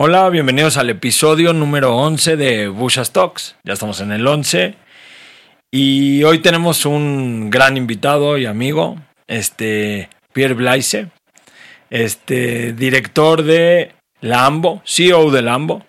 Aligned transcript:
Hola, 0.00 0.28
bienvenidos 0.30 0.76
al 0.76 0.90
episodio 0.90 1.52
número 1.52 1.96
11 1.96 2.36
de 2.36 2.68
Bushas 2.68 3.12
Talks. 3.12 3.56
Ya 3.64 3.72
estamos 3.72 4.00
en 4.00 4.12
el 4.12 4.24
11 4.24 4.76
y 5.72 6.22
hoy 6.22 6.38
tenemos 6.38 6.86
un 6.86 7.50
gran 7.50 7.76
invitado 7.76 8.38
y 8.38 8.46
amigo, 8.46 8.96
este 9.26 10.08
Pierre 10.32 10.54
Blaise, 10.54 11.08
este 11.90 12.74
director 12.74 13.42
de 13.42 13.90
Lambo, 14.20 14.82
CEO 14.86 15.32
de 15.32 15.42
Lambo, 15.42 15.84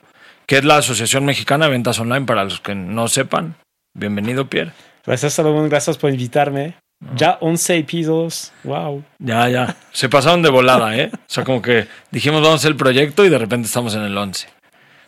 que 0.48 0.57
es 0.57 0.66
la 0.66 0.78
Asociación 0.78 1.23
Mexicana 1.23 1.66
de 1.66 1.71
Ventas 1.73 2.00
Online 2.00 2.26
para 2.26 2.46
los 2.46 2.62
que 2.62 2.73
no 2.73 3.10
sepan. 3.10 3.57
Bienvenido, 3.94 4.50
Pierre. 4.50 4.71
Gracias, 5.05 5.34
Salomón, 5.34 5.70
gracias 5.70 6.00
por 6.00 6.10
invitarme. 6.10 6.73
Ya 7.16 7.38
11 7.39 7.77
episodios, 7.77 8.51
wow. 8.65 9.01
Ya, 9.19 9.47
ya. 9.47 9.75
Se 9.92 10.10
pasaron 10.10 10.42
de 10.42 10.50
volada, 10.50 10.97
¿eh? 10.97 11.10
O 11.14 11.18
sea, 11.28 11.46
como 11.46 11.61
que 11.61 11.87
dijimos 12.11 12.41
vamos 12.41 12.55
a 12.55 12.57
hacer 12.57 12.71
el 12.71 12.78
proyecto 12.78 13.24
y 13.25 13.29
de 13.29 13.37
repente 13.37 13.68
estamos 13.68 13.96
en 13.96 14.01
el 14.01 14.18
11. 14.18 14.47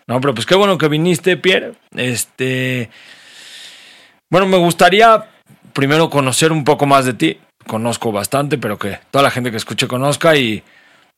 No, 0.08 0.22
pero 0.22 0.34
pues 0.34 0.46
qué 0.46 0.56
bueno 0.56 0.78
que 0.78 0.88
viniste, 0.88 1.36
Pierre. 1.36 1.74
Este. 1.96 2.90
Bueno, 4.30 4.48
me 4.48 4.58
gustaría 4.58 5.26
primero 5.74 6.10
conocer 6.10 6.54
un 6.54 6.64
poco 6.64 6.86
más 6.86 7.06
de 7.06 7.14
ti. 7.14 7.40
Conozco 7.68 8.14
bastante, 8.14 8.58
pero 8.58 8.80
que 8.80 9.00
toda 9.12 9.24
la 9.24 9.32
gente 9.32 9.52
que 9.52 9.58
escuche 9.58 9.88
conozca 9.88 10.36
y 10.38 10.64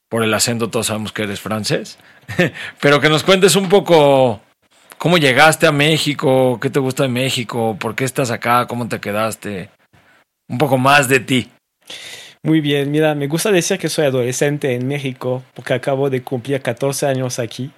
por 0.09 0.23
el 0.23 0.33
acento 0.33 0.69
todos 0.69 0.87
sabemos 0.87 1.11
que 1.11 1.23
eres 1.23 1.39
francés. 1.39 1.99
pero 2.81 2.99
que 2.99 3.09
nos 3.09 3.23
cuentes 3.23 3.55
un 3.55 3.69
poco 3.69 4.41
cómo 4.97 5.19
llegaste 5.19 5.67
a 5.67 5.71
México, 5.71 6.59
qué 6.59 6.71
te 6.71 6.79
gusta 6.79 7.03
de 7.03 7.09
México, 7.09 7.77
por 7.79 7.93
qué 7.93 8.05
estás 8.05 8.31
acá, 8.31 8.65
cómo 8.67 8.87
te 8.87 8.99
quedaste 8.99 9.69
un 10.53 10.59
poco 10.59 10.77
más 10.77 11.09
de 11.09 11.19
ti. 11.19 11.49
Muy 12.43 12.61
bien, 12.61 12.91
mira, 12.91 13.15
me 13.15 13.27
gusta 13.27 13.51
decir 13.51 13.77
que 13.79 13.89
soy 13.89 14.05
adolescente 14.05 14.75
en 14.75 14.87
México 14.87 15.43
porque 15.55 15.73
acabo 15.73 16.09
de 16.09 16.21
cumplir 16.21 16.61
14 16.61 17.07
años 17.07 17.39
aquí. 17.39 17.71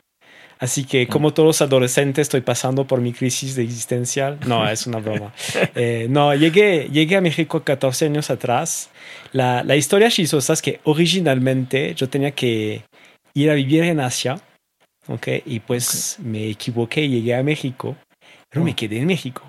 Así 0.59 0.86
que 0.86 1.08
como 1.08 1.34
todos 1.34 1.48
los 1.48 1.62
adolescentes 1.62 2.23
estoy 2.23 2.42
pasando 2.42 2.86
por 2.86 3.00
mi 3.00 3.14
crisis 3.14 3.56
de 3.56 3.64
existencial. 3.64 4.40
No, 4.46 4.68
es 4.68 4.88
una 4.88 5.00
broma. 5.00 5.34
Eh, 5.76 6.08
no, 6.09 6.34
llegué, 6.34 6.90
llegué 6.92 7.18
a 7.18 7.22
México 7.22 7.64
14 7.64 8.06
años 8.06 8.30
atrás. 8.30 8.90
La, 9.31 9.64
la 9.64 9.76
historia 9.76 10.09
chistosa 10.09 10.53
es 10.53 10.62
que 10.62 10.80
originalmente 10.84 11.94
yo 11.96 12.09
tenía 12.09 12.31
que 12.31 12.84
ir 13.34 13.52
a 13.52 13.53
vivir 13.53 13.84
en 13.84 14.00
Asia. 14.00 14.40
¿ok? 15.08 15.28
Y 15.46 15.59
pues 15.59 16.18
me 16.20 16.50
equivoqué 16.50 17.03
y 17.03 17.09
llegué 17.09 17.36
a 17.36 17.44
México. 17.44 17.96
Pero 18.50 18.66
me 18.66 18.72
oh. 18.72 18.76
quedé 18.76 19.00
en 19.00 19.08
México. 19.08 19.44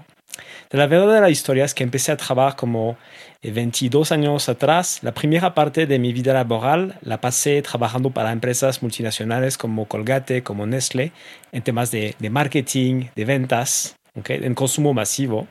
La 0.70 0.86
verdad 0.89 1.14
de 1.14 1.20
la 1.20 1.31
historia 1.31 1.64
es 1.64 1.75
que 1.75 1.84
empecé 1.84 2.11
a 2.11 2.17
trabajar 2.17 2.56
como 2.56 2.97
22 3.42 4.11
años 4.11 4.48
atrás. 4.48 4.98
La 5.03 5.12
primera 5.12 5.55
parte 5.55 5.86
de 5.86 5.98
mi 5.98 6.12
vida 6.12 6.33
laboral 6.33 6.98
la 7.03 7.20
pasé 7.20 7.62
trabajando 7.62 8.11
para 8.11 8.33
empresas 8.33 8.83
multinacionales 8.83 9.59
como 9.59 9.87
Colgate, 9.87 10.42
como 10.42 10.67
Nestlé, 10.67 11.12
en 11.53 11.62
temas 11.62 11.91
de, 11.91 12.14
marketing, 12.31 13.06
de 13.14 13.25
ventas, 13.25 13.97
en 14.14 14.55
consumo 14.55 14.92
masivo. 14.92 15.47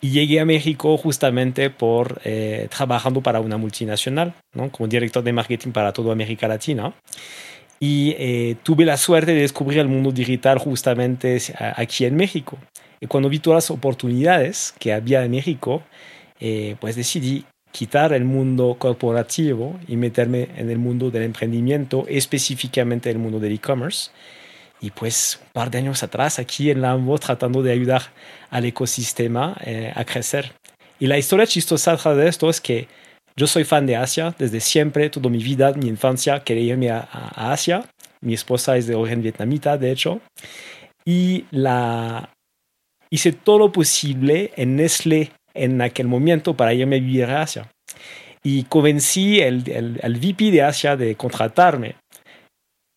Y 0.00 0.10
llegué 0.10 0.38
a 0.38 0.44
México 0.44 0.96
justamente 0.96 1.70
por 1.70 2.20
eh, 2.24 2.68
trabajando 2.70 3.20
para 3.20 3.40
una 3.40 3.56
multinacional, 3.56 4.32
como 4.70 4.86
director 4.86 5.24
de 5.24 5.32
marketing 5.32 5.72
para 5.72 5.92
toda 5.92 6.12
América 6.12 6.46
Latina. 6.46 6.92
Y 7.80 8.14
eh, 8.18 8.56
tuve 8.62 8.84
la 8.84 8.96
suerte 8.96 9.34
de 9.34 9.42
descubrir 9.42 9.78
el 9.78 9.88
mundo 9.88 10.10
digital 10.10 10.58
justamente 10.58 11.38
aquí 11.76 12.04
en 12.04 12.16
México. 12.16 12.58
Y 13.00 13.06
cuando 13.06 13.28
vi 13.28 13.38
todas 13.38 13.64
las 13.64 13.70
oportunidades 13.70 14.74
que 14.78 14.92
había 14.92 15.24
en 15.24 15.30
México, 15.30 15.82
eh, 16.40 16.76
pues 16.80 16.96
decidí 16.96 17.44
quitar 17.70 18.12
el 18.12 18.24
mundo 18.24 18.76
corporativo 18.78 19.78
y 19.86 19.96
meterme 19.96 20.48
en 20.56 20.70
el 20.70 20.78
mundo 20.78 21.10
del 21.10 21.22
emprendimiento, 21.22 22.06
específicamente 22.08 23.10
el 23.10 23.18
mundo 23.18 23.38
del 23.38 23.52
e-commerce. 23.52 24.10
Y 24.80 24.90
pues 24.90 25.40
un 25.42 25.48
par 25.52 25.70
de 25.70 25.78
años 25.78 26.02
atrás, 26.02 26.38
aquí 26.38 26.70
en 26.70 26.80
Lambo, 26.82 27.18
tratando 27.18 27.62
de 27.62 27.72
ayudar 27.72 28.02
al 28.50 28.64
ecosistema 28.64 29.56
eh, 29.64 29.92
a 29.94 30.04
crecer. 30.04 30.52
Y 31.00 31.06
la 31.06 31.18
historia 31.18 31.46
chistosa 31.46 31.96
de 32.14 32.28
esto 32.28 32.50
es 32.50 32.60
que 32.60 32.88
yo 33.38 33.46
soy 33.46 33.62
fan 33.62 33.86
de 33.86 33.94
Asia 33.96 34.34
desde 34.36 34.58
siempre, 34.58 35.08
toda 35.10 35.30
mi 35.30 35.38
vida, 35.38 35.72
mi 35.74 35.86
infancia, 35.86 36.40
quería 36.40 36.72
irme 36.72 36.90
a, 36.90 37.08
a 37.10 37.52
Asia. 37.52 37.84
Mi 38.20 38.34
esposa 38.34 38.76
es 38.76 38.88
de 38.88 38.96
origen 38.96 39.22
vietnamita, 39.22 39.78
de 39.78 39.92
hecho. 39.92 40.20
Y 41.04 41.44
la, 41.52 42.30
hice 43.10 43.32
todo 43.32 43.58
lo 43.60 43.72
posible 43.72 44.50
en 44.56 44.74
Nestlé 44.74 45.30
en 45.54 45.80
aquel 45.80 46.08
momento 46.08 46.56
para 46.56 46.74
irme 46.74 46.96
a 46.96 47.00
vivir 47.00 47.24
a 47.26 47.42
Asia. 47.42 47.70
Y 48.42 48.64
convencí 48.64 49.40
al 49.40 49.62
el, 49.68 50.00
el, 50.02 50.18
VP 50.18 50.50
de 50.50 50.62
Asia 50.62 50.96
de 50.96 51.14
contratarme. 51.14 51.94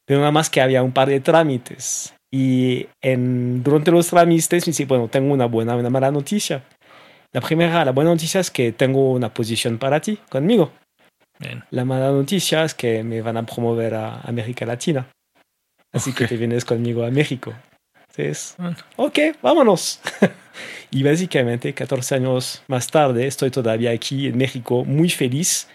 Pero 0.05 0.21
nada 0.21 0.31
más 0.31 0.49
que 0.49 0.59
había 0.59 0.81
un 0.81 0.91
par 0.91 1.07
de 1.07 1.19
trámites. 1.19 2.15
Y 2.33 2.87
en, 3.01 3.61
durante 3.61 3.91
los 3.91 4.07
trámites 4.07 4.65
me 4.67 4.71
dice, 4.71 4.85
bueno, 4.85 5.07
tengo 5.07 5.33
una 5.33 5.45
buena 5.45 5.75
una 5.75 5.89
mala 5.91 6.11
noticia. 6.11 6.63
La 7.33 7.39
primera, 7.39 7.85
la 7.85 7.91
buena 7.91 8.09
noticia 8.09 8.41
es 8.41 8.51
que 8.51 8.73
tengo 8.73 9.13
una 9.13 9.33
posición 9.33 9.77
para 9.77 10.01
ti, 10.01 10.19
conmigo. 10.29 10.71
La 11.71 11.85
mala 11.85 12.11
noticia 12.11 12.63
es 12.63 12.73
que 12.73 13.03
me 13.03 13.21
van 13.21 13.37
a 13.37 13.45
promover 13.45 13.95
a 13.95 14.21
América 14.21 14.65
Latina. 14.65 15.07
Así 15.93 16.13
que 16.13 16.27
te 16.27 16.37
vienes 16.37 16.65
conmigo 16.65 17.03
a 17.03 17.09
México. 17.09 17.53
Entonces, 18.09 18.55
ok, 18.97 19.19
vámonos. 19.41 20.01
y 20.91 21.03
básicamente 21.03 21.73
14 21.73 22.15
años 22.15 22.63
más 22.67 22.87
tarde 22.87 23.25
estoy 23.25 23.49
todavía 23.49 23.91
aquí 23.91 24.27
en 24.27 24.37
México, 24.37 24.83
muy 24.83 25.09
feliz, 25.09 25.69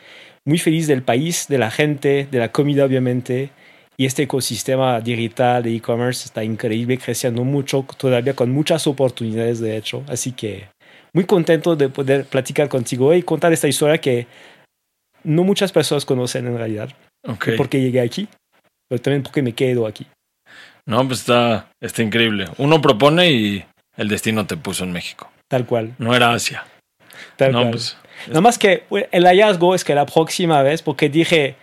muy 0.44 0.59
feliz 0.59 0.87
del 0.87 1.03
país, 1.03 1.47
de 1.49 1.59
la 1.59 1.71
gente, 1.71 2.28
de 2.31 2.38
la 2.38 2.53
comida 2.53 2.84
obviamente. 2.84 3.50
Y 3.97 4.05
este 4.05 4.25
ecosistema 4.25 5.00
digital 5.00 5.62
de 5.62 5.75
e-commerce 5.75 6.27
está 6.27 6.44
increíble, 6.44 6.99
creciendo 6.99 7.44
mucho, 7.44 7.87
todavía 7.97 8.37
con 8.37 8.50
muchas 8.50 8.87
oportunidades 8.87 9.59
de 9.59 9.78
hecho. 9.78 10.05
Así 10.06 10.33
que 10.33 10.69
muy 11.16 11.25
contento 11.25 11.77
de 11.77 11.88
poder 11.88 12.27
platicar 12.27 12.69
contigo 12.69 13.15
y 13.15 13.22
contar 13.22 13.50
esta 13.50 13.66
historia 13.66 13.97
que 13.97 14.27
no 15.25 15.44
muchas 15.44 15.72
personas 15.72 16.04
conocen 16.04 16.47
en 16.47 16.59
realidad. 16.59 16.91
Okay. 17.27 17.56
Porque 17.56 17.81
llegué 17.81 18.03
aquí, 18.03 18.28
pero 18.87 19.00
también 19.00 19.22
porque 19.22 19.41
me 19.41 19.55
quedo 19.55 19.87
aquí. 19.87 20.06
No, 20.84 21.06
pues 21.06 21.21
está, 21.21 21.71
está 21.81 22.03
increíble. 22.03 22.44
Uno 22.59 22.82
propone 22.82 23.31
y 23.31 23.65
el 23.97 24.09
destino 24.09 24.47
te 24.47 24.59
puso 24.59 24.84
en 24.84 24.93
México. 24.93 25.32
Tal 25.49 25.65
cual. 25.65 25.94
No 25.97 26.15
era 26.15 26.34
Asia. 26.34 26.66
Tal 27.37 27.53
no, 27.53 27.60
cual. 27.60 27.71
Pues, 27.71 27.97
Nada 28.26 28.43
más 28.43 28.59
que 28.59 28.84
el 29.10 29.25
hallazgo 29.25 29.75
es 29.75 29.84
que 29.84 29.94
la 29.94 30.05
próxima 30.05 30.62
vez, 30.62 30.82
porque 30.82 31.09
dije, 31.09 31.56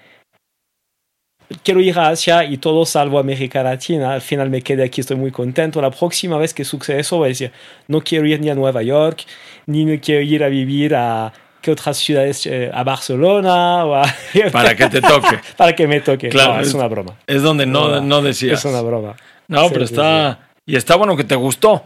quiero 1.64 1.81
ir 1.81 1.97
a 1.97 2.09
Asia 2.09 2.44
y 2.44 2.58
todo 2.58 2.86
salvo 2.86 3.19
América 3.19 3.64
Latina, 3.64 4.14
al 4.14 4.22
final 4.22 4.50
me 4.50 4.62
quedé 4.62 4.84
aquí, 4.84 5.02
estoy 5.02 5.18
muy 5.18 5.31
contento. 5.31 5.81
La 5.81 5.91
próxima 5.91 6.38
vez 6.38 6.53
que 6.53 6.66
sucede 6.66 7.00
eso, 7.00 7.18
voy 7.18 7.28
a 7.28 7.30
decir, 7.30 7.52
no 7.88 8.02
quiero 8.02 8.25
ir 8.25 8.40
ni 8.40 8.50
a 8.50 8.56
Nueva 8.56 8.81
York, 8.81 9.24
ni 9.66 9.86
me 9.86 10.00
quiero 10.00 10.22
ir 10.22 10.44
a 10.44 10.50
vivir 10.50 10.96
a 10.96 11.34
que 11.62 11.72
otras 11.72 11.97
ciudades, 11.97 12.46
eh, 12.46 12.69
a 12.74 12.84
Barcelona 12.84 13.86
o 13.86 13.96
a... 13.96 14.03
Para 14.52 14.75
que 14.75 14.90
te 14.90 15.02
toque. 15.02 15.40
Para 15.58 15.74
que 15.74 15.88
me 15.88 16.02
toque. 16.02 16.30
Claro, 16.30 16.59
es, 16.59 16.74
una 16.74 16.88
broma. 16.88 17.16
Es 17.25 17.42
donde 17.42 17.66
no, 17.66 18.02
no 18.02 18.22
decías. 18.22 18.59
Es 18.59 18.66
una 18.66 18.81
broma. 18.81 19.16
No, 19.47 19.69
pero 19.69 19.86
está... 19.86 20.50
Y 20.66 20.75
está 20.75 20.96
bueno 20.96 21.16
que 21.16 21.24
te 21.24 21.36
gustó. 21.36 21.74
O 21.74 21.84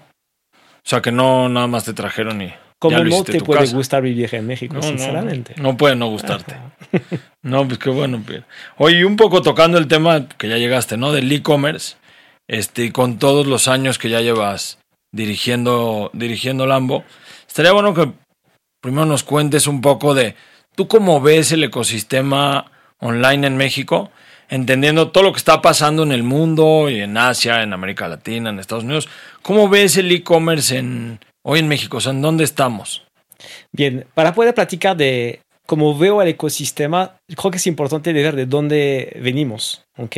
sea, 0.84 1.02
que 1.02 1.12
no 1.12 1.48
nada 1.48 1.68
más 1.68 1.84
te 1.84 1.94
trajeron 1.94 2.42
y... 2.42 2.54
Como 2.80 3.04
no 3.04 3.24
te 3.24 3.42
puede 3.42 3.68
gustar 3.68 4.04
vivir 4.04 4.30
en 4.34 4.46
México, 4.46 4.82
sinceramente. 4.82 5.56
No, 5.58 5.76
puede 5.76 5.96
no 5.96 6.10
gustarte. 6.10 6.56
no, 7.42 7.68
pues 7.68 7.80
qué 7.80 7.90
bueno, 7.90 8.22
Pierre. 8.24 8.46
Oye, 8.78 9.04
un 9.04 9.16
poco 9.16 9.42
tocando 9.42 9.80
el 9.80 9.88
tema 9.88 10.28
que 10.28 10.48
ya 10.48 10.58
llegaste, 10.58 10.96
¿no? 10.96 11.12
Del 11.12 11.32
e-commerce. 11.32 11.96
Este, 12.48 12.94
con 12.94 13.18
todos 13.18 13.46
los 13.48 13.68
años 13.68 13.98
que 13.98 14.10
ya 14.10 14.22
llevas 14.22 14.80
dirigiendo, 15.12 16.12
dirigiendo 16.14 16.66
Lambo. 16.66 17.04
Estaría 17.48 17.72
bueno 17.72 17.94
que 17.94 18.12
primero 18.80 19.06
nos 19.06 19.24
cuentes 19.24 19.68
un 19.68 19.82
poco 19.82 20.14
de 20.14 20.36
tú 20.76 20.88
cómo 20.88 21.20
ves 21.20 21.52
el 21.52 21.64
ecosistema 21.64 22.72
online 23.00 23.48
en 23.48 23.58
México, 23.58 24.12
entendiendo 24.50 25.10
todo 25.10 25.24
lo 25.24 25.32
que 25.34 25.40
está 25.40 25.62
pasando 25.62 26.04
en 26.04 26.12
el 26.12 26.24
mundo 26.24 26.90
y 26.90 27.02
en 27.02 27.18
Asia, 27.18 27.64
en 27.64 27.74
América 27.74 28.08
Latina, 28.08 28.50
en 28.50 28.60
Estados 28.60 28.84
Unidos. 28.84 29.10
¿Cómo 29.42 29.68
ves 29.68 29.98
el 29.98 30.12
e-commerce 30.12 30.78
en, 30.78 31.20
hoy 31.48 31.60
en 31.60 31.68
México? 31.68 31.98
O 31.98 32.02
sea, 32.02 32.12
¿en 32.12 32.22
dónde 32.22 32.44
estamos? 32.44 33.04
Bien, 33.72 34.06
para 34.14 34.34
poder 34.34 34.54
platicar 34.54 34.98
de 34.98 35.40
cómo 35.66 35.98
veo 35.98 36.22
el 36.22 36.30
ecosistema, 36.30 37.18
creo 37.36 37.52
que 37.52 37.58
es 37.58 37.68
importante 37.68 38.12
ver 38.14 38.36
de 38.36 38.46
dónde 38.46 39.18
venimos, 39.22 39.86
¿ok? 39.98 40.16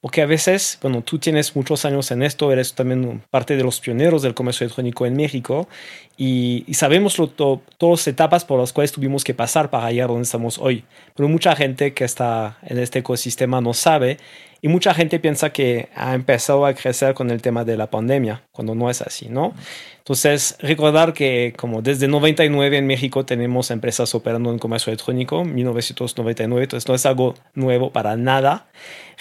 Porque 0.00 0.22
a 0.22 0.26
veces, 0.26 0.78
bueno, 0.80 1.02
tú 1.02 1.18
tienes 1.18 1.56
muchos 1.56 1.84
años 1.84 2.10
en 2.12 2.22
esto, 2.22 2.52
eres 2.52 2.74
también 2.74 3.22
parte 3.30 3.56
de 3.56 3.64
los 3.64 3.80
pioneros 3.80 4.22
del 4.22 4.34
comercio 4.34 4.64
electrónico 4.64 5.04
en 5.06 5.16
México 5.16 5.68
y, 6.16 6.64
sabemos 6.72 7.18
lo, 7.18 7.28
todas 7.28 8.00
las 8.00 8.06
etapas 8.06 8.44
por 8.44 8.60
las 8.60 8.72
cuales 8.72 8.92
tuvimos 8.92 9.24
que 9.24 9.34
pasar 9.34 9.70
para 9.70 9.90
llegar 9.90 10.08
donde 10.08 10.22
estamos 10.22 10.58
hoy. 10.58 10.84
Pero 11.14 11.28
mucha 11.28 11.54
gente 11.56 11.92
que 11.92 12.04
está 12.04 12.58
en 12.62 12.78
este 12.78 13.00
ecosistema 13.00 13.60
no 13.60 13.74
sabe 13.74 14.18
y 14.62 14.68
mucha 14.68 14.94
gente 14.94 15.18
piensa 15.20 15.50
que 15.50 15.88
ha 15.94 16.14
empezado 16.14 16.66
a 16.66 16.74
crecer 16.74 17.14
con 17.14 17.30
el 17.30 17.42
tema 17.42 17.64
de 17.64 17.76
la 17.76 17.90
pandemia, 17.90 18.42
cuando 18.52 18.74
no 18.74 18.90
es 18.90 19.02
así, 19.02 19.28
¿no? 19.28 19.54
Entonces, 19.98 20.56
recordar 20.60 21.12
que 21.12 21.52
como 21.56 21.82
desde 21.82 22.08
99 22.08 22.78
en 22.78 22.86
México 22.86 23.24
tenemos 23.26 23.70
empresas 23.70 24.14
operando 24.14 24.50
en 24.50 24.58
comercio 24.58 24.90
electrónico, 24.90 25.44
1999, 25.44 26.64
entonces 26.64 26.88
no 26.88 26.94
es 26.94 27.06
algo 27.06 27.34
nuevo 27.54 27.90
para 27.90 28.16
nada. 28.16 28.68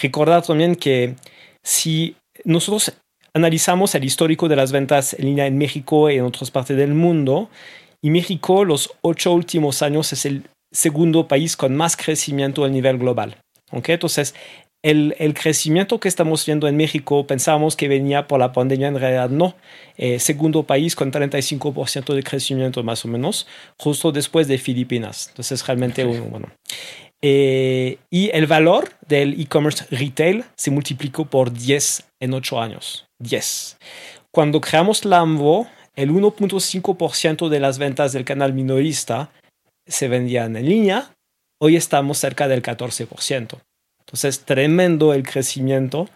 Recordar 0.01 0.43
también 0.43 0.75
que 0.75 1.15
si 1.63 2.15
nosotros 2.43 2.93
analizamos 3.33 3.95
el 3.95 4.03
histórico 4.03 4.47
de 4.47 4.55
las 4.55 4.71
ventas 4.71 5.13
en 5.13 5.25
línea 5.25 5.45
en 5.45 5.57
México 5.57 6.09
y 6.09 6.17
en 6.17 6.23
otras 6.23 6.51
partes 6.51 6.77
del 6.77 6.93
mundo, 6.93 7.49
y 8.01 8.11
México 8.11 8.63
los 8.63 8.91
ocho 9.01 9.33
últimos 9.33 9.81
años 9.81 10.13
es 10.13 10.25
el 10.25 10.43
segundo 10.71 11.27
país 11.27 11.57
con 11.57 11.75
más 11.75 11.97
crecimiento 11.97 12.63
a 12.63 12.69
nivel 12.69 12.99
global. 12.99 13.37
¿okay? 13.71 13.93
Entonces, 13.93 14.35
el, 14.85 15.15
el, 15.17 15.33
crecimiento 15.33 15.99
que 15.99 16.07
estamos 16.07 16.45
viendo 16.45 16.67
en 16.67 16.77
México 16.77 17.25
pensábamos 17.25 17.75
que 17.75 17.87
venía 17.87 18.27
por 18.27 18.39
la 18.39 18.53
pandemia, 18.53 18.87
en 18.87 18.99
realidad 18.99 19.31
no. 19.31 19.55
Eh, 19.97 20.19
segundo 20.19 20.61
país 20.61 20.95
con 20.95 21.11
35% 21.11 22.13
de 22.13 22.21
crecimiento 22.21 22.83
más 22.83 23.03
o 23.03 23.07
menos, 23.07 23.47
justo 23.79 24.11
después 24.11 24.47
de 24.47 24.59
Filipinas. 24.59 25.29
Entonces, 25.29 25.65
realmente, 25.65 26.03
bueno. 26.03 26.51
Eh, 27.23 27.97
y 28.11 28.29
el 28.31 28.45
valor 28.45 28.91
del 29.07 29.41
e-commerce 29.41 29.85
retail 29.89 30.43
se 30.55 30.69
multiplicó 30.69 31.25
por 31.25 31.51
10 31.51 32.03
en 32.19 32.33
8 32.35 32.61
años. 32.61 33.07
10. 33.17 33.79
Cuando 34.29 34.61
creamos 34.61 35.03
Lambo, 35.03 35.67
el 35.95 36.11
1.5% 36.11 37.49
de 37.49 37.59
las 37.59 37.79
ventas 37.79 38.13
del 38.13 38.23
canal 38.23 38.53
minorista 38.53 39.31
se 39.87 40.07
vendían 40.09 40.55
en 40.55 40.69
línea. 40.69 41.15
Hoy 41.59 41.75
estamos 41.75 42.19
cerca 42.19 42.47
del 42.47 42.61
14%. 42.61 43.61
Entonces, 44.15 44.45
tremendo 44.45 45.13
el 45.13 45.23
crecimiento. 45.23 46.07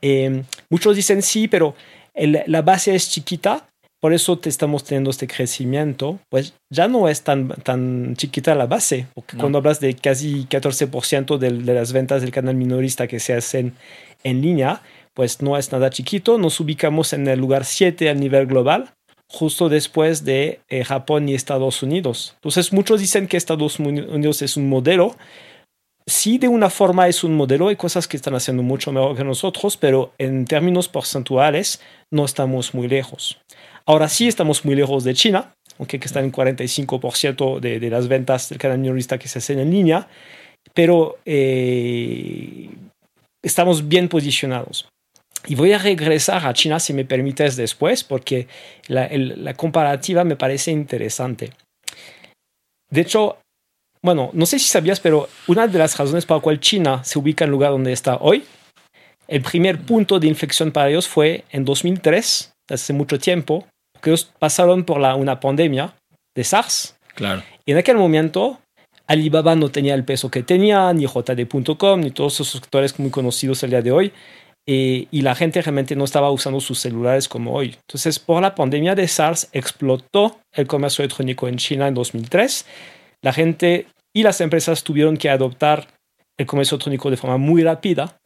Eh, 0.00 0.44
muchos 0.70 0.94
dicen 0.94 1.22
sí, 1.22 1.48
pero 1.48 1.74
el, 2.14 2.40
la 2.46 2.62
base 2.62 2.94
es 2.94 3.10
chiquita, 3.10 3.66
por 3.98 4.12
eso 4.12 4.38
te 4.38 4.48
estamos 4.48 4.84
teniendo 4.84 5.10
este 5.10 5.26
crecimiento. 5.26 6.20
Pues 6.28 6.54
ya 6.70 6.86
no 6.86 7.08
es 7.08 7.22
tan, 7.22 7.48
tan 7.48 8.14
chiquita 8.14 8.54
la 8.54 8.66
base, 8.66 9.08
porque 9.12 9.36
no. 9.36 9.40
cuando 9.40 9.58
hablas 9.58 9.80
de 9.80 9.94
casi 9.94 10.46
14% 10.46 11.36
de, 11.36 11.50
de 11.50 11.74
las 11.74 11.92
ventas 11.92 12.22
del 12.22 12.30
canal 12.30 12.54
minorista 12.54 13.08
que 13.08 13.18
se 13.18 13.34
hacen 13.34 13.74
en 14.22 14.40
línea, 14.40 14.82
pues 15.12 15.42
no 15.42 15.56
es 15.56 15.72
nada 15.72 15.90
chiquito. 15.90 16.38
Nos 16.38 16.60
ubicamos 16.60 17.12
en 17.12 17.26
el 17.26 17.40
lugar 17.40 17.64
7 17.64 18.08
a 18.08 18.14
nivel 18.14 18.46
global, 18.46 18.92
justo 19.26 19.68
después 19.68 20.24
de 20.24 20.60
eh, 20.68 20.84
Japón 20.84 21.28
y 21.28 21.34
Estados 21.34 21.82
Unidos. 21.82 22.34
Entonces, 22.36 22.72
muchos 22.72 23.00
dicen 23.00 23.26
que 23.26 23.36
Estados 23.36 23.80
Unidos 23.80 24.42
es 24.42 24.56
un 24.56 24.68
modelo, 24.68 25.16
sí 26.06 26.38
de 26.38 26.48
una 26.48 26.70
forma 26.70 27.08
es 27.08 27.24
un 27.24 27.34
modelo, 27.34 27.68
hay 27.68 27.76
cosas 27.76 28.08
que 28.08 28.16
están 28.16 28.34
haciendo 28.34 28.62
mucho 28.62 28.92
mejor 28.92 29.16
que 29.16 29.24
nosotros, 29.24 29.76
pero 29.76 30.12
en 30.18 30.44
términos 30.44 30.88
porcentuales 30.88 31.80
no 32.10 32.24
estamos 32.24 32.74
muy 32.74 32.88
lejos. 32.88 33.40
Ahora 33.86 34.08
sí 34.08 34.28
estamos 34.28 34.64
muy 34.64 34.74
lejos 34.74 35.04
de 35.04 35.14
China, 35.14 35.54
aunque 35.78 35.98
que 35.98 36.06
están 36.06 36.24
en 36.24 36.32
45% 36.32 37.60
de, 37.60 37.80
de, 37.80 37.90
las 37.90 38.08
ventas 38.08 38.48
del 38.48 38.58
canal 38.58 38.78
minorista 38.78 39.18
que 39.18 39.28
se 39.28 39.38
hacen 39.38 39.58
en 39.58 39.70
línea, 39.70 40.08
pero 40.74 41.18
eh, 41.24 42.70
estamos 43.42 43.88
bien 43.88 44.08
posicionados. 44.08 44.88
Y 45.46 45.56
voy 45.56 45.72
a 45.72 45.78
regresar 45.78 46.46
a 46.46 46.54
China, 46.54 46.78
si 46.78 46.92
me 46.92 47.04
permites, 47.04 47.56
después, 47.56 48.04
porque 48.04 48.46
la 48.86 49.54
comparativa 49.54 50.22
me 50.22 50.36
parece 50.36 50.70
interesante. 50.70 51.50
De 52.92 53.00
hecho, 53.00 53.38
bueno, 54.04 54.30
no 54.32 54.46
sé 54.46 54.58
si 54.58 54.68
sabías, 54.68 54.98
pero 54.98 55.28
una 55.46 55.68
de 55.68 55.78
las 55.78 55.96
razones 55.96 56.26
por 56.26 56.38
la 56.38 56.42
cual 56.42 56.60
China 56.60 57.04
se 57.04 57.18
ubica 57.18 57.44
en 57.44 57.48
el 57.48 57.52
lugar 57.52 57.70
donde 57.70 57.92
está 57.92 58.16
hoy, 58.16 58.44
el 59.28 59.42
primer 59.42 59.80
punto 59.80 60.18
de 60.18 60.26
inflexión 60.26 60.72
para 60.72 60.90
ellos 60.90 61.06
fue 61.06 61.44
en 61.50 61.64
2003, 61.64 62.52
hace 62.68 62.92
mucho 62.92 63.18
tiempo, 63.18 63.64
porque 63.92 64.10
ellos 64.10 64.30
pasaron 64.38 64.84
por 64.84 64.98
la, 65.00 65.14
una 65.14 65.38
pandemia 65.38 65.94
de 66.34 66.42
SARS. 66.42 66.96
Claro. 67.14 67.42
Y 67.64 67.72
en 67.72 67.78
aquel 67.78 67.96
momento, 67.96 68.60
Alibaba 69.06 69.54
no 69.54 69.70
tenía 69.70 69.94
el 69.94 70.04
peso 70.04 70.30
que 70.30 70.42
tenía, 70.42 70.92
ni 70.92 71.06
JD.com, 71.06 72.00
ni 72.00 72.10
todos 72.10 72.34
esos 72.34 72.48
sectores 72.48 72.98
muy 72.98 73.10
conocidos 73.10 73.62
el 73.62 73.70
día 73.70 73.82
de 73.82 73.92
hoy. 73.92 74.12
Eh, 74.66 75.06
y 75.10 75.22
la 75.22 75.34
gente 75.34 75.60
realmente 75.60 75.96
no 75.96 76.04
estaba 76.04 76.30
usando 76.30 76.60
sus 76.60 76.78
celulares 76.78 77.28
como 77.28 77.52
hoy. 77.52 77.76
Entonces, 77.88 78.18
por 78.18 78.42
la 78.42 78.54
pandemia 78.54 78.94
de 78.94 79.06
SARS, 79.06 79.48
explotó 79.52 80.40
el 80.52 80.66
comercio 80.66 81.04
electrónico 81.04 81.46
en 81.48 81.56
China 81.56 81.88
en 81.88 81.94
2003 81.94 82.66
la 83.22 83.32
gente 83.32 83.86
y 84.12 84.22
las 84.22 84.40
empresas 84.40 84.84
tuvieron 84.84 85.16
que 85.16 85.30
adoptar 85.30 85.88
el 86.38 86.46
comercio 86.46 86.76
electrónico 86.76 87.10
de 87.10 87.16
forma 87.16 87.36
muy 87.36 87.62
rápida. 87.62 88.18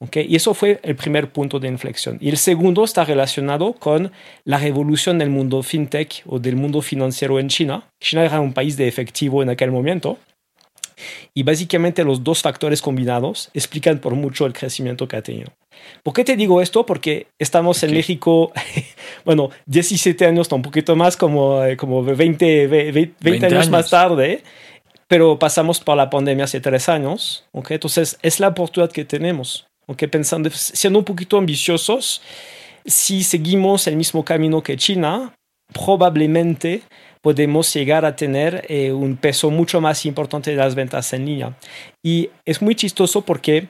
¿okay? 0.00 0.26
Y 0.28 0.36
eso 0.36 0.54
fue 0.54 0.80
el 0.82 0.96
primer 0.96 1.30
punto 1.32 1.58
de 1.58 1.68
inflexión. 1.68 2.18
Y 2.20 2.28
el 2.28 2.38
segundo 2.38 2.84
está 2.84 3.04
relacionado 3.04 3.74
con 3.74 4.12
la 4.44 4.58
revolución 4.58 5.18
del 5.18 5.30
mundo 5.30 5.62
fintech 5.62 6.22
o 6.26 6.38
del 6.38 6.56
mundo 6.56 6.82
financiero 6.82 7.38
en 7.38 7.48
China. 7.48 7.88
China 8.00 8.24
era 8.24 8.40
un 8.40 8.52
país 8.52 8.76
de 8.76 8.88
efectivo 8.88 9.42
en 9.42 9.50
aquel 9.50 9.70
momento. 9.70 10.18
Y 11.32 11.44
básicamente 11.44 12.02
los 12.02 12.24
dos 12.24 12.42
factores 12.42 12.82
combinados 12.82 13.50
explican 13.54 14.00
por 14.00 14.14
mucho 14.14 14.46
el 14.46 14.52
crecimiento 14.52 15.06
que 15.06 15.16
ha 15.16 15.22
tenido. 15.22 15.52
¿Por 16.02 16.12
qué 16.12 16.24
te 16.24 16.36
digo 16.36 16.60
esto? 16.60 16.84
Porque 16.84 17.28
estamos 17.38 17.80
en. 17.84 17.92
México, 17.92 18.52
bueno, 19.24 19.50
17 19.66 20.26
años, 20.26 20.50
un 20.50 20.62
poquito 20.62 20.96
más, 20.96 21.16
como, 21.16 21.60
como 21.76 22.02
20, 22.02 22.66
20, 22.66 22.92
20, 22.92 23.14
20 23.20 23.46
años, 23.46 23.58
años, 23.58 23.70
más 23.70 23.90
tarde, 23.90 24.42
pero 25.08 25.38
pasamos 25.38 25.80
por 25.80 25.96
la 25.96 26.10
pandemia 26.10 26.44
hace 26.44 26.60
tres 26.60 26.88
años. 26.88 27.44
¿okay? 27.52 27.76
Entonces, 27.76 28.18
es 28.22 28.38
la 28.38 28.48
oportunidad 28.48 28.92
que 28.92 29.04
tenemos. 29.04 29.66
¿okay? 29.86 30.08
Pensando, 30.08 30.50
siendo 30.50 30.98
un 30.98 31.04
poquito 31.04 31.38
ambiciosos, 31.38 32.20
si 32.84 33.24
seguimos 33.24 33.86
el 33.86 33.96
mismo 33.96 34.24
camino 34.24 34.62
que 34.62 34.76
China, 34.76 35.34
probablemente 35.72 36.82
podemos 37.22 37.72
llegar 37.74 38.04
a 38.04 38.14
tener 38.14 38.64
eh, 38.68 38.92
un 38.92 39.16
peso 39.16 39.50
mucho 39.50 39.80
más 39.80 40.06
importante 40.06 40.50
de 40.50 40.56
las 40.56 40.74
ventas 40.74 41.12
en 41.12 41.26
línea. 41.26 41.56
Y 42.04 42.30
es 42.44 42.62
muy 42.62 42.74
chistoso 42.74 43.22
porque 43.22 43.68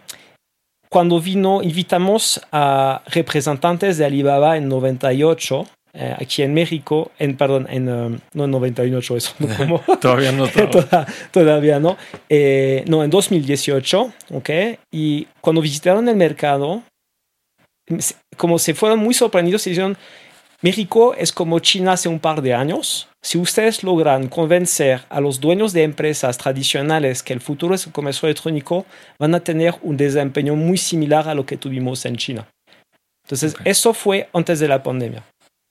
cuando 0.88 1.20
vino, 1.20 1.62
invitamos 1.62 2.40
a 2.50 3.02
representantes 3.06 3.98
de 3.98 4.06
Alibaba 4.06 4.56
en 4.56 4.68
98, 4.68 5.66
eh, 6.00 6.14
aquí 6.16 6.42
en 6.42 6.54
México, 6.54 7.10
en, 7.18 7.36
perdón, 7.36 7.66
en, 7.68 7.88
um, 7.88 8.18
no 8.32 8.44
en 8.44 8.50
98, 8.52 9.16
eso 9.16 9.34
no 9.40 9.48
como. 9.56 9.80
todavía 10.00 10.30
no. 10.30 10.46
Toda, 10.70 11.06
todavía 11.32 11.80
no. 11.80 11.96
Eh, 12.28 12.84
no, 12.86 13.02
en 13.02 13.10
2018, 13.10 14.12
¿ok? 14.30 14.50
Y 14.92 15.26
cuando 15.40 15.60
visitaron 15.60 16.08
el 16.08 16.14
mercado, 16.14 16.84
como 18.36 18.60
se 18.60 18.74
fueron 18.74 19.00
muy 19.00 19.12
sorprendidos, 19.12 19.62
se 19.62 19.70
dijeron, 19.70 19.96
México 20.62 21.14
es 21.14 21.32
como 21.32 21.58
China 21.58 21.92
hace 21.92 22.08
un 22.08 22.20
par 22.20 22.42
de 22.42 22.54
años. 22.54 23.08
Si 23.20 23.36
ustedes 23.36 23.82
logran 23.82 24.28
convencer 24.28 25.00
a 25.08 25.20
los 25.20 25.40
dueños 25.40 25.72
de 25.72 25.82
empresas 25.82 26.38
tradicionales 26.38 27.24
que 27.24 27.32
el 27.32 27.40
futuro 27.40 27.74
es 27.74 27.86
el 27.86 27.92
comercio 27.92 28.28
electrónico, 28.28 28.86
van 29.18 29.34
a 29.34 29.40
tener 29.40 29.74
un 29.82 29.96
desempeño 29.96 30.54
muy 30.54 30.78
similar 30.78 31.28
a 31.28 31.34
lo 31.34 31.44
que 31.44 31.56
tuvimos 31.56 32.04
en 32.04 32.16
China. 32.16 32.48
Entonces, 33.24 33.54
okay. 33.54 33.70
eso 33.72 33.92
fue 33.92 34.28
antes 34.32 34.60
de 34.60 34.68
la 34.68 34.80
pandemia. 34.80 35.24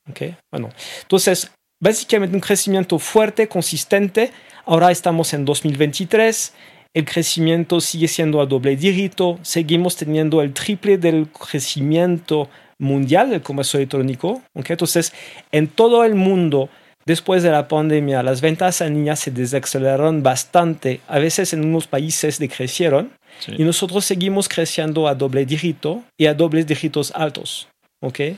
Okay? 0.10 0.36
Bueno, 0.52 0.70
entonces, 1.02 1.52
básicamente 1.82 2.36
un 2.36 2.42
crecimiento 2.42 3.00
fuerte, 3.00 3.48
consistente. 3.48 4.32
Ahora 4.66 4.92
estamos 4.92 5.34
en 5.34 5.46
2023. 5.46 6.54
El 6.94 7.06
crecimiento 7.06 7.80
sigue 7.80 8.08
siendo 8.08 8.42
a 8.42 8.46
doble 8.46 8.76
dígito. 8.76 9.40
Seguimos 9.42 9.96
teniendo 9.96 10.42
el 10.42 10.54
triple 10.54 10.98
del 10.98 11.28
crecimiento 11.30 12.50
mundial 12.80 13.30
del 13.30 13.42
comercio 13.42 13.78
electrónico. 13.78 14.42
¿okay? 14.54 14.74
Entonces, 14.74 15.14
en 15.52 15.68
todo 15.68 16.04
el 16.04 16.16
mundo, 16.16 16.70
después 17.06 17.44
de 17.44 17.52
la 17.52 17.68
pandemia, 17.68 18.24
las 18.24 18.42
ventas 18.42 18.82
en 18.82 18.96
línea 18.96 19.16
se 19.16 19.32
desaceleraron 19.32 20.24
bastante. 20.24 21.02
A 21.08 21.20
veces 21.20 21.54
en 21.54 21.66
unos 21.66 21.88
países 21.88 22.40
decrecieron. 22.40 23.12
Sí. 23.40 23.54
Y 23.58 23.64
nosotros 23.64 24.06
seguimos 24.06 24.50
creciendo 24.50 25.08
a 25.08 25.14
doble 25.14 25.46
dígito 25.46 26.04
y 26.18 26.26
a 26.26 26.34
dobles 26.34 26.66
dígitos 26.66 27.12
altos. 27.16 27.68
¿okay? 28.02 28.38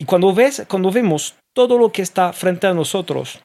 Y 0.00 0.06
cuando, 0.06 0.32
ves, 0.32 0.64
cuando 0.66 0.90
vemos 0.90 1.34
todo 1.54 1.76
lo 1.78 1.92
que 1.92 2.00
está 2.00 2.32
frente 2.32 2.66
a 2.66 2.72
nosotros, 2.72 3.40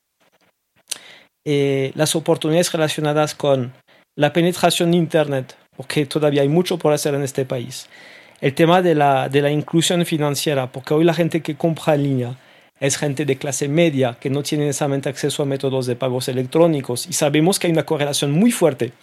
eh, 1.46 1.92
las 1.96 2.16
oportunidades 2.16 2.72
relacionadas 2.72 3.36
con 3.36 3.74
la 4.16 4.32
penetración 4.32 4.92
de 4.92 4.98
Internet, 4.98 5.58
porque 5.76 6.06
todavía 6.06 6.44
hay 6.44 6.48
mucho 6.48 6.78
por 6.78 6.94
hacer 6.94 7.14
en 7.14 7.24
este 7.24 7.44
país, 7.44 7.90
el 8.40 8.54
tema 8.54 8.82
de 8.82 8.96
la, 8.96 9.28
de 9.28 9.42
la 9.42 9.52
inclusión 9.52 10.06
financiera, 10.06 10.72
porque 10.72 10.94
hoy 10.94 11.04
la 11.04 11.14
gente 11.14 11.42
que 11.42 11.56
compra 11.56 11.96
en 11.96 12.04
línea 12.04 12.38
es 12.80 12.98
gente 12.98 13.26
de 13.26 13.38
clase 13.38 13.68
media 13.68 14.18
que 14.20 14.30
no 14.30 14.42
tiene 14.42 14.66
necesariamente 14.66 15.10
acceso 15.10 15.44
a 15.44 15.46
métodos 15.46 15.86
de 15.88 15.98
pagos 15.98 16.30
electrónicos 16.30 17.06
y 17.08 17.14
sabemos 17.14 17.60
que 17.60 17.68
hay 17.68 17.74
una 17.74 17.86
correlación 17.86 18.32
muy 18.32 18.52
fuerte 18.52 18.94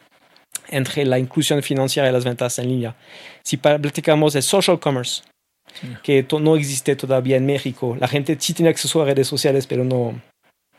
entre 0.69 1.05
la 1.05 1.19
inclusión 1.19 1.63
financiera 1.63 2.09
y 2.09 2.13
las 2.13 2.25
ventas 2.25 2.59
en 2.59 2.69
línea. 2.69 2.97
Si 3.43 3.59
platicamos 3.59 4.33
de 4.33 4.43
social 4.43 4.81
commerce, 4.81 5.23
sí. 5.81 5.89
que 6.03 6.27
no 6.41 6.57
existe 6.57 6.97
todavía 6.97 7.37
en 7.37 7.47
México, 7.47 7.97
la 7.99 8.09
gente 8.09 8.37
sí 8.39 8.55
tiene 8.55 8.71
acceso 8.71 9.03
a 9.03 9.05
redes 9.05 9.29
sociales, 9.29 9.67
pero 9.67 9.85
no, 9.85 10.21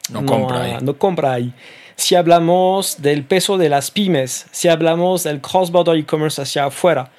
no, 0.09 0.21
no 0.21 0.25
compra, 0.25 0.63
ahí. 0.63 0.77
no 0.81 0.97
compra 0.97 1.33
ahí. 1.33 1.53
Si 1.95 2.15
hablamos 2.15 3.01
del 3.01 3.23
peso 3.23 3.57
de 3.57 3.69
las 3.69 3.91
pymes, 3.91 4.47
si 4.51 4.67
hablamos 4.67 5.23
del 5.23 5.41
cross-border 5.41 5.95
e-commerce 5.95 6.41
hacia 6.41 6.65
afuera, 6.65 7.11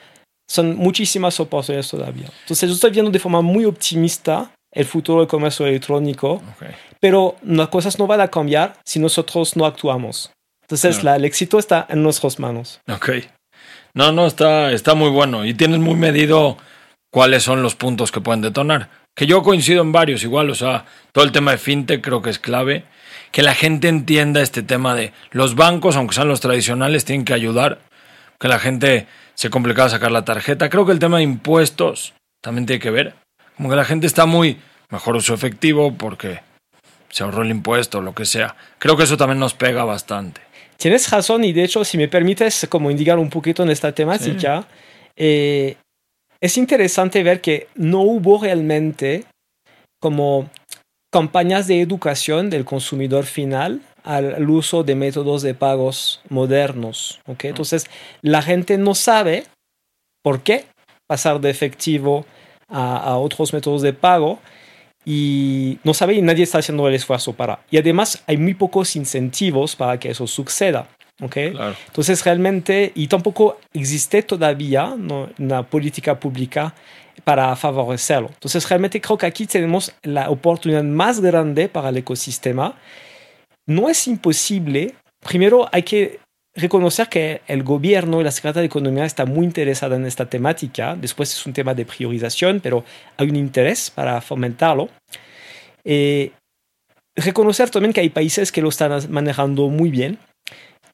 son 0.49 0.77
muchísimas 0.77 1.39
oportunidades 1.41 1.89
todavía. 1.89 2.29
Entonces, 2.43 2.69
yo 2.69 2.75
estoy 2.75 2.91
viendo 2.91 3.11
de 3.11 3.19
forma 3.19 3.41
muy 3.41 3.65
optimista 3.65 4.51
el 4.73 4.85
futuro 4.85 5.21
del 5.21 5.29
comercio 5.29 5.67
electrónico, 5.67 6.43
okay. 6.57 6.75
pero 7.01 7.37
las 7.43 7.69
cosas 7.69 7.99
no 7.99 8.07
van 8.07 8.21
a 8.21 8.29
cambiar 8.29 8.77
si 8.85 8.99
nosotros 8.99 9.57
no 9.57 9.65
actuamos. 9.65 10.33
Entonces, 10.63 10.99
claro. 10.99 11.11
la, 11.11 11.17
el 11.17 11.25
éxito 11.25 11.59
está 11.59 11.87
en 11.89 12.03
nuestras 12.03 12.39
manos. 12.39 12.81
Ok. 12.89 13.11
No, 13.95 14.11
no, 14.11 14.27
está, 14.27 14.73
está 14.73 14.95
muy 14.95 15.11
bueno. 15.11 15.45
Y 15.45 15.55
tienes 15.55 15.79
muy 15.79 15.95
medido 15.95 16.57
cuáles 17.15 17.45
son 17.45 17.63
los 17.63 17.77
puntos 17.77 18.11
que 18.11 18.21
pueden 18.21 18.41
detonar. 18.41 18.89
Que 19.15 19.27
yo 19.27 19.45
coincido 19.45 19.83
en 19.83 19.93
varios 19.93 20.25
igual, 20.25 20.51
o 20.51 20.55
sea, 20.57 20.85
todo 21.13 21.25
el 21.25 21.31
tema 21.31 21.53
de 21.53 21.59
fintech 21.59 22.03
creo 22.03 22.23
que 22.23 22.31
es 22.31 22.41
clave. 22.41 22.87
Que 23.31 23.45
la 23.45 23.55
gente 23.55 23.87
entienda 23.87 24.43
este 24.43 24.65
tema 24.65 24.97
de 24.97 25.13
los 25.31 25.55
bancos, 25.55 25.95
aunque 25.95 26.17
sean 26.17 26.27
los 26.27 26.41
tradicionales, 26.41 27.05
tienen 27.05 27.25
que 27.25 27.33
ayudar. 27.33 27.79
Que 28.41 28.49
la 28.49 28.59
gente 28.59 29.07
se 29.35 29.49
complicaba 29.49 29.89
sacar 29.89 30.11
la 30.11 30.25
tarjeta. 30.25 30.69
Creo 30.69 30.87
que 30.87 30.91
el 30.91 30.99
tema 30.99 31.19
de 31.19 31.23
impuestos 31.23 32.15
también 32.43 32.67
tiene 32.67 32.81
que 32.81 32.91
ver. 32.91 33.15
Como 33.57 33.71
que 33.71 33.77
la 33.77 33.85
gente 33.85 34.09
está 34.09 34.27
muy 34.27 34.59
mejor 34.91 35.15
uso 35.15 35.35
efectivo 35.35 35.95
porque 35.95 36.41
se 37.11 37.23
ahorró 37.23 37.43
el 37.43 37.51
impuesto 37.53 37.99
o 37.99 38.03
lo 38.03 38.13
que 38.13 38.25
sea. 38.25 38.57
Creo 38.81 38.97
que 38.97 39.05
eso 39.05 39.17
también 39.17 39.39
nos 39.39 39.55
pega 39.55 39.85
bastante. 39.85 40.41
Tienes 40.79 41.09
razón 41.13 41.45
y 41.45 41.53
de 41.53 41.63
hecho, 41.63 41.85
si 41.85 41.97
me 41.97 42.09
permites 42.09 42.67
como 42.69 42.91
indicar 42.91 43.21
un 43.21 43.31
poquito 43.31 43.63
en 43.63 43.71
esta 43.71 43.93
temática, 43.93 44.67
eh, 45.15 45.77
es 46.45 46.59
interesante 46.59 47.23
ver 47.23 47.41
que 47.41 47.69
no 47.75 48.03
hubo 48.03 48.39
realmente 48.39 49.25
como 49.99 50.51
campañas 51.11 51.67
de 51.69 51.81
educación 51.81 52.51
del 52.51 52.67
consumidor 52.67 53.25
final 53.25 53.81
al, 54.03 54.51
uso 54.51 54.85
de 54.85 54.95
métodos 54.95 55.41
de 55.41 55.55
pagos 55.55 56.21
modernos. 56.29 57.19
¿okay? 57.25 57.49
Entonces, 57.49 57.87
la 58.21 58.43
gente 58.43 58.77
no 58.77 58.95
sabe 58.95 59.45
por 60.23 60.43
qué 60.43 60.67
pasar 61.09 61.41
de 61.41 61.49
efectivo 61.49 62.27
a, 62.69 62.99
a 62.99 63.17
otros 63.17 63.55
métodos 63.55 63.81
de 63.81 63.95
pago 63.95 64.39
y 65.07 65.79
no 65.83 65.95
sabe 65.95 66.13
y 66.13 66.21
nadie 66.21 66.45
está 66.45 66.59
haciendo 66.59 66.87
el 66.89 66.95
esfuerzo 66.95 67.33
para. 67.33 67.65
Y 67.71 67.79
además 67.79 68.23
hay 68.27 68.37
muy 68.37 68.53
pocos 68.53 68.97
incentivos 68.97 69.77
para 69.77 69.99
que 69.99 70.11
eso 70.11 70.27
suceda. 70.27 70.89
¿Okay? 71.21 71.55
Entonces 71.87 72.25
realmente, 72.25 72.93
y 72.95 73.07
tampoco 73.09 73.59
existe 73.73 74.23
todavía 74.23 74.87
una 74.87 75.63
política 75.63 76.19
pública 76.19 76.75
para 77.23 77.55
favorecerlo. 77.57 78.29
Entonces 78.29 78.69
realmente 78.69 79.01
creo 79.01 79.17
que 79.17 79.27
aquí 79.27 79.47
tenemos 79.47 79.93
la 80.03 80.31
oportunidad 80.31 80.83
más 80.83 81.21
grande 81.21 81.69
para 81.69 81.91
el 81.91 81.99
ecosistema. 81.99 82.75
No 83.67 83.89
es 83.89 84.07
imposible. 84.09 84.95
Primero 85.21 85.69
hay 85.73 85.83
que 85.85 86.21
reconocer 86.55 87.09
que 87.09 87.41
el 87.47 87.63
gobierno 87.63 88.21
y 88.21 88.25
la 88.25 88.31
Secretaría 88.31 88.63
de 88.63 88.67
Economía 88.67 89.05
está 89.05 89.25
muy 89.25 89.45
interesada 89.45 89.97
en 89.97 90.07
esta 90.07 90.27
temática. 90.27 90.97
Después 90.97 91.33
es 91.33 91.47
un 91.47 91.53
tema 91.53 91.75
de 91.75 91.85
priorización, 91.85 92.61
pero 92.61 92.85
hay 93.17 93.29
un 93.29 93.37
interés 93.37 93.91
para 93.91 94.21
fomentarlo. 94.21 94.89
Eh, 95.85 96.33
reconocer 97.17 97.71
también 97.71 97.93
que 97.93 98.01
hay 98.01 98.09
países 98.09 98.53
que 98.53 98.63
lo 98.63 98.69
están 98.69 98.93
manejando 99.11 99.69
muy 99.69 99.91
bien. 99.91 100.19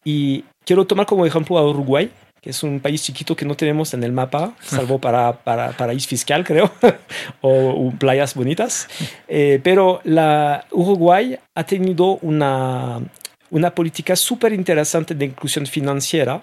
Y 0.05 0.45
quiero 0.65 0.87
tomar 0.87 1.07
como 1.07 1.27
ejemplo 1.27 1.59
a 1.59 1.69
Uruguay, 1.69 2.11
que 2.41 2.51
es 2.51 2.63
un 2.63 2.81
país 2.81 3.03
chiquito 3.03 3.37
que 3.37 3.45
no 3.45 3.55
tenemos 3.55 3.93
en 3.93 4.03
el 4.03 4.13
mapa, 4.13 4.55
salvo 4.63 4.99
para, 5.01 5.33
para 5.33 5.73
paraíso 5.73 6.09
fiscal, 6.09 6.45
creo, 6.45 6.71
o, 7.41 7.93
playas 7.99 8.35
bonitas. 8.35 8.89
Eh, 9.29 9.61
pero 9.63 10.01
la 10.05 10.65
Uruguay 10.71 11.39
ha 11.55 11.65
tenido 11.65 12.19
una, 12.23 13.01
una 13.51 13.75
política 13.75 14.17
súper 14.17 14.53
interesante 14.53 15.15
de 15.15 15.27
inclusión 15.27 15.67
financiera. 15.67 16.43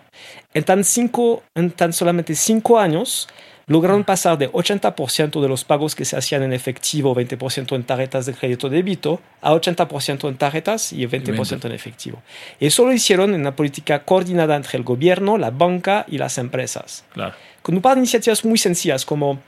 En 0.54 0.64
tan, 0.64 0.84
cinco, 0.84 1.44
en 1.56 1.72
tan 1.72 1.94
solamente 1.94 2.36
cinco 2.36 2.80
años, 2.80 3.28
lograron 3.68 4.06
pasar 4.06 4.38
de 4.38 4.50
80% 4.50 5.42
de 5.42 5.48
los 5.48 5.66
pagos 5.66 5.94
que 5.94 6.06
se 6.06 6.18
hacían 6.18 6.42
en 6.44 6.54
efectivo, 6.54 7.14
20% 7.14 7.76
en 7.76 7.84
tarjetas 7.84 8.26
de 8.26 8.34
crédito 8.34 8.70
débito, 8.70 9.22
a 9.42 9.54
80% 9.54 10.30
en 10.30 10.38
tarjetas 10.38 10.94
y 10.94 11.06
20%, 11.06 11.66
en 11.66 11.72
efectivo. 11.74 12.22
Y 12.60 12.68
eso 12.68 12.86
lo 12.86 12.94
hicieron 12.94 13.34
en 13.34 13.42
una 13.42 13.56
política 13.56 14.04
coordinada 14.04 14.56
entre 14.56 14.78
el 14.78 14.84
gobierno, 14.84 15.38
la 15.38 15.52
banca 15.52 16.06
y 16.08 16.18
las 16.18 16.38
empresas. 16.38 17.04
Claro. 17.14 17.36
Con 17.62 17.76
un 17.76 17.82
par 17.82 17.96
de 17.96 18.00
iniciativas 18.00 18.46
muy 18.46 18.58
sencillas 18.58 19.06
como 19.06 19.40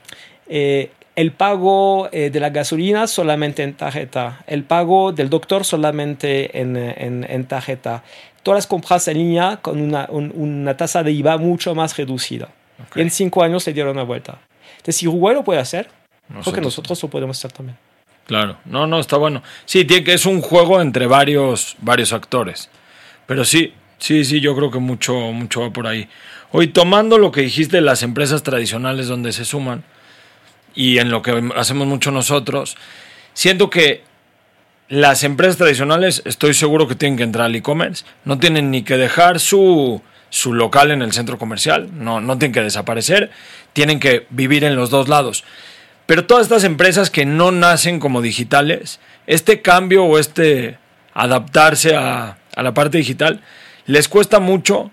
eh, 0.46 0.90
el 1.16 1.32
pago 1.32 2.10
eh, 2.12 2.28
de 2.28 2.40
la 2.40 2.50
gasolina 2.50 3.06
solamente 3.06 3.62
en 3.62 3.72
tarjeta, 3.74 4.44
el 4.46 4.64
pago 4.64 5.12
del 5.12 5.30
doctor 5.30 5.64
solamente 5.64 6.60
en, 6.60 6.76
en, 6.76 7.44
tarjeta, 7.46 8.04
todas 8.42 8.58
las 8.58 8.66
compras 8.66 9.08
en 9.08 9.16
línea 9.16 9.58
con 9.62 9.80
una, 9.80 10.08
una 10.10 10.76
tasa 10.76 11.02
de 11.02 11.12
IVA 11.12 11.38
mucho 11.38 11.74
más 11.74 11.96
reducida. 11.96 12.50
Y 12.94 13.00
en 13.00 13.10
cinco 13.10 13.42
años 13.42 13.62
se 13.62 13.72
dieron 13.72 13.92
una 13.92 14.04
vuelta. 14.04 14.38
Entonces, 14.72 14.96
si 14.96 15.08
Uruguay 15.08 15.34
lo 15.34 15.44
puede 15.44 15.60
hacer, 15.60 15.88
creo 16.42 16.54
que 16.54 16.60
nosotros 16.60 17.02
lo 17.02 17.08
podemos 17.08 17.38
hacer 17.38 17.52
también. 17.52 17.76
Claro, 18.26 18.58
no, 18.64 18.86
no, 18.86 19.00
está 19.00 19.16
bueno. 19.16 19.42
Sí, 19.64 19.84
tiene 19.84 20.04
que 20.04 20.14
es 20.14 20.24
un 20.24 20.40
juego 20.40 20.80
entre 20.80 21.06
varios, 21.06 21.76
varios 21.80 22.12
actores. 22.12 22.70
Pero 23.26 23.44
sí, 23.44 23.74
sí, 23.98 24.24
sí, 24.24 24.40
yo 24.40 24.54
creo 24.54 24.70
que 24.70 24.78
mucho, 24.78 25.14
mucho 25.32 25.62
va 25.62 25.72
por 25.72 25.86
ahí. 25.86 26.08
Hoy, 26.52 26.68
tomando 26.68 27.18
lo 27.18 27.32
que 27.32 27.42
dijiste 27.42 27.76
de 27.78 27.82
las 27.82 28.02
empresas 28.02 28.42
tradicionales 28.42 29.08
donde 29.08 29.32
se 29.32 29.44
suman, 29.44 29.84
y 30.74 30.98
en 30.98 31.10
lo 31.10 31.22
que 31.22 31.50
hacemos 31.56 31.86
mucho 31.86 32.10
nosotros, 32.10 32.76
siento 33.34 33.70
que 33.70 34.02
las 34.88 35.24
empresas 35.24 35.56
tradicionales 35.56 36.22
estoy 36.24 36.54
seguro 36.54 36.88
que 36.88 36.94
tienen 36.94 37.16
que 37.16 37.22
entrar 37.22 37.46
al 37.46 37.54
e-commerce, 37.54 38.04
no 38.24 38.38
tienen 38.38 38.70
ni 38.70 38.82
que 38.82 38.96
dejar 38.96 39.38
su, 39.38 40.02
su 40.30 40.54
local 40.54 40.90
en 40.90 41.02
el 41.02 41.12
centro 41.12 41.38
comercial, 41.38 41.90
no, 41.92 42.20
no 42.20 42.38
tienen 42.38 42.54
que 42.54 42.62
desaparecer, 42.62 43.30
tienen 43.72 44.00
que 44.00 44.26
vivir 44.30 44.64
en 44.64 44.76
los 44.76 44.90
dos 44.90 45.08
lados. 45.08 45.44
Pero 46.06 46.26
todas 46.26 46.44
estas 46.44 46.64
empresas 46.64 47.10
que 47.10 47.26
no 47.26 47.52
nacen 47.52 48.00
como 48.00 48.22
digitales, 48.22 49.00
este 49.26 49.60
cambio 49.62 50.04
o 50.04 50.18
este 50.18 50.78
adaptarse 51.12 51.94
a, 51.94 52.38
a 52.56 52.62
la 52.62 52.74
parte 52.74 52.98
digital, 52.98 53.42
les 53.86 54.08
cuesta 54.08 54.40
mucho 54.40 54.90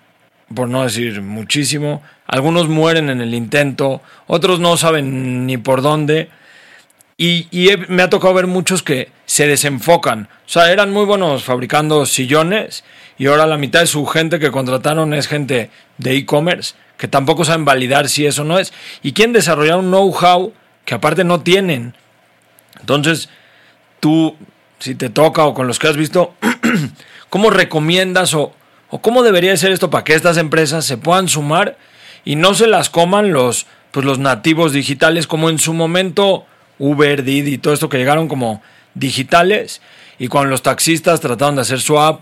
por 0.54 0.68
no 0.70 0.84
decir 0.84 1.22
muchísimo. 1.22 2.02
Algunos 2.26 2.68
mueren 2.68 3.10
en 3.10 3.22
el 3.22 3.34
intento, 3.34 4.02
otros 4.28 4.60
no 4.60 4.78
saben 4.78 5.46
ni 5.46 5.58
por 5.58 5.82
dónde. 5.82 6.30
Y, 7.20 7.48
me 7.88 8.04
ha 8.04 8.10
tocado 8.10 8.34
ver 8.36 8.46
muchos 8.46 8.84
que 8.84 9.10
se 9.26 9.48
desenfocan. 9.48 10.30
O 10.46 10.50
sea, 10.50 10.72
eran 10.72 10.92
muy 10.92 11.06
buenos 11.06 11.44
fabricando 11.44 12.06
sillones 12.06 12.84
y 13.18 13.28
ahora 13.28 13.48
la 13.48 13.58
mitad 13.58 13.82
de 13.82 13.88
su 13.88 14.06
gente 14.06 14.40
que 14.40 14.52
contrataron 14.52 15.14
es 15.14 15.28
gente 15.28 15.70
de 15.98 16.16
e-commerce, 16.16 16.76
que 16.98 17.08
tampoco 17.08 17.46
saben 17.46 17.66
validar 17.66 18.10
si 18.10 18.26
eso 18.26 18.44
no 18.44 18.60
es. 18.60 18.74
Y 19.04 19.14
quieren 19.14 19.34
desarrollar 19.34 19.78
un 19.78 19.88
know-how 19.88 20.54
que 20.86 20.96
aparte 20.96 21.24
no 21.24 21.42
tienen. 21.42 21.96
Entonces, 22.80 23.30
tú, 24.00 24.36
si 24.80 24.96
te 24.96 25.10
toca 25.10 25.46
o 25.46 25.54
con 25.54 25.68
los 25.68 25.80
que 25.80 25.88
has 25.88 25.98
visto, 25.98 26.36
¿cómo 27.30 27.50
recomiendas 27.50 28.34
o, 28.34 28.54
¿O 28.90 29.02
cómo 29.02 29.24
debería 29.24 29.56
ser 29.58 29.72
esto 29.72 29.90
para 29.90 30.04
que 30.04 30.14
estas 30.14 30.38
empresas 30.38 30.86
se 30.86 30.98
puedan 30.98 31.28
sumar 31.28 31.78
y 32.24 32.36
no 32.36 32.54
se 32.54 32.68
las 32.68 32.90
coman 32.90 33.34
los, 33.34 33.66
pues 33.92 34.06
los 34.06 34.20
nativos 34.20 34.72
digitales 34.72 35.28
como 35.28 35.50
en 35.50 35.60
su 35.60 35.74
momento 35.74 36.46
Uber, 36.80 37.24
Didi 37.24 37.56
y 37.56 37.58
todo 37.58 37.74
esto 37.74 37.90
que 37.90 37.98
llegaron 37.98 38.28
como 38.28 38.62
digitales 38.94 39.82
y 40.20 40.30
cuando 40.30 40.52
los 40.52 40.64
taxistas 40.64 41.20
trataron 41.20 41.56
de 41.56 41.62
hacer 41.62 41.82
su 41.82 42.00
app, 42.00 42.22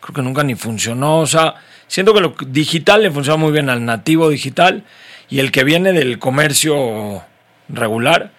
creo 0.00 0.14
que 0.14 0.22
nunca 0.22 0.42
ni 0.42 0.54
funcionó. 0.54 1.18
O 1.18 1.26
sea, 1.26 1.54
siento 1.86 2.14
que 2.14 2.20
lo 2.20 2.34
digital 2.46 3.02
le 3.02 3.10
funciona 3.10 3.36
muy 3.36 3.52
bien 3.52 3.70
al 3.70 3.84
nativo 3.84 4.28
digital 4.28 4.84
y 5.28 5.38
el 5.38 5.52
que 5.52 5.64
viene 5.64 5.92
del 5.92 6.18
comercio 6.18 7.22
regular, 7.68 8.32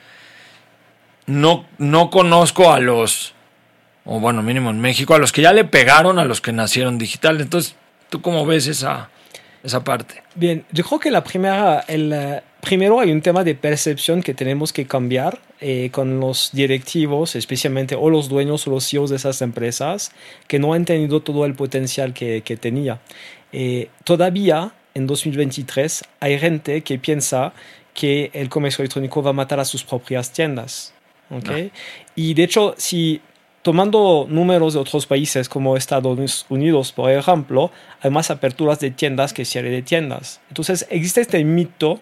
no, 1.26 1.66
no 1.78 2.10
conozco 2.10 2.74
a 2.74 2.80
los 2.80 3.34
o 4.06 4.20
bueno, 4.20 4.42
mínimo 4.42 4.70
en 4.70 4.80
México, 4.80 5.14
a 5.14 5.20
los 5.20 5.32
que 5.32 5.42
ya 5.42 5.54
le 5.54 5.64
pegaron 5.64 6.18
a 6.20 6.26
los 6.26 6.42
que 6.42 6.52
nacieron 6.52 6.98
digital. 6.98 7.40
Entonces, 7.40 7.76
¿tú 8.10 8.22
cómo 8.22 8.46
ves 8.46 8.68
esa, 8.68 9.10
esa 9.64 9.84
parte? 9.84 10.24
Bien, 10.36 10.66
yo 10.72 10.84
creo 10.84 11.00
que 11.00 11.12
la 11.12 11.24
primera, 11.24 11.86
el, 11.88 12.42
primero 12.62 13.00
hay 13.00 13.12
un 13.12 13.22
tema 13.22 13.44
de 13.44 13.56
percepción 13.56 14.22
que 14.24 14.34
tenemos 14.34 14.72
que 14.72 14.86
cambiar 14.86 15.40
eh, 15.60 15.90
con 15.92 16.20
los 16.20 16.52
directivos, 16.54 17.36
especialmente 17.36 17.96
o 17.96 18.10
los 18.10 18.30
dueños 18.30 18.68
o 18.68 18.72
los 18.72 18.90
CEOs 18.90 19.10
de 19.10 19.18
esas 19.18 19.42
empresas, 19.42 20.12
que 20.48 20.60
no 20.60 20.74
han 20.74 20.86
tenido 20.86 21.22
todo 21.22 21.46
el 21.46 21.56
potencial 21.56 22.14
que, 22.14 22.42
que 22.42 22.58
tenía. 22.58 23.02
Eh, 23.52 23.90
todavía, 24.04 24.72
en 24.94 25.08
2023, 25.08 26.04
hay 26.20 26.40
gente 26.40 26.82
que 26.82 26.98
piensa 27.00 27.54
que 27.94 28.32
el 28.34 28.50
comercio 28.50 28.82
electrónico 28.82 29.22
va 29.22 29.32
a 29.32 29.34
matar 29.34 29.60
a 29.60 29.66
sus 29.66 29.84
propias 29.84 30.32
tiendas. 30.32 30.94
¿okay? 31.30 31.72
Y 32.16 32.34
de 32.34 32.44
hecho, 32.44 32.74
si 32.78 33.22
tomando 33.62 34.26
números 34.30 34.74
de 34.74 34.80
otros 34.80 35.06
países 35.06 35.50
como 35.50 35.78
Estados 35.78 36.46
Unidos, 36.50 36.92
por 36.92 37.12
ejemplo, 37.12 37.72
hay 38.02 38.10
más 38.10 38.32
aperturas 38.32 38.80
de 38.80 38.92
tiendas 38.92 39.34
que 39.34 39.46
cierre 39.46 39.70
de 39.70 39.82
tiendas. 39.82 40.42
Entonces 40.50 40.88
existe 40.90 41.22
este 41.22 41.44
mito 41.44 42.00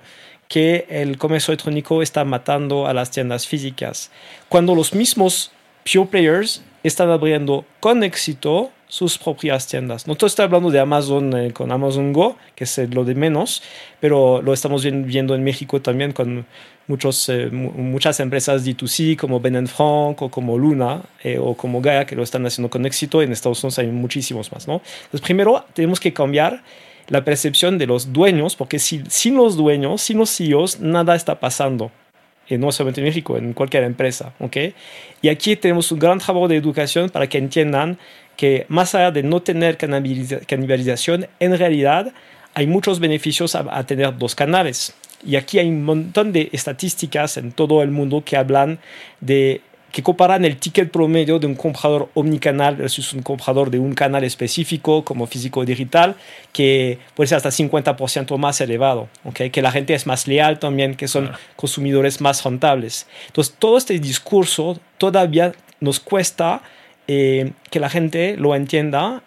que 0.49 0.85
el 0.89 1.17
comercio 1.17 1.53
electrónico 1.53 2.01
está 2.01 2.25
matando 2.25 2.87
a 2.87 2.93
las 2.93 3.11
tiendas 3.11 3.47
físicas, 3.47 4.11
cuando 4.49 4.75
los 4.75 4.93
mismos 4.93 5.51
pure 5.85 6.07
players 6.07 6.63
están 6.83 7.09
abriendo 7.09 7.65
con 7.79 8.03
éxito 8.03 8.71
sus 8.87 9.19
propias 9.19 9.67
tiendas. 9.67 10.07
No 10.07 10.13
estoy 10.13 10.43
hablando 10.43 10.71
de 10.71 10.79
Amazon 10.79 11.37
eh, 11.37 11.53
con 11.53 11.71
Amazon 11.71 12.11
Go, 12.11 12.37
que 12.55 12.63
es 12.63 12.77
lo 12.91 13.05
de 13.05 13.13
menos, 13.13 13.61
pero 13.99 14.41
lo 14.41 14.51
estamos 14.51 14.83
viendo 14.83 15.35
en 15.35 15.43
México 15.43 15.79
también 15.79 16.11
con 16.11 16.47
eh, 16.89 17.49
muchas 17.51 18.19
empresas 18.19 18.65
D2C 18.65 19.15
como 19.15 19.39
Ben 19.39 19.67
Frank 19.67 20.19
o 20.23 20.29
como 20.31 20.57
Luna 20.57 21.03
eh, 21.23 21.37
o 21.39 21.53
como 21.53 21.81
Gaia 21.81 22.05
que 22.05 22.15
lo 22.15 22.23
están 22.23 22.43
haciendo 22.47 22.71
con 22.71 22.83
éxito. 22.87 23.21
En 23.21 23.31
Estados 23.31 23.63
Unidos 23.63 23.77
hay 23.77 23.87
muchísimos 23.87 24.51
más. 24.51 24.67
¿no? 24.67 24.81
Entonces, 25.03 25.21
primero 25.21 25.63
tenemos 25.73 25.99
que 25.99 26.11
cambiar 26.11 26.63
la 27.09 27.25
percepción 27.25 27.77
de 27.77 27.87
los 27.87 28.13
dueños, 28.13 28.55
porque 28.55 28.79
si, 28.79 29.03
sin 29.09 29.35
los 29.35 29.57
dueños, 29.57 30.01
sin 30.01 30.17
los 30.17 30.35
CEOs, 30.35 30.79
nada 30.79 31.15
está 31.15 31.39
pasando. 31.39 31.91
Y 32.47 32.57
no 32.57 32.71
solamente 32.71 33.01
en 33.01 33.05
México, 33.05 33.37
en 33.37 33.53
cualquier 33.53 33.83
empresa. 33.83 34.33
¿okay? 34.39 34.73
Y 35.21 35.29
aquí 35.29 35.55
tenemos 35.55 35.91
un 35.91 35.99
gran 35.99 36.17
trabajo 36.19 36.47
de 36.47 36.55
educación 36.55 37.09
para 37.09 37.27
que 37.27 37.37
entiendan 37.37 37.99
que 38.35 38.65
más 38.69 38.95
allá 38.95 39.11
de 39.11 39.21
no 39.21 39.41
tener 39.41 39.77
canibalización, 39.77 41.27
en 41.39 41.57
realidad 41.57 42.13
hay 42.53 42.67
muchos 42.67 42.99
beneficios 42.99 43.55
a, 43.55 43.83
tener 43.83 44.17
dos 44.17 44.33
canales. 44.33 44.95
Y 45.25 45.35
aquí 45.35 45.59
hay 45.59 45.67
un 45.67 45.83
montón 45.83 46.31
de 46.31 46.49
estadísticas 46.51 47.37
en 47.37 47.51
todo 47.51 47.83
el 47.83 47.91
mundo 47.91 48.23
que 48.25 48.37
hablan 48.37 48.79
de 49.19 49.61
que 49.91 50.03
comparan 50.03 50.45
el 50.45 50.57
ticket 50.57 50.91
promedio 50.91 51.39
de 51.39 51.47
un 51.47 51.55
comprador 51.55 52.09
omnicanal 52.13 52.75
versus 52.75 53.13
un 53.13 53.21
comprador 53.21 53.71
de 53.71 53.79
un 53.79 53.93
canal 53.93 54.23
específico 54.23 55.03
como 55.03 55.25
físico 55.25 55.65
digital, 55.65 56.15
que 56.53 56.99
puede 57.15 57.27
ser 57.27 57.37
hasta 57.37 57.49
50% 57.49 58.37
más 58.37 58.61
elevado, 58.61 59.09
¿okay? 59.23 59.49
que 59.49 59.61
la 59.61 59.71
gente 59.71 59.93
es 59.93 60.05
más 60.05 60.27
leal 60.27 60.59
también, 60.59 60.95
que 60.95 61.07
son 61.07 61.31
consumidores 61.55 62.21
más 62.21 62.43
rentables. 62.43 63.07
Entonces, 63.27 63.55
todo 63.57 63.77
este 63.77 63.99
discurso 63.99 64.79
todavía 64.97 65.53
nos 65.79 65.99
cuesta 65.99 66.61
eh, 67.07 67.53
que 67.71 67.79
la 67.79 67.89
gente 67.89 68.35
lo 68.37 68.55
entienda 68.55 69.23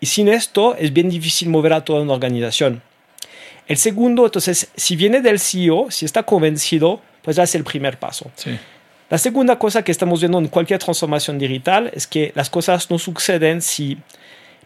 y 0.00 0.06
sin 0.06 0.28
esto 0.28 0.74
es 0.76 0.92
bien 0.92 1.10
difícil 1.10 1.48
mover 1.48 1.74
a 1.74 1.84
toda 1.84 2.02
una 2.02 2.14
organización. 2.14 2.82
El 3.68 3.76
segundo, 3.76 4.24
entonces, 4.24 4.68
si 4.74 4.96
viene 4.96 5.20
del 5.20 5.38
CEO, 5.38 5.90
si 5.90 6.04
está 6.04 6.24
convencido, 6.24 7.00
pues 7.22 7.36
ya 7.36 7.44
es 7.44 7.54
el 7.54 7.62
primer 7.62 7.98
paso. 7.98 8.30
Sí. 8.34 8.58
La 9.10 9.18
segunda 9.18 9.58
cosa 9.58 9.82
que 9.82 9.90
estamos 9.90 10.20
viendo 10.20 10.38
en 10.38 10.46
cualquier 10.46 10.78
transformación 10.78 11.36
digital 11.36 11.90
es 11.92 12.06
que 12.06 12.30
las 12.36 12.48
cosas 12.48 12.88
no 12.92 12.98
suceden 12.98 13.60
si 13.60 13.98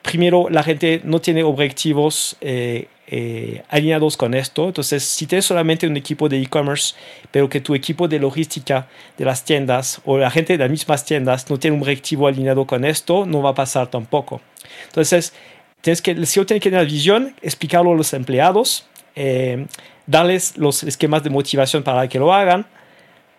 primero 0.02 0.50
la 0.50 0.62
gente 0.62 1.00
no 1.02 1.18
tiene 1.18 1.42
objetivos 1.42 2.36
eh, 2.42 2.88
eh, 3.06 3.62
alineados 3.70 4.18
con 4.18 4.34
esto. 4.34 4.66
Entonces, 4.66 5.02
si 5.02 5.26
tienes 5.26 5.46
solamente 5.46 5.86
un 5.86 5.96
equipo 5.96 6.28
de 6.28 6.42
e-commerce, 6.42 6.94
pero 7.30 7.48
que 7.48 7.62
tu 7.62 7.74
equipo 7.74 8.06
de 8.06 8.18
logística 8.18 8.86
de 9.16 9.24
las 9.24 9.46
tiendas 9.46 10.02
o 10.04 10.18
la 10.18 10.30
gente 10.30 10.52
de 10.52 10.58
las 10.58 10.70
mismas 10.70 11.06
tiendas 11.06 11.48
no 11.48 11.58
tiene 11.58 11.78
un 11.78 11.82
objetivo 11.82 12.26
alineado 12.26 12.66
con 12.66 12.84
esto, 12.84 13.24
no 13.24 13.40
va 13.40 13.50
a 13.50 13.54
pasar 13.54 13.86
tampoco. 13.86 14.42
Entonces, 14.88 15.32
tienes 15.80 16.02
que, 16.02 16.10
el 16.10 16.26
CEO 16.26 16.44
tiene 16.44 16.60
que 16.60 16.68
tener 16.68 16.84
visión, 16.84 17.34
explicarlo 17.40 17.92
a 17.92 17.94
los 17.94 18.12
empleados, 18.12 18.86
eh, 19.16 19.66
darles 20.06 20.58
los 20.58 20.82
esquemas 20.82 21.24
de 21.24 21.30
motivación 21.30 21.82
para 21.82 22.06
que 22.08 22.18
lo 22.18 22.34
hagan, 22.34 22.66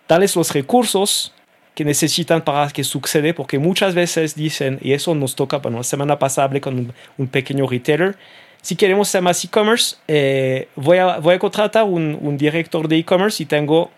darles 0.08 0.36
los 0.36 0.52
recursos 0.52 1.32
que 1.74 1.84
necesitan 1.84 2.42
para 2.42 2.70
que 2.70 2.82
suceda, 2.84 3.34
porque 3.34 3.58
muchas 3.58 3.94
veces 3.94 4.34
dicen, 4.34 4.78
y 4.80 4.92
eso 4.92 5.14
nos 5.14 5.36
toca, 5.36 5.58
bueno, 5.58 5.78
la 5.78 5.84
semana 5.84 6.18
pasada 6.18 6.58
con 6.60 6.92
un, 7.18 7.28
pequeño 7.28 7.66
retailer, 7.66 8.16
si 8.62 8.76
queremos 8.76 9.08
hacer 9.08 9.22
más 9.22 9.44
e-commerce, 9.44 9.96
eh, 10.08 10.68
voy, 10.74 10.98
a, 10.98 11.18
voy 11.18 11.34
a 11.34 11.38
contratar 11.38 11.84
un, 11.84 12.18
un 12.20 12.36
director 12.36 12.88
de 12.88 12.96
e-commerce 12.96 13.42
y 13.42 13.46
tengo 13.46 13.90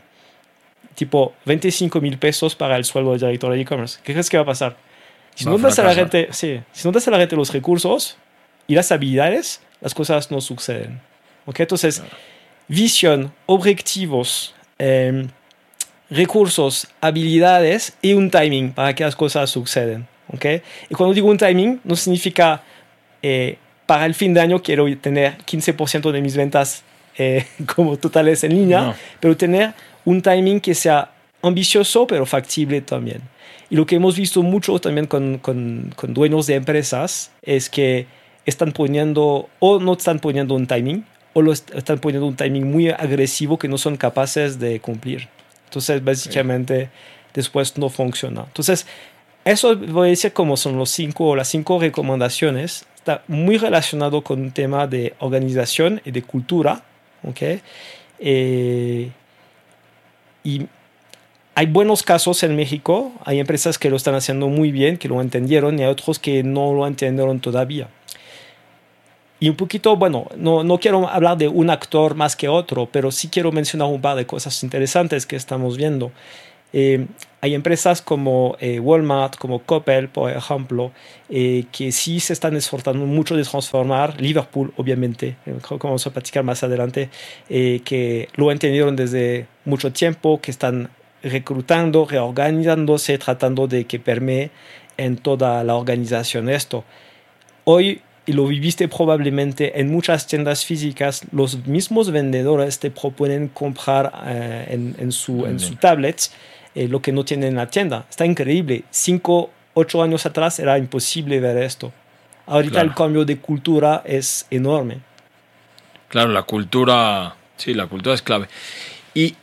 tipo 0.96 1.32
25 1.46 2.00
mil 2.00 2.18
pesos 2.18 2.56
para 2.56 2.76
el 2.76 2.84
sueldo 2.84 3.12
del 3.12 3.20
director 3.20 3.52
de 3.52 3.60
e-commerce. 3.60 4.00
¿Qué 4.02 4.12
crees 4.12 4.28
que 4.28 4.36
va 4.36 4.42
a 4.42 4.46
pasar? 4.46 4.76
Si 5.36 5.44
no, 5.44 5.56
das 5.56 5.78
a 5.78 5.84
la 5.84 5.94
gente, 5.94 6.28
sí, 6.32 6.60
si 6.72 6.88
no 6.88 6.90
das 6.90 7.06
a 7.06 7.12
la 7.12 7.18
gente 7.18 7.36
los 7.36 7.52
recursos 7.52 8.16
y 8.66 8.74
las 8.74 8.90
habilidades, 8.90 9.60
las 9.80 9.94
cosas 9.94 10.32
no 10.32 10.40
suceden. 10.40 11.00
¿Okay? 11.46 11.62
Entonces, 11.62 12.02
visión, 12.66 13.32
objetivos, 13.46 14.52
eh, 14.80 15.28
recursos, 16.10 16.88
habilidades 17.00 17.96
y 18.02 18.14
un 18.14 18.30
timing 18.30 18.72
para 18.72 18.94
que 18.94 19.04
las 19.04 19.16
cosas 19.16 19.50
sucedan. 19.50 20.06
¿okay? 20.32 20.62
Y 20.88 20.94
cuando 20.94 21.14
digo 21.14 21.28
un 21.28 21.38
timing, 21.38 21.80
no 21.84 21.96
significa 21.96 22.62
eh, 23.22 23.58
para 23.86 24.06
el 24.06 24.14
fin 24.14 24.34
de 24.34 24.40
año 24.40 24.62
quiero 24.62 24.84
tener 24.98 25.38
15% 25.38 26.10
de 26.12 26.20
mis 26.20 26.36
ventas 26.36 26.82
eh, 27.16 27.46
como 27.74 27.96
totales 27.96 28.44
en 28.44 28.54
línea, 28.54 28.94
pero 29.20 29.36
tener 29.36 29.74
un 30.04 30.22
timing 30.22 30.60
que 30.60 30.74
sea 30.74 31.12
ambicioso 31.42 32.06
pero 32.06 32.26
factible 32.26 32.80
también. 32.80 33.22
Y 33.70 33.76
lo 33.76 33.84
que 33.84 33.96
hemos 33.96 34.16
visto 34.16 34.42
mucho 34.42 34.78
también 34.78 35.06
con, 35.06 35.38
con, 35.38 35.92
con 35.94 36.14
dueños 36.14 36.46
de 36.46 36.54
empresas 36.54 37.30
es 37.42 37.68
que 37.68 38.06
están 38.46 38.72
poniendo 38.72 39.48
o 39.58 39.78
no 39.78 39.92
están 39.92 40.20
poniendo 40.20 40.54
un 40.54 40.66
timing 40.66 41.04
o 41.34 41.42
lo 41.42 41.52
están 41.52 41.98
poniendo 41.98 42.26
un 42.26 42.34
timing 42.34 42.70
muy 42.70 42.88
agresivo 42.88 43.58
que 43.58 43.68
no 43.68 43.76
son 43.76 43.96
capaces 43.96 44.58
de 44.58 44.80
cumplir. 44.80 45.28
Entonces, 45.68 46.02
básicamente, 46.02 46.90
después 47.34 47.76
no 47.76 47.90
funciona. 47.90 48.44
Entonces, 48.46 48.86
eso 49.44 49.76
voy 49.76 50.08
a 50.08 50.10
decir 50.10 50.32
como 50.32 50.56
son 50.56 50.76
los 50.76 50.90
cinco, 50.90 51.36
las 51.36 51.48
cinco 51.48 51.78
recomendaciones. 51.78 52.86
Está 52.96 53.22
muy 53.28 53.58
relacionado 53.58 54.22
con 54.22 54.40
un 54.40 54.50
tema 54.50 54.86
de 54.86 55.14
organización 55.20 56.00
y 56.04 56.10
de 56.10 56.22
cultura. 56.22 56.82
¿ok? 57.22 57.60
Eh, 58.18 59.10
y 60.44 60.66
hay 61.54 61.66
buenos 61.66 62.02
casos 62.02 62.42
en 62.42 62.56
México. 62.56 63.12
Hay 63.24 63.40
empresas 63.40 63.78
que 63.78 63.90
lo 63.90 63.96
están 63.96 64.14
haciendo 64.14 64.48
muy 64.48 64.70
bien, 64.70 64.96
que 64.96 65.08
lo 65.08 65.20
entendieron, 65.20 65.78
y 65.78 65.82
hay 65.82 65.88
otros 65.88 66.18
que 66.18 66.42
no 66.42 66.72
lo 66.72 66.86
entendieron 66.86 67.40
todavía. 67.40 67.88
Y 69.40 69.48
un 69.48 69.56
poquito, 69.56 69.96
bueno, 69.96 70.26
no, 70.36 70.64
no 70.64 70.78
quiero 70.78 71.08
hablar 71.08 71.38
de 71.38 71.46
un 71.48 71.70
actor 71.70 72.14
más 72.16 72.34
que 72.34 72.48
otro, 72.48 72.88
pero 72.90 73.12
sí 73.12 73.28
quiero 73.28 73.52
mencionar 73.52 73.88
un 73.88 74.00
par 74.00 74.16
de 74.16 74.26
cosas 74.26 74.62
interesantes 74.64 75.26
que 75.26 75.36
estamos 75.36 75.76
viendo. 75.76 76.10
Eh, 76.72 77.06
hay 77.40 77.54
empresas 77.54 78.02
como 78.02 78.56
eh, 78.60 78.78
Walmart, 78.80 79.36
como 79.36 79.60
Coppel, 79.60 80.08
por 80.08 80.30
ejemplo, 80.30 80.90
eh, 81.30 81.64
que 81.72 81.92
sí 81.92 82.20
se 82.20 82.32
están 82.32 82.56
esforzando 82.56 83.06
mucho 83.06 83.36
de 83.36 83.44
transformar. 83.44 84.20
Liverpool, 84.20 84.72
obviamente, 84.76 85.36
creo 85.44 85.78
que 85.78 85.86
vamos 85.86 86.06
a 86.06 86.10
platicar 86.10 86.42
más 86.44 86.62
adelante, 86.62 87.10
que 87.48 88.28
lo 88.34 88.50
entendieron 88.50 88.96
desde 88.96 89.46
mucho 89.64 89.92
tiempo, 89.92 90.40
que 90.40 90.50
están 90.50 90.90
reclutando, 91.22 92.06
reorganizándose, 92.06 93.18
tratando 93.18 93.66
de 93.66 93.86
que 93.86 93.98
permee 93.98 94.50
en 94.96 95.16
toda 95.16 95.64
la 95.64 95.76
organización 95.76 96.48
esto. 96.48 96.84
Hoy 97.64 98.02
y 98.28 98.34
lo 98.34 98.46
viviste 98.46 98.88
probablemente 98.88 99.80
en 99.80 99.90
muchas 99.90 100.26
tiendas 100.26 100.62
físicas, 100.62 101.22
los 101.32 101.66
mismos 101.66 102.10
vendedores 102.10 102.78
te 102.78 102.90
proponen 102.90 103.48
comprar 103.48 104.12
eh, 104.26 104.66
en, 104.68 104.94
en, 104.98 105.12
su, 105.12 105.46
en 105.46 105.58
su 105.58 105.76
tablet 105.76 106.30
eh, 106.74 106.88
lo 106.88 107.00
que 107.00 107.10
no 107.10 107.24
tienen 107.24 107.48
en 107.48 107.54
la 107.56 107.70
tienda. 107.70 108.04
Está 108.10 108.26
increíble. 108.26 108.84
Cinco, 108.90 109.50
ocho 109.72 110.02
años 110.02 110.26
atrás 110.26 110.58
era 110.58 110.76
imposible 110.76 111.40
ver 111.40 111.56
esto. 111.56 111.90
Ahorita 112.44 112.82
el 112.82 112.92
cambio 112.92 113.24
de 113.24 113.38
cultura 113.38 114.02
es 114.04 114.46
enorme. 114.50 114.98
Claro, 116.08 116.30
la 116.30 116.42
cultura, 116.42 117.34
sí, 117.56 117.72
la 117.72 117.86
cultura 117.86 118.14
es 118.14 118.20
clave. 118.20 118.46
Y 119.14 119.36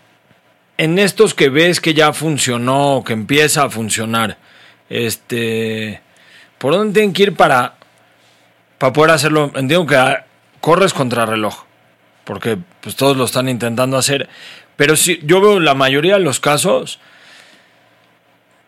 en 0.77 0.99
estos 0.99 1.33
que 1.33 1.49
ves 1.49 1.81
que 1.81 1.95
ya 1.95 2.13
funcionó, 2.13 3.03
que 3.03 3.13
empieza 3.13 3.63
a 3.63 3.69
funcionar, 3.71 4.37
este, 4.91 6.01
¿por 6.59 6.73
dónde 6.73 6.93
tienen 6.93 7.13
que 7.13 7.23
ir 7.23 7.35
para 7.35 7.74
para 8.77 8.93
poder 8.93 9.11
hacerlo, 9.11 9.51
entiendo 9.55 9.85
que 9.85 10.17
corres 10.61 10.93
contra 10.93 11.25
reloj, 11.25 11.63
porque 12.23 12.57
pues 12.81 12.95
todos 12.95 13.15
lo 13.17 13.25
están 13.25 13.49
intentando 13.49 13.97
hacer, 13.97 14.29
pero 14.75 14.95
sí, 14.95 15.19
yo 15.23 15.41
veo 15.41 15.59
la 15.59 15.73
mayoría 15.73 16.15
de 16.15 16.21
los 16.21 16.39
casos 16.39 16.99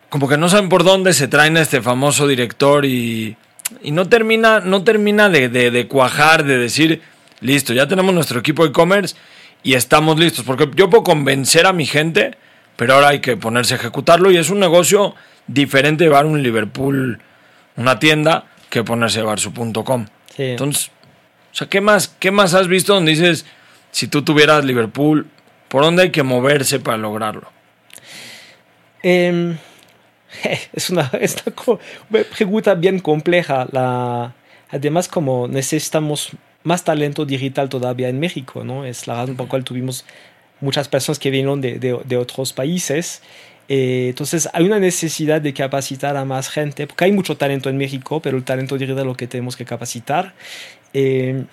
como 0.08 0.28
que 0.28 0.38
no 0.38 0.48
saben 0.48 0.68
por 0.68 0.84
dónde 0.84 1.12
se 1.12 1.28
traen 1.28 1.56
a 1.56 1.60
este 1.60 1.82
famoso 1.82 2.26
director 2.26 2.84
y, 2.84 3.36
y 3.82 3.90
no 3.90 4.08
termina, 4.08 4.60
no 4.60 4.82
termina 4.82 5.28
de, 5.28 5.48
de, 5.48 5.86
cuajar, 5.86 6.44
de 6.44 6.58
decir, 6.58 7.02
listo, 7.40 7.74
ya 7.74 7.86
tenemos 7.86 8.14
nuestro 8.14 8.40
equipo 8.40 8.64
e-commerce 8.64 9.16
y 9.62 9.74
estamos 9.74 10.18
listos, 10.18 10.44
porque 10.44 10.70
yo 10.74 10.88
puedo 10.88 11.04
convencer 11.04 11.66
a 11.66 11.72
mi 11.72 11.84
gente, 11.84 12.36
pero 12.76 12.94
ahora 12.94 13.08
hay 13.08 13.20
que 13.20 13.36
ponerse 13.36 13.74
a 13.74 13.76
ejecutarlo 13.76 14.30
y 14.30 14.38
es 14.38 14.50
un 14.50 14.60
negocio 14.60 15.14
diferente 15.46 16.04
llevar 16.04 16.26
un 16.26 16.42
Liverpool, 16.42 17.20
una 17.76 17.98
tienda, 17.98 18.44
que 18.70 18.84
ponerse 18.84 19.18
a 19.18 19.22
llevar 19.22 19.40
su 19.40 19.52
punto 19.52 19.84
com. 19.84 20.06
Entonces, 20.36 20.90
o 21.52 21.54
sea, 21.54 21.68
¿qué 21.68 21.80
más, 21.80 22.08
¿qué 22.08 22.30
más 22.30 22.54
has 22.54 22.68
visto 22.68 22.94
donde 22.94 23.12
dices, 23.12 23.44
si 23.90 24.06
tú 24.08 24.22
tuvieras 24.22 24.64
Liverpool, 24.64 25.26
¿por 25.68 25.82
dónde 25.82 26.02
hay 26.02 26.10
que 26.10 26.22
moverse 26.22 26.78
para 26.78 26.96
lograrlo? 26.96 27.50
Em, 29.02 29.56
es 30.72 30.90
una, 30.90 31.10
pregunta 32.36 32.74
bien 32.74 33.00
compleja. 33.00 33.66
La, 33.72 34.34
además, 34.70 35.08
como 35.08 35.48
necesitamos 35.48 36.30
más 36.62 36.84
talento 36.84 37.24
digital 37.24 37.68
todavía 37.68 38.08
en 38.08 38.20
México, 38.20 38.64
¿no? 38.64 38.84
Es 38.84 39.06
la 39.06 39.14
razón 39.14 39.36
por 39.36 39.46
la 39.46 39.50
cual 39.50 39.64
tuvimos 39.64 40.04
muchas 40.60 40.88
personas 40.88 41.18
que 41.18 41.30
vinieron 41.30 41.60
de, 41.60 41.78
de, 41.78 41.98
de 42.04 42.16
otros 42.16 42.52
países 42.52 43.22
eh, 43.68 44.06
entonces 44.08 44.48
hay 44.52 44.64
una 44.64 44.78
necesidad 44.78 45.40
de 45.42 45.52
capacitar 45.52 46.16
a 46.16 46.24
más 46.24 46.48
gente, 46.48 46.86
porque 46.86 47.04
hay 47.04 47.12
mucho 47.12 47.36
talento 47.36 47.68
en 47.68 47.76
México, 47.76 48.20
pero 48.20 48.36
el 48.38 48.44
talento 48.44 48.76
es 48.76 48.88
lo 48.88 49.14
que 49.14 49.26
tenemos 49.26 49.56
que 49.56 49.66
capacitar. 49.66 50.34
Eh, 50.94 51.44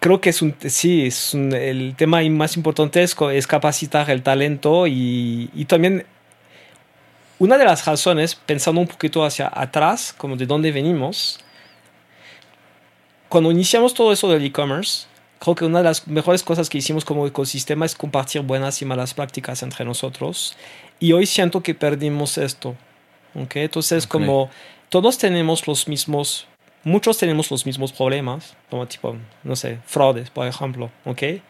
creo 0.00 0.20
que 0.20 0.30
es 0.30 0.40
un, 0.40 0.54
sí, 0.66 1.06
es 1.06 1.34
el 1.34 1.94
tema 1.96 2.22
más 2.30 2.56
importante 2.56 3.02
es, 3.02 3.14
es 3.32 3.46
capacitar 3.46 4.08
el 4.10 4.22
talento 4.22 4.86
y, 4.86 5.50
y, 5.54 5.64
también 5.66 6.06
una 7.38 7.58
de 7.58 7.64
las 7.64 7.84
razones, 7.84 8.34
pensando 8.34 8.80
un 8.80 8.88
poquito 8.88 9.24
hacia 9.24 9.50
atrás, 9.52 10.14
como 10.16 10.36
de 10.36 10.46
dónde 10.46 10.72
venimos, 10.72 11.40
cuando 13.28 13.50
iniciamos 13.52 13.92
todo 13.92 14.12
eso 14.12 14.30
del 14.30 14.44
e-commerce, 14.44 15.07
creo 15.38 15.54
que 15.54 15.64
una 15.64 15.78
de 15.78 15.84
las 15.84 16.06
mejores 16.06 16.42
cosas 16.42 16.68
que 16.68 16.78
hicimos 16.78 17.04
como 17.04 17.26
ecosistema 17.26 17.86
es 17.86 17.94
compartir 17.94 18.42
buenas 18.42 18.80
y 18.82 18.84
malas 18.84 19.14
prácticas 19.14 19.62
entre 19.62 19.84
nosotros. 19.84 20.56
Y 21.00 21.12
hoy 21.12 21.26
siento 21.26 21.62
que 21.62 21.74
perdimos 21.74 22.38
esto. 22.38 22.76
¿okay? 23.34 23.64
Entonces, 23.64 24.06
como 24.06 24.50
todos 24.88 25.18
tenemos 25.18 25.66
los 25.66 25.88
mismos, 25.88 26.46
muchos 26.84 27.18
tenemos 27.18 27.50
los 27.50 27.66
mismos 27.66 27.92
problemas, 27.92 28.56
como 28.70 28.86
tipo, 28.86 29.16
no 29.44 29.56
sé, 29.56 29.78
fraudes, 29.86 30.30
por 30.30 30.46
ejemplo. 30.46 30.90
¿okay? 31.04 31.42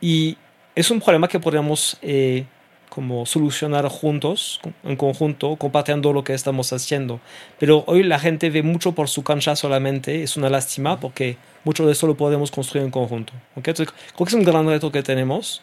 Y 0.00 0.36
es 0.74 0.90
un 0.90 1.00
problema 1.00 1.28
que 1.28 1.38
podríamos 1.38 1.96
eh, 2.02 2.46
como 2.94 3.26
solucionar 3.26 3.88
juntos, 3.88 4.60
en 4.84 4.94
conjunto, 4.94 5.56
compartiendo 5.56 6.12
lo 6.12 6.22
que 6.22 6.32
estamos 6.32 6.72
haciendo. 6.72 7.20
Pero 7.58 7.82
hoy 7.88 8.04
la 8.04 8.20
gente 8.20 8.50
ve 8.50 8.62
mucho 8.62 8.92
por 8.92 9.08
su 9.08 9.24
cancha 9.24 9.56
solamente, 9.56 10.22
es 10.22 10.36
una 10.36 10.48
lástima 10.48 11.00
porque 11.00 11.36
mucho 11.64 11.84
de 11.86 11.92
eso 11.92 12.06
lo 12.06 12.16
podemos 12.16 12.52
construir 12.52 12.84
en 12.84 12.92
conjunto. 12.92 13.32
¿okay? 13.56 13.72
Entonces, 13.72 13.92
creo 14.14 14.26
que 14.26 14.30
es 14.30 14.34
un 14.34 14.44
gran 14.44 14.68
reto 14.68 14.92
que 14.92 15.02
tenemos, 15.02 15.60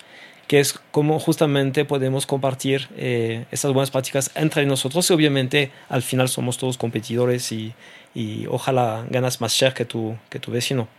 que 0.47 0.59
es 0.59 0.77
cómo 0.91 1.19
justamente 1.19 1.85
podemos 1.85 2.25
compartir 2.25 2.89
eh, 2.97 3.45
estas 3.51 3.71
buenas 3.71 3.91
prácticas 3.91 4.31
entre 4.35 4.65
nosotros 4.65 5.09
y 5.09 5.13
obviamente 5.13 5.71
al 5.87 6.01
final 6.01 6.27
somos 6.27 6.57
todos 6.57 6.77
competidores 6.77 7.53
y, 7.53 7.73
y 8.13 8.45
ojalá 8.47 9.05
ganas 9.09 9.39
más 9.39 9.53
share 9.53 9.73
que 9.73 9.85
tu, 9.85 10.17
que 10.29 10.39
tu 10.39 10.51
vecino. 10.51 10.89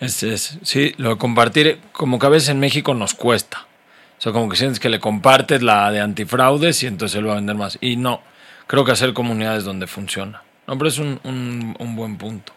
Es, 0.00 0.22
es, 0.22 0.58
sí, 0.62 0.94
lo 0.96 1.10
de 1.10 1.18
compartir, 1.18 1.80
como 1.92 2.18
que 2.18 2.24
a 2.24 2.30
veces 2.30 2.48
en 2.48 2.60
México 2.60 2.94
nos 2.94 3.12
cuesta. 3.12 3.66
Sea, 4.24 4.32
como 4.32 4.48
que 4.48 4.56
sientes 4.56 4.80
que 4.80 4.88
le 4.88 5.00
compartes 5.00 5.62
la 5.62 5.90
de 5.90 6.00
antifraudes 6.00 6.82
y 6.82 6.86
entonces 6.86 7.18
él 7.18 7.28
va 7.28 7.32
a 7.32 7.34
vender 7.34 7.56
más. 7.56 7.76
Y 7.82 7.96
no, 7.96 8.22
creo 8.66 8.82
que 8.82 8.92
hacer 8.92 9.12
comunidades 9.12 9.64
donde 9.64 9.86
funciona. 9.86 10.42
No, 10.66 10.78
pero 10.78 10.88
es 10.88 10.96
un, 10.96 11.20
un, 11.78 11.94
buen 11.94 12.16
punto. 12.16 12.54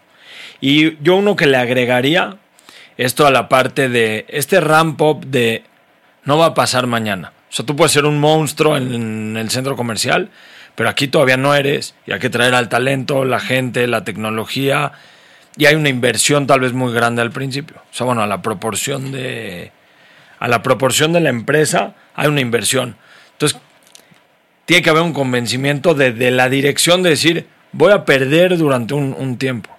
Y 0.62 0.95
yo 1.03 1.17
uno 1.17 1.36
que 1.36 1.45
le 1.45 1.58
agregaría 1.58 2.38
esto 2.95 3.27
a 3.27 3.32
la 3.32 3.49
parte 3.49 3.89
de 3.89 4.25
este 4.30 4.62
ramp 4.62 5.01
up 5.01 5.25
de 5.25 5.65
no 6.23 6.38
va 6.38 6.45
a 6.45 6.53
pasar 6.53 6.88
mañana. 6.88 7.34
O 7.49 7.53
sea, 7.53 7.65
tú 7.65 7.75
puedes 7.75 7.91
ser 7.91 8.06
un 8.06 8.17
monstruo 8.17 8.77
en 8.77 9.36
el 9.36 9.49
centro 9.49 9.75
comercial, 9.75 10.30
pero 10.73 10.88
aquí 10.88 11.10
todavía 11.10 11.36
no 11.36 11.53
eres 11.53 11.95
y 12.06 12.13
hay 12.13 12.19
que 12.19 12.30
traer 12.30 12.56
al 12.56 12.69
talento, 12.69 13.25
la 13.25 13.41
gente, 13.41 13.88
la 13.88 14.06
tecnología 14.06 14.93
y 15.58 15.65
hay 15.65 15.75
una 15.75 15.89
inversión 15.89 16.47
tal 16.47 16.62
vez 16.62 16.71
muy 16.71 16.93
grande 16.93 17.21
al 17.21 17.32
principio. 17.32 17.75
O 17.91 17.93
sea, 17.93 18.06
bueno, 18.06 18.21
a 18.21 18.27
la 18.27 18.41
proporción 18.41 19.12
de, 19.12 19.73
a 20.39 20.47
la 20.47 20.62
proporción 20.62 21.13
de 21.13 21.19
la 21.19 21.30
empresa 21.30 21.95
hay 22.15 22.28
una 22.28 22.41
inversión. 22.41 22.95
Entonces, 23.34 23.60
tiene 24.65 24.82
que 24.84 24.89
haber 24.89 25.04
un 25.04 25.13
convencimiento 25.13 25.93
de, 25.93 26.32
la 26.32 26.50
dirección 26.50 27.04
de 27.04 27.12
decir, 27.12 27.47
voy 27.71 27.91
a 27.91 28.06
perder 28.06 28.58
durante 28.58 28.93
un, 28.93 29.38
tiempo. 29.38 29.69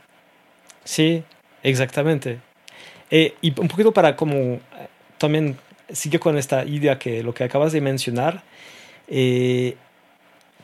Sí, 0.84 1.22
exactamente. 1.62 2.38
Eh, 3.10 3.34
y 3.42 3.58
un 3.60 3.68
poquito 3.68 3.92
para 3.92 4.16
como 4.16 4.60
también 5.18 5.58
sigue 5.92 6.18
con 6.18 6.38
esta 6.38 6.64
idea 6.64 6.98
que 6.98 7.22
lo 7.22 7.34
que 7.34 7.44
acabas 7.44 7.72
de 7.72 7.80
mencionar, 7.80 8.42
eh, 9.08 9.76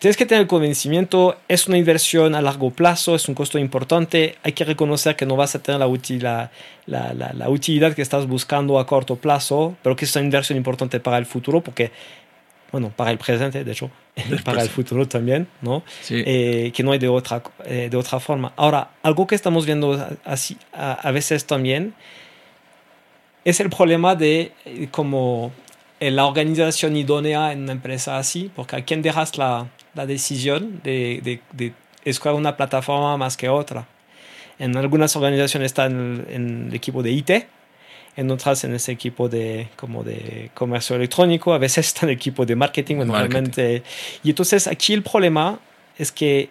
tienes 0.05 0.19
que 0.19 0.27
tener 0.27 0.43
el 0.43 0.49
convencimiento, 0.49 1.38
es 1.49 1.67
una 1.67 1.79
inversión 1.79 2.35
a 2.35 2.43
largo 2.43 2.71
plazo, 2.71 3.14
es 3.14 3.27
un 3.27 3.35
costo 3.35 3.59
importante, 3.59 4.37
hay 4.43 4.53
que 4.53 4.62
reconocer 4.62 5.17
que 5.17 5.25
no 5.25 5.35
vas 5.35 5.55
a 5.55 5.62
tener 5.62 5.79
la, 5.79 5.87
utilidad, 5.87 6.51
la, 6.85 7.14
la, 7.14 7.33
la, 7.33 7.49
utilidad 7.49 7.95
que 7.95 8.03
estás 8.03 8.27
buscando 8.27 8.79
a 8.79 8.87
corto 8.87 9.17
plazo, 9.17 9.79
pero 9.83 9.97
que 9.97 10.05
es 10.05 10.14
una 10.14 10.27
inversión 10.27 10.59
importante 10.59 11.01
para 11.01 11.17
el 11.17 11.25
futuro, 11.25 11.62
porque, 11.62 11.90
bueno, 12.71 12.93
para 12.95 13.12
el 13.12 13.17
presente, 13.17 13.64
de 13.64 13.73
hecho, 13.73 13.90
para 14.45 14.61
el 14.61 14.69
futuro 14.69 15.09
también, 15.09 15.49
¿no? 15.62 15.83
Sí. 16.03 16.23
Eh, 16.27 16.71
que 16.75 16.83
no 16.83 16.93
hay 16.93 16.99
de 16.99 17.09
otra, 17.09 17.43
eh, 17.64 17.88
de 17.90 17.97
otra 17.97 18.21
forma. 18.21 18.53
Ahora, 18.57 18.90
algo 19.03 19.27
que 19.27 19.35
estamos 19.35 19.64
viendo 19.64 20.07
así, 20.27 20.59
a, 20.75 20.93
a 20.93 21.12
veces 21.12 21.47
también 21.47 21.95
es 23.47 23.59
el 23.59 23.71
problema 23.71 24.17
de 24.17 24.53
eh, 24.67 24.88
como 24.90 25.51
la 25.99 26.27
organización 26.27 26.95
idónea 26.95 27.53
en 27.53 27.62
una 27.62 27.73
empresa 27.73 28.19
así, 28.19 28.51
porque 28.55 28.77
a 28.77 28.85
quién 28.85 29.01
dejas 29.01 29.38
la, 29.38 29.71
la 29.95 30.07
decisión 30.07 30.81
de, 30.83 31.21
de, 31.23 31.41
de, 31.53 31.73
escoger 32.05 32.35
una 32.35 32.57
plataforma 32.57 33.17
más 33.17 33.37
que 33.37 33.49
otra. 33.49 33.87
En 34.59 34.77
algunas 34.77 35.17
organizaciones 35.17 35.67
está 35.67 35.87
en 35.87 36.25
el, 36.29 36.35
en 36.35 36.67
el, 36.69 36.75
equipo 36.75 37.03
de 37.03 37.11
IT, 37.11 37.31
en 38.17 38.31
otras 38.31 38.63
en 38.65 38.75
ese 38.75 38.93
equipo 38.93 39.29
de, 39.29 39.69
como 39.77 40.05
de 40.05 40.51
comercio 40.55 40.97
electrónico, 40.97 41.53
a 41.55 41.59
veces 41.59 41.87
está 41.87 42.07
en 42.07 42.11
el 42.11 42.17
equipo 42.17 42.47
de 42.47 42.55
marketing, 42.55 42.97
bueno, 42.97 43.13
Marketing. 43.13 43.33
realmente. 43.33 43.83
Y 44.23 44.31
entonces 44.31 44.67
aquí 44.67 44.93
el 44.93 45.03
problema 45.03 45.59
es 45.99 46.13
que 46.13 46.51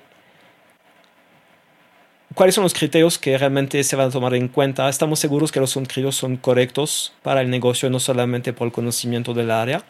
cuáles 2.33 2.55
son 2.55 2.63
los 2.63 2.73
criterios 2.73 3.17
que 3.17 3.37
realmente 3.37 3.83
se 3.83 3.95
van 3.95 4.07
a 4.09 4.11
tomar 4.11 4.33
en 4.33 4.47
cuenta. 4.47 4.89
Estamos 4.89 5.19
seguros 5.19 5.51
que 5.51 5.59
los 5.59 5.73
criterios 5.73 6.15
son 6.15 6.35
correctos 6.35 7.13
para 7.21 7.41
el 7.41 7.49
negocio, 7.49 7.89
no 7.89 7.99
solamente 7.99 8.53
por 8.53 8.67
el 8.67 8.73
conocimiento 8.73 9.33
del 9.33 9.51
área. 9.51 9.83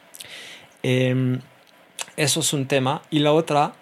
Eh, 0.84 1.40
eso 2.18 2.40
es 2.40 2.54
un 2.54 2.68
tema. 2.68 3.02
Y 3.10 3.20
la 3.20 3.32
otra, 3.32 3.74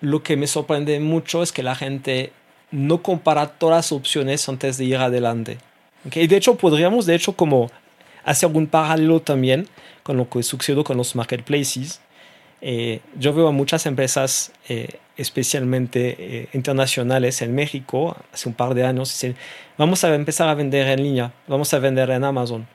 lo 0.00 0.22
que 0.22 0.36
me 0.36 0.46
sorprende 0.46 0.98
mucho 1.00 1.42
es 1.42 1.52
que 1.52 1.62
la 1.62 1.74
gente 1.74 2.32
no 2.70 3.02
compara 3.02 3.46
todas 3.46 3.76
las 3.76 3.92
opciones 3.92 4.48
antes 4.48 4.78
de 4.78 4.84
ir 4.84 4.96
adelante. 4.96 5.58
¿Okay? 6.06 6.26
De 6.26 6.36
hecho, 6.36 6.56
podríamos, 6.56 7.06
de 7.06 7.14
hecho, 7.14 7.34
como 7.34 7.70
hacer 8.24 8.48
algún 8.48 8.66
paralelo 8.66 9.20
también 9.20 9.68
con 10.02 10.16
lo 10.16 10.28
que 10.28 10.42
sucedió 10.42 10.82
con 10.84 10.96
los 10.96 11.14
marketplaces. 11.14 12.00
Eh, 12.60 13.00
yo 13.18 13.34
veo 13.34 13.48
a 13.48 13.52
muchas 13.52 13.86
empresas, 13.86 14.52
eh, 14.68 15.00
especialmente 15.16 16.16
eh, 16.18 16.48
internacionales 16.52 17.42
en 17.42 17.54
México, 17.54 18.16
hace 18.32 18.48
un 18.48 18.54
par 18.54 18.74
de 18.74 18.84
años, 18.84 19.10
dicen, 19.10 19.36
vamos 19.76 20.04
a 20.04 20.14
empezar 20.14 20.48
a 20.48 20.54
vender 20.54 20.86
en 20.88 21.02
línea, 21.02 21.32
vamos 21.48 21.74
a 21.74 21.78
vender 21.80 22.10
en 22.10 22.22
Amazon. 22.22 22.66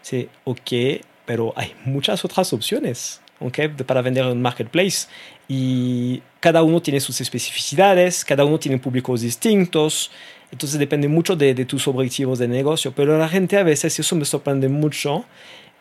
Sí, 0.00 0.28
ok, 0.44 1.02
pero 1.26 1.52
hay 1.54 1.74
muchas 1.84 2.24
otras 2.24 2.52
opciones 2.54 3.20
okay, 3.40 3.68
para 3.68 4.02
vender 4.02 4.24
en 4.24 4.32
un 4.32 4.42
marketplace. 4.42 5.08
Y 5.48 6.22
cada 6.38 6.62
uno 6.62 6.80
tiene 6.80 7.00
sus 7.00 7.20
especificidades, 7.20 8.24
cada 8.24 8.44
uno 8.44 8.58
tiene 8.58 8.78
públicos 8.78 9.22
distintos, 9.22 10.10
entonces 10.52 10.78
depende 10.78 11.08
mucho 11.08 11.36
de, 11.36 11.54
de 11.54 11.64
tus 11.64 11.88
objetivos 11.88 12.38
de 12.38 12.48
negocio, 12.48 12.92
pero 12.94 13.18
la 13.18 13.28
gente 13.28 13.56
a 13.56 13.62
veces, 13.62 13.98
eso 13.98 14.16
me 14.16 14.24
sorprende 14.24 14.68
mucho, 14.68 15.24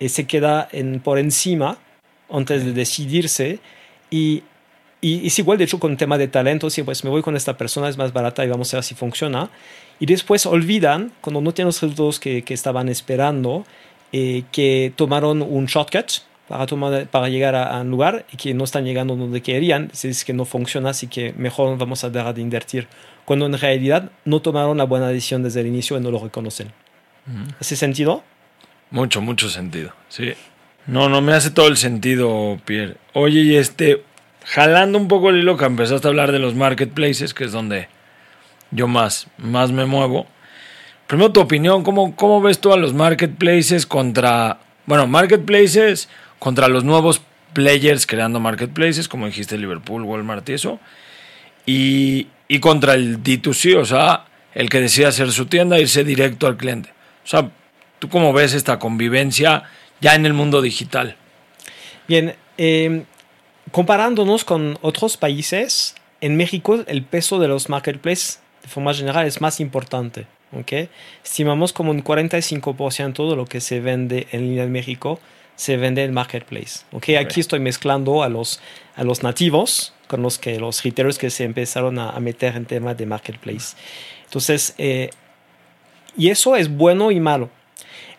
se 0.08 0.26
queda 0.26 0.70
en, 0.72 1.00
por 1.02 1.20
encima 1.20 1.78
antes 2.30 2.64
de 2.64 2.74
decidirse. 2.74 3.60
Y, 4.10 4.44
y, 5.02 5.28
es 5.28 5.38
igual 5.40 5.58
de 5.58 5.66
hecho 5.66 5.80
con 5.80 5.92
el 5.92 5.98
tema 5.98 6.18
de 6.18 6.28
talento, 6.28 6.70
si 6.70 6.84
pues 6.84 7.04
me 7.04 7.10
voy 7.10 7.22
con 7.22 7.36
esta 7.36 7.58
persona 7.58 7.90
es 7.90 7.98
más 7.98 8.14
barata 8.14 8.46
y 8.46 8.50
vamos 8.50 8.74
a 8.74 8.78
ver 8.78 8.84
si 8.84 8.96
funciona. 8.96 9.50
Y 10.00 10.06
después 10.06 10.46
olvidan 10.46 11.12
cuando 11.22 11.42
no 11.42 11.54
tienen 11.54 11.68
los 11.68 11.82
resultados 11.82 12.20
que, 12.20 12.44
que 12.44 12.54
estaban 12.54 12.88
esperando 12.88 13.66
eh, 14.12 14.44
que 14.52 14.94
tomaron 14.96 15.42
un 15.42 15.66
shortcut 15.66 16.24
para, 16.50 16.66
tomar, 16.66 17.08
para 17.08 17.30
llegar 17.30 17.56
a, 17.56 17.78
a, 17.78 17.82
un 17.82 17.92
lugar 17.92 18.26
y 18.34 18.38
que 18.38 18.54
no 18.56 18.64
están 18.64 18.84
llegando 18.84 19.16
donde 19.16 19.42
querían, 19.42 19.92
es 20.04 20.26
que 20.26 20.34
no 20.34 20.44
funciona, 20.46 20.90
así 20.90 21.08
que 21.08 21.32
mejor 21.38 21.78
vamos 21.78 22.04
a 22.04 22.10
dejar 22.10 22.34
de 22.34 22.42
invertir, 22.42 22.88
cuando 23.24 23.46
en 23.46 23.58
realidad 23.58 24.12
no 24.26 24.42
tomaron 24.42 24.78
la 24.80 24.86
buena 24.86 25.08
decisión 25.08 25.44
desde 25.44 25.62
el 25.62 25.68
inicio 25.68 25.96
y 25.98 26.02
no 26.02 26.10
lo 26.10 26.20
reconocen. 26.20 26.74
¿Hace 27.60 27.76
sentido? 27.76 28.24
Mucho, 28.90 29.22
mucho 29.22 29.48
sentido, 29.50 29.94
sí. 30.08 30.34
No, 30.88 31.08
no 31.08 31.22
me 31.22 31.34
hace 31.34 31.52
todo 31.52 31.68
el 31.68 31.78
sentido, 31.78 32.60
Pierre. 32.66 32.98
Oye, 33.14 33.42
y 33.42 33.56
este, 33.56 34.04
jalando 34.46 34.98
un 34.98 35.08
poco 35.08 35.30
el 35.30 35.38
hilo 35.38 35.56
que 35.56 35.66
empezaste 35.66 36.08
a 36.08 36.10
hablar 36.10 36.32
de 36.32 36.40
los 36.40 36.56
marketplaces, 36.56 37.36
que 37.36 37.44
es 37.44 37.52
donde 37.52 37.88
yo 38.72 38.88
más, 38.88 39.28
más 39.38 39.72
me 39.72 39.86
muevo. 39.86 40.26
Primero 41.06 41.32
tu 41.32 41.42
opinión, 41.42 41.84
¿cómo, 41.84 42.16
¿cómo 42.16 42.42
ves 42.42 42.60
tú 42.60 42.74
a 42.74 42.78
los 42.78 42.96
marketplaces 42.96 43.86
contra, 43.86 44.60
bueno, 44.88 45.06
marketplaces 45.06 46.10
contra 46.40 46.68
los 46.68 46.84
nuevos 46.84 47.22
players 47.54 48.08
creando 48.08 48.40
marketplaces, 48.40 49.08
como 49.08 49.26
dijiste 49.26 49.58
Liverpool, 49.58 50.04
Walmart 50.04 50.48
y 50.50 50.54
eso, 50.54 50.80
y, 51.66 52.28
y 52.48 52.60
contra 52.60 52.94
el 52.94 53.22
D2C, 53.22 53.78
o 53.78 53.86
sea, 53.86 54.26
el 54.54 54.70
que 54.70 54.82
decide 54.82 55.08
hacer 55.08 55.32
su 55.32 55.46
tienda, 55.46 55.80
irse 55.80 56.04
directo 56.04 56.48
al 56.48 56.58
cliente. 56.58 56.90
O 57.24 57.28
sea, 57.28 57.52
¿tú 58.00 58.10
cómo 58.10 58.34
ves 58.34 58.54
esta 58.54 58.80
convivencia 58.80 59.64
ya 60.02 60.16
en 60.16 60.26
el 60.26 60.34
mundo 60.34 60.62
digital? 60.62 61.16
Bien, 62.08 62.36
eh, 62.58 63.04
comparándonos 63.72 64.46
con 64.46 64.78
otros 64.82 65.18
países, 65.18 65.96
en 66.22 66.38
México 66.38 66.84
el 66.88 67.04
peso 67.04 67.40
de 67.40 67.48
los 67.48 67.70
marketplaces 67.70 68.42
de 68.62 68.68
forma 68.68 68.94
general 68.94 69.26
es 69.28 69.42
más 69.42 69.60
importante. 69.60 70.28
¿okay? 70.52 70.90
Estimamos 71.24 71.74
como 71.74 71.92
un 71.92 72.04
45% 72.04 73.30
de 73.30 73.36
lo 73.36 73.46
que 73.46 73.62
se 73.62 73.80
vende 73.80 74.28
en 74.32 74.42
línea 74.42 74.64
en 74.64 74.72
México 74.72 75.20
se 75.60 75.76
vende 75.76 76.06
en 76.06 76.14
marketplace. 76.14 76.86
¿okay? 76.94 77.18
Aquí 77.18 77.42
estoy 77.42 77.60
mezclando 77.60 78.24
a 78.24 78.30
los, 78.30 78.62
a 78.96 79.04
los 79.04 79.24
nativos 79.24 79.94
con 80.08 80.22
los, 80.22 80.40
que, 80.40 80.58
los 80.58 80.82
retailers 80.82 81.18
que 81.18 81.30
se 81.30 81.44
empezaron 81.44 82.00
a, 82.00 82.12
a 82.12 82.20
meter 82.22 82.56
en 82.56 82.64
tema 82.64 82.94
de 82.94 83.06
marketplace. 83.06 83.76
Entonces, 84.24 84.74
eh, 84.78 85.10
y 86.16 86.30
eso 86.30 86.56
es 86.56 86.74
bueno 86.74 87.12
y 87.12 87.20
malo. 87.20 87.50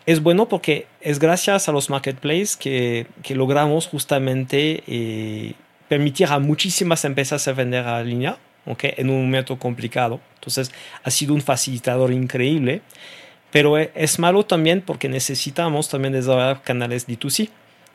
Es 0.05 0.21
bueno 0.21 0.47
porque 0.47 0.85
es 1.01 1.17
gracias 1.17 1.67
a 1.67 1.71
los 1.71 1.89
marketplaces 1.89 2.55
que, 2.57 3.07
que 3.23 3.33
logramos 3.33 3.87
justamente 3.87 4.83
eh, 4.85 5.53
permitir 5.87 6.27
a 6.27 6.37
muchísimas 6.37 7.03
empresas 7.05 7.47
a 7.47 7.53
vender 7.53 7.87
a 7.87 8.03
línea. 8.03 8.37
¿okay? 8.67 8.93
en 8.97 9.09
un 9.09 9.23
momento 9.23 9.57
complicado. 9.57 10.19
Entonces, 10.35 10.71
ha 11.01 11.09
sido 11.09 11.33
un 11.33 11.41
facilitador 11.41 12.11
increíble, 12.11 12.83
pero 13.51 13.77
e, 13.77 13.91
es 13.95 14.19
malo 14.19 14.43
también 14.43 14.81
porque 14.81 15.09
necesitamos 15.09 15.89
también 15.89 16.13
desarrollar 16.13 16.61
canales 16.63 17.07
D2C. 17.07 17.49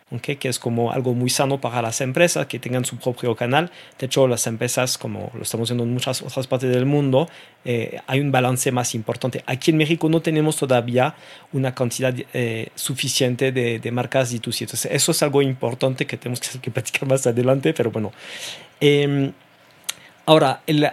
Okay, 0.08 0.36
que 0.36 0.48
es 0.48 0.60
como 0.60 0.92
algo 0.92 1.14
muy 1.14 1.28
sano 1.30 1.60
para 1.60 1.82
las 1.82 2.00
empresas 2.00 2.46
que 2.46 2.60
tengan 2.60 2.84
su 2.84 2.96
propio 2.96 3.34
canal. 3.34 3.72
De 3.98 4.06
hecho, 4.06 4.28
las 4.28 4.46
empresas, 4.46 4.98
como 4.98 5.32
lo 5.34 5.42
estamos 5.42 5.68
viendo 5.68 5.82
en 5.82 5.92
muchas 5.92 6.22
otras 6.22 6.46
partes 6.46 6.70
del 6.70 6.86
mundo, 6.86 7.28
eh, 7.64 7.98
hay 8.06 8.20
un 8.20 8.30
balance 8.30 8.70
más 8.70 8.94
importante. 8.94 9.42
Aquí 9.46 9.72
en 9.72 9.78
México 9.78 10.08
no 10.08 10.22
tenemos 10.22 10.54
todavía 10.58 11.16
una 11.52 11.74
cantidad 11.74 12.14
eh, 12.32 12.68
suficiente 12.76 13.50
de, 13.50 13.80
de, 13.80 13.90
marcas 13.90 14.32
D2C. 14.32 14.60
Entonces, 14.60 14.92
eso 14.92 15.10
es 15.10 15.24
algo 15.24 15.42
importante 15.42 16.06
que 16.06 16.16
tenemos 16.16 16.38
que, 16.38 16.56
que 16.62 16.70
platicar 16.70 17.08
más 17.08 17.26
adelante, 17.26 17.74
pero 17.74 17.90
bueno. 17.90 18.12
Eh, 18.80 19.32
ahora, 20.24 20.62
el, 20.68 20.88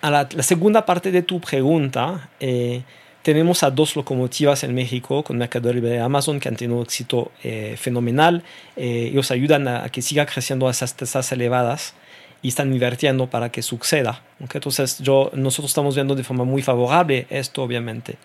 a 0.00 0.10
la, 0.10 0.28
la, 0.30 0.42
segunda 0.42 0.84
parte 0.84 1.10
de 1.10 1.22
tu 1.22 1.40
pregunta, 1.40 2.28
eh, 2.38 2.82
tenemos 3.22 3.62
a 3.62 3.70
dos 3.70 3.96
locomotivas 3.96 4.64
en 4.64 4.74
México 4.74 5.22
con 5.22 5.38
Mercado 5.38 5.72
Libre 5.72 5.90
de 5.90 6.00
Amazon 6.00 6.40
que 6.40 6.48
han 6.48 6.56
tenido 6.56 6.82
éxito 6.82 7.30
eh, 7.42 7.76
fenomenal. 7.78 8.42
Eh, 8.76 9.08
ellos 9.10 9.30
ayudan 9.30 9.68
a, 9.68 9.84
a, 9.84 9.88
que 9.88 10.02
siga 10.02 10.26
creciendo 10.26 10.68
a 10.68 10.70
esas 10.70 10.94
tasas 10.94 11.30
elevadas 11.32 11.94
y 12.42 12.48
están 12.48 12.72
invirtiendo 12.72 13.28
para 13.28 13.50
que 13.50 13.62
suceda. 13.62 14.22
Entonces, 14.38 14.98
yo, 15.00 15.30
nosotros 15.34 15.70
estamos 15.70 15.94
viendo 15.94 16.14
de 16.14 16.24
forma 16.24 16.44
muy 16.44 16.62
favorable 16.62 17.26
esto, 17.30 17.62
obviamente. 17.62 18.16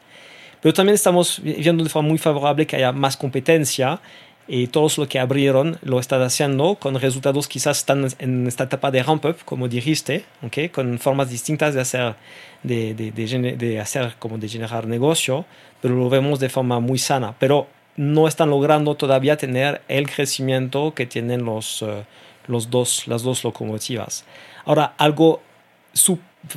Pero 0.62 0.74
también 0.74 0.96
estamos 0.96 1.42
viendo 1.44 1.84
de 1.84 1.90
forma 1.90 2.10
muy 2.10 2.18
favorable 2.18 2.66
que 2.66 2.78
haya 2.78 2.92
más 2.92 3.18
competencia 3.18 4.00
y 4.48 4.68
todos 4.68 4.98
los 4.98 5.08
que 5.08 5.20
abrieron 5.20 5.78
lo 5.84 6.00
están 6.00 6.22
haciendo 6.22 6.76
con 6.76 7.00
resultados 7.00 7.48
quizás 7.48 7.80
están 7.80 8.08
en 8.20 8.48
esta 8.48 8.66
etapa 8.66 8.92
de 8.92 9.02
ramp 9.02 9.26
up 9.26 9.38
como 9.46 9.68
dijiste 9.68 10.26
¿okay? 10.42 10.70
con 10.70 11.00
formas 11.00 11.30
distintas 11.30 11.74
de 11.74 11.82
hacer 11.82 12.16
de, 12.62 12.94
de, 12.94 13.12
de, 13.12 13.56
de, 13.58 13.80
hacer 13.80 14.16
como 14.20 14.38
de 14.38 14.50
generar 14.50 14.86
negocio 14.86 15.46
pero 15.82 15.96
lo 15.96 16.10
vemos 16.10 16.40
de 16.40 16.50
forma 16.50 16.80
muy 16.80 16.98
sana 16.98 17.36
pero 17.40 17.68
no 17.96 18.28
están 18.28 18.50
logrando 18.50 18.96
todavía 18.96 19.38
tener 19.38 19.82
el 19.88 20.10
crecimiento 20.10 20.94
que 20.94 21.06
tienen 21.06 21.46
los, 21.46 21.82
uh, 21.82 22.04
los 22.48 22.70
dos, 22.70 23.08
las 23.08 23.24
dos 23.24 23.44
locomotivas 23.44 24.26
ahora 24.66 24.94
algo 24.98 25.42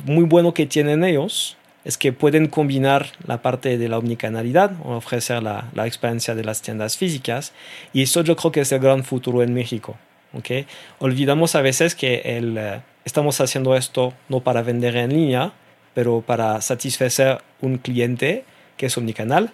muy 0.05 0.25
bueno 0.25 0.53
que 0.53 0.65
tienen 0.65 1.03
ellos 1.03 1.56
es 1.87 1.97
que 1.97 2.11
pueden 2.11 2.47
combinar 2.47 3.07
la 3.25 3.41
parte 3.41 3.77
de 3.77 3.87
la 3.87 3.97
omnicanalidad, 3.97 4.73
ofrecer 4.83 5.41
la, 5.41 5.71
experiencia 5.85 6.35
de 6.35 6.43
las 6.43 6.61
tiendas 6.61 6.97
físicas, 6.97 7.53
y 7.93 8.01
eso 8.01 8.21
yo 8.23 8.35
creo 8.35 8.51
que 8.51 8.59
es 8.59 8.73
el 8.73 8.79
gran 8.79 9.05
futuro 9.05 9.41
en 9.41 9.53
México. 9.53 9.95
¿okay? 10.33 10.67
Olvidamos 10.99 11.55
a 11.55 11.61
veces 11.61 11.95
que 11.95 12.23
el, 12.25 12.57
uh, 12.57 12.81
estamos 13.05 13.39
haciendo 13.39 13.73
esto 13.77 14.13
no 14.27 14.41
para 14.41 14.63
vender 14.63 14.97
en 14.97 15.13
línea, 15.13 15.53
pero 15.93 16.19
para 16.19 16.59
satisfacer 16.59 17.41
un 17.61 17.77
cliente 17.77 18.43
que 18.75 18.87
es 18.87 18.97
omnicanal. 18.97 19.53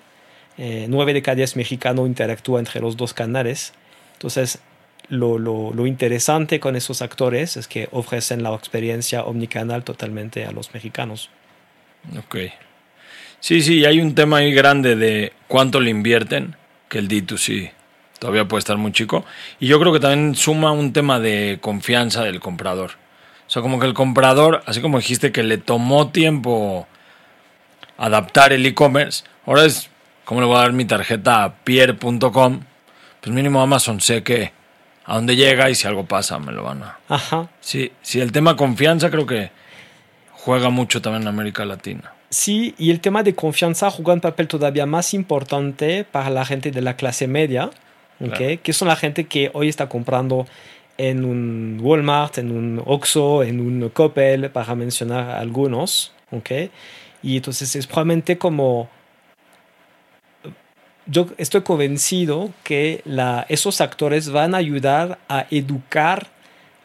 Eh, 0.58 0.88
9 0.90 1.14
de 1.14 1.22
cada 1.22 1.36
10 1.36 1.56
mexicanos 1.56 2.08
interactúa 2.08 2.58
entre 2.58 2.82
los 2.82 2.98
dos 2.98 3.14
canales. 3.14 3.74
Entonces, 4.14 4.58
lo, 5.08 5.38
lo, 5.38 5.86
interesante 5.86 6.60
con 6.60 6.76
esos 6.76 7.04
actores 7.04 7.58
es 7.58 7.68
que 7.68 7.90
ofrecen 7.92 8.42
la 8.42 8.56
experiencia 8.56 9.24
omnicanal 9.24 9.84
totalmente 9.84 10.46
a 10.46 10.52
los 10.52 10.74
mexicanos. 10.74 11.30
Ok. 12.18 12.38
Sí, 13.40 13.62
sí, 13.62 13.86
hay 13.86 14.00
un 14.00 14.16
tema 14.16 14.38
ahí 14.38 14.54
grande 14.54 14.96
de 14.96 15.34
cuánto 15.48 15.82
le 15.82 15.90
invierten, 15.90 16.56
que 16.88 17.00
el 17.00 17.08
D2C 17.08 17.72
todavía 18.24 18.48
puede 18.48 18.60
estar 18.60 18.78
muy 18.78 18.94
chico. 18.94 19.26
Y 19.60 19.68
yo 19.68 19.80
creo 19.82 19.92
que 19.92 20.00
también 20.00 20.34
suma 20.36 20.72
un 20.72 20.94
tema 20.94 21.20
de 21.20 21.60
confianza 21.62 22.24
del 22.24 22.40
comprador. 22.40 22.92
O 23.46 23.50
sea, 23.50 23.62
como 23.62 23.80
que 23.80 23.86
el 23.86 23.94
comprador, 23.94 24.64
así 24.66 24.80
como 24.80 24.98
dijiste 24.98 25.34
que 25.34 25.44
le 25.44 25.58
tomó 25.58 26.08
tiempo 26.10 26.88
adaptar 27.98 28.54
el 28.54 28.66
e-commerce, 28.66 29.26
ahora 29.46 29.66
es, 29.66 29.90
¿cómo 30.24 30.40
le 30.40 30.48
voy 30.48 30.56
a 30.56 30.60
dar 30.60 30.72
mi 30.72 30.86
tarjeta 30.86 31.44
a 31.44 31.56
pierre.com? 31.56 32.62
Pues 33.20 33.36
mínimo 33.36 33.62
Amazon 33.62 34.00
sé 34.00 34.24
que 34.24 34.54
a 35.04 35.16
dónde 35.16 35.36
llega 35.36 35.70
y 35.70 35.76
si 35.76 35.86
algo 35.86 36.06
pasa 36.06 36.40
me 36.40 36.54
lo 36.54 36.64
van 36.64 36.84
a... 36.84 37.00
Ajá. 37.10 37.50
Sí, 37.60 37.92
sí, 38.02 38.22
el 38.22 38.32
tema 38.32 38.56
confianza 38.56 39.12
creo 39.12 39.26
que 39.26 39.52
juega 40.44 40.70
mucho 40.70 41.02
también 41.02 41.24
en 41.24 41.28
América 41.30 41.66
Latina. 41.66 42.14
Sí, 42.30 42.76
y 42.78 42.92
el 42.92 43.00
tema 43.00 43.24
de 43.24 43.34
confianza 43.36 43.90
juega 43.92 44.14
un 44.14 44.22
papel 44.22 44.48
todavía 44.48 44.86
más 44.86 45.14
importante 45.14 46.04
para 46.04 46.30
la 46.30 46.46
gente 46.46 46.72
de 46.72 46.82
la 46.82 46.96
clase 46.96 47.28
media, 47.28 47.70
¿okay? 48.20 48.30
claro. 48.30 48.62
que 48.64 48.74
son 48.74 48.88
la 48.88 48.96
gente 48.96 49.26
que 49.26 49.52
hoy 49.54 49.70
está 49.70 49.88
comprando 49.88 50.46
en 50.98 51.26
un 51.26 51.80
Walmart, 51.82 52.38
en 52.40 52.52
un 52.52 52.82
Oxxo, 52.86 53.44
en 53.44 53.60
un 53.60 53.90
Coppel, 53.90 54.50
para 54.50 54.76
mencionar 54.76 55.30
algunos, 55.32 56.12
¿ok? 56.32 56.52
Y 57.22 57.38
entonces 57.38 57.76
es 57.76 57.88
probablemente 57.88 58.38
como... 58.38 58.90
Yo 61.06 61.28
estoy 61.38 61.62
convencido 61.62 62.52
que 62.64 63.02
la, 63.06 63.46
esos 63.50 63.82
actores 63.82 64.30
van 64.30 64.56
a 64.56 64.58
ayudar 64.58 65.20
a 65.28 65.46
educar 65.52 66.28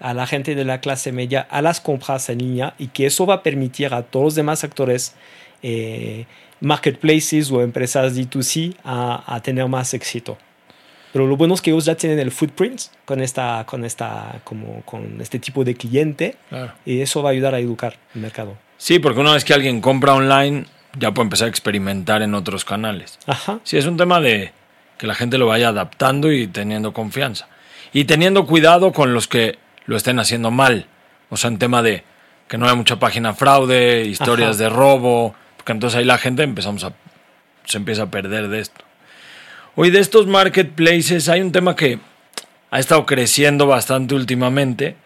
a 0.00 0.14
la 0.14 0.26
gente 0.26 0.54
de 0.54 0.64
la 0.64 0.80
clase 0.80 1.12
media 1.12 1.46
a 1.50 1.62
las 1.62 1.80
compras 1.80 2.28
en 2.28 2.38
línea 2.38 2.74
y 2.78 2.88
que 2.88 3.06
eso 3.06 3.26
va 3.26 3.34
a 3.34 3.42
permitir 3.42 3.92
a 3.94 4.02
todos 4.02 4.24
los 4.24 4.34
demás 4.34 4.64
actores, 4.64 5.14
eh, 5.62 6.26
marketplaces 6.60 7.50
o 7.50 7.62
empresas 7.62 8.16
D2C, 8.16 8.76
a, 8.84 9.34
a, 9.34 9.40
tener 9.40 9.66
más 9.68 9.94
éxito. 9.94 10.38
Pero 11.12 11.26
lo 11.26 11.36
bueno 11.36 11.54
es 11.54 11.62
que 11.62 11.70
ellos 11.70 11.84
ya 11.84 11.96
tienen 11.96 12.18
el 12.18 12.30
footprint 12.30 12.82
con, 13.04 13.20
esta, 13.20 13.64
con, 13.66 13.84
esta, 13.84 14.40
como, 14.44 14.82
con 14.82 15.20
este 15.20 15.38
tipo 15.38 15.64
de 15.64 15.74
cliente 15.74 16.36
claro. 16.48 16.72
y 16.84 17.00
eso 17.00 17.22
va 17.22 17.30
a 17.30 17.32
ayudar 17.32 17.54
a 17.54 17.58
educar 17.58 17.96
el 18.14 18.20
mercado. 18.20 18.56
Sí, 18.76 18.98
porque 18.98 19.20
una 19.20 19.32
vez 19.32 19.44
que 19.44 19.54
alguien 19.54 19.80
compra 19.80 20.14
online, 20.14 20.66
ya 20.98 21.12
puede 21.12 21.26
empezar 21.26 21.46
a 21.46 21.48
experimentar 21.48 22.22
en 22.22 22.34
otros 22.34 22.64
canales. 22.64 23.18
Ajá. 23.26 23.60
Sí, 23.64 23.76
es 23.78 23.86
un 23.86 23.96
tema 23.96 24.20
de 24.20 24.52
que 24.98 25.06
la 25.06 25.14
gente 25.14 25.38
lo 25.38 25.46
vaya 25.46 25.68
adaptando 25.68 26.30
y 26.30 26.46
teniendo 26.46 26.92
confianza. 26.92 27.48
Y 27.92 28.04
teniendo 28.04 28.46
cuidado 28.46 28.92
con 28.92 29.14
los 29.14 29.28
que 29.28 29.58
lo 29.88 29.96
estén 29.96 30.20
haciendo 30.20 30.52
mal. 30.52 30.86
O 31.30 31.36
sea, 31.36 31.48
en 31.48 31.58
tema 31.58 31.82
de 31.82 32.04
que 32.46 32.56
no 32.56 32.66
haya 32.66 32.76
mucha 32.76 33.00
página 33.00 33.34
fraude, 33.34 34.04
historias 34.04 34.50
Ajá. 34.50 34.64
de 34.64 34.68
robo, 34.68 35.34
porque 35.56 35.72
entonces 35.72 35.98
ahí 35.98 36.04
la 36.04 36.18
gente 36.18 36.44
empezamos 36.44 36.84
a, 36.84 36.92
se 37.64 37.78
empieza 37.78 38.04
a 38.04 38.10
perder 38.10 38.48
de 38.48 38.60
esto. 38.60 38.84
Hoy 39.74 39.90
de 39.90 39.98
estos 39.98 40.26
marketplaces 40.26 41.28
hay 41.28 41.40
un 41.40 41.52
tema 41.52 41.74
que 41.74 41.98
ha 42.70 42.78
estado 42.78 43.06
creciendo 43.06 43.66
bastante 43.66 44.14
últimamente 44.14 44.96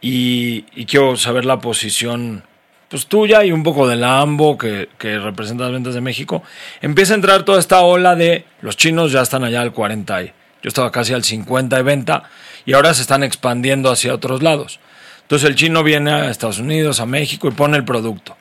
y, 0.00 0.64
y 0.74 0.86
quiero 0.86 1.16
saber 1.16 1.44
la 1.44 1.58
posición 1.58 2.44
pues 2.88 3.06
tuya 3.06 3.44
y 3.44 3.50
un 3.50 3.64
poco 3.64 3.88
de 3.88 3.96
la 3.96 4.20
AMBO 4.20 4.56
que, 4.56 4.88
que, 4.98 5.18
representa 5.18 5.64
las 5.64 5.72
ventas 5.72 5.94
de 5.94 6.00
México. 6.00 6.44
Empieza 6.80 7.14
a 7.14 7.16
entrar 7.16 7.42
toda 7.44 7.58
esta 7.58 7.80
ola 7.80 8.14
de 8.14 8.44
los 8.60 8.76
chinos 8.76 9.10
ya 9.10 9.22
están 9.22 9.42
allá 9.42 9.62
al 9.62 9.72
40 9.72 10.22
y 10.22 10.26
yo 10.26 10.68
estaba 10.68 10.92
casi 10.92 11.12
al 11.12 11.24
50 11.24 11.74
de 11.74 11.82
venta 11.82 12.30
y 12.66 12.74
ahora 12.74 12.92
se 12.92 13.02
están 13.02 13.22
expandiendo 13.22 13.90
hacia 13.90 14.12
otros 14.12 14.42
lados. 14.42 14.80
Entonces 15.22 15.48
el 15.48 15.54
chino 15.54 15.82
viene 15.82 16.10
a 16.12 16.30
Estados 16.30 16.58
Unidos, 16.58 17.00
a 17.00 17.06
México 17.06 17.48
y 17.48 17.52
pone 17.52 17.76
el 17.76 17.84
producto. 17.84 18.36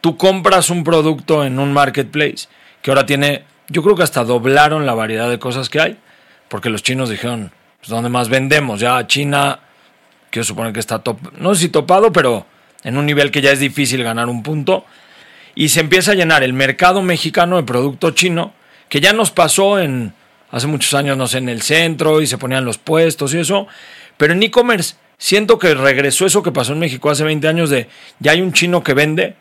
Tú 0.00 0.16
compras 0.16 0.70
un 0.70 0.84
producto 0.84 1.44
en 1.44 1.58
un 1.58 1.72
marketplace 1.72 2.46
que 2.80 2.90
ahora 2.90 3.04
tiene 3.04 3.44
yo 3.70 3.82
creo 3.82 3.94
que 3.94 4.02
hasta 4.02 4.24
doblaron 4.24 4.84
la 4.84 4.94
variedad 4.94 5.30
de 5.30 5.38
cosas 5.38 5.68
que 5.68 5.80
hay, 5.80 5.96
porque 6.48 6.70
los 6.70 6.82
chinos 6.82 7.08
dijeron, 7.08 7.52
pues 7.78 7.88
¿dónde 7.88 8.10
más 8.10 8.28
vendemos? 8.28 8.80
Ya 8.80 9.06
China, 9.06 9.60
quiero 10.28 10.44
suponer 10.44 10.72
que 10.72 10.80
está 10.80 10.98
top, 10.98 11.18
no 11.38 11.54
sé 11.54 11.62
si 11.62 11.68
topado, 11.68 12.12
pero 12.12 12.46
en 12.82 12.96
un 12.96 13.06
nivel 13.06 13.30
que 13.30 13.40
ya 13.40 13.52
es 13.52 13.60
difícil 13.60 14.02
ganar 14.02 14.28
un 14.28 14.42
punto, 14.42 14.84
y 15.54 15.68
se 15.68 15.80
empieza 15.80 16.12
a 16.12 16.14
llenar 16.14 16.42
el 16.42 16.52
mercado 16.52 17.00
mexicano 17.00 17.56
de 17.56 17.62
producto 17.62 18.10
chino, 18.10 18.52
que 18.88 19.00
ya 19.00 19.12
nos 19.12 19.30
pasó 19.30 19.78
en, 19.78 20.14
hace 20.50 20.66
muchos 20.66 20.94
años, 20.94 21.16
no 21.16 21.26
sé, 21.26 21.38
en 21.38 21.48
el 21.48 21.62
centro, 21.62 22.20
y 22.20 22.26
se 22.26 22.38
ponían 22.38 22.64
los 22.64 22.78
puestos 22.78 23.34
y 23.34 23.38
eso, 23.38 23.66
pero 24.16 24.32
en 24.32 24.42
e-commerce 24.42 24.96
siento 25.18 25.58
que 25.58 25.74
regresó 25.74 26.26
eso 26.26 26.42
que 26.42 26.52
pasó 26.52 26.72
en 26.72 26.78
México 26.78 27.10
hace 27.10 27.24
20 27.24 27.46
años 27.48 27.70
de, 27.70 27.88
ya 28.18 28.32
hay 28.32 28.40
un 28.40 28.52
chino 28.52 28.82
que 28.82 28.94
vende, 28.94 29.36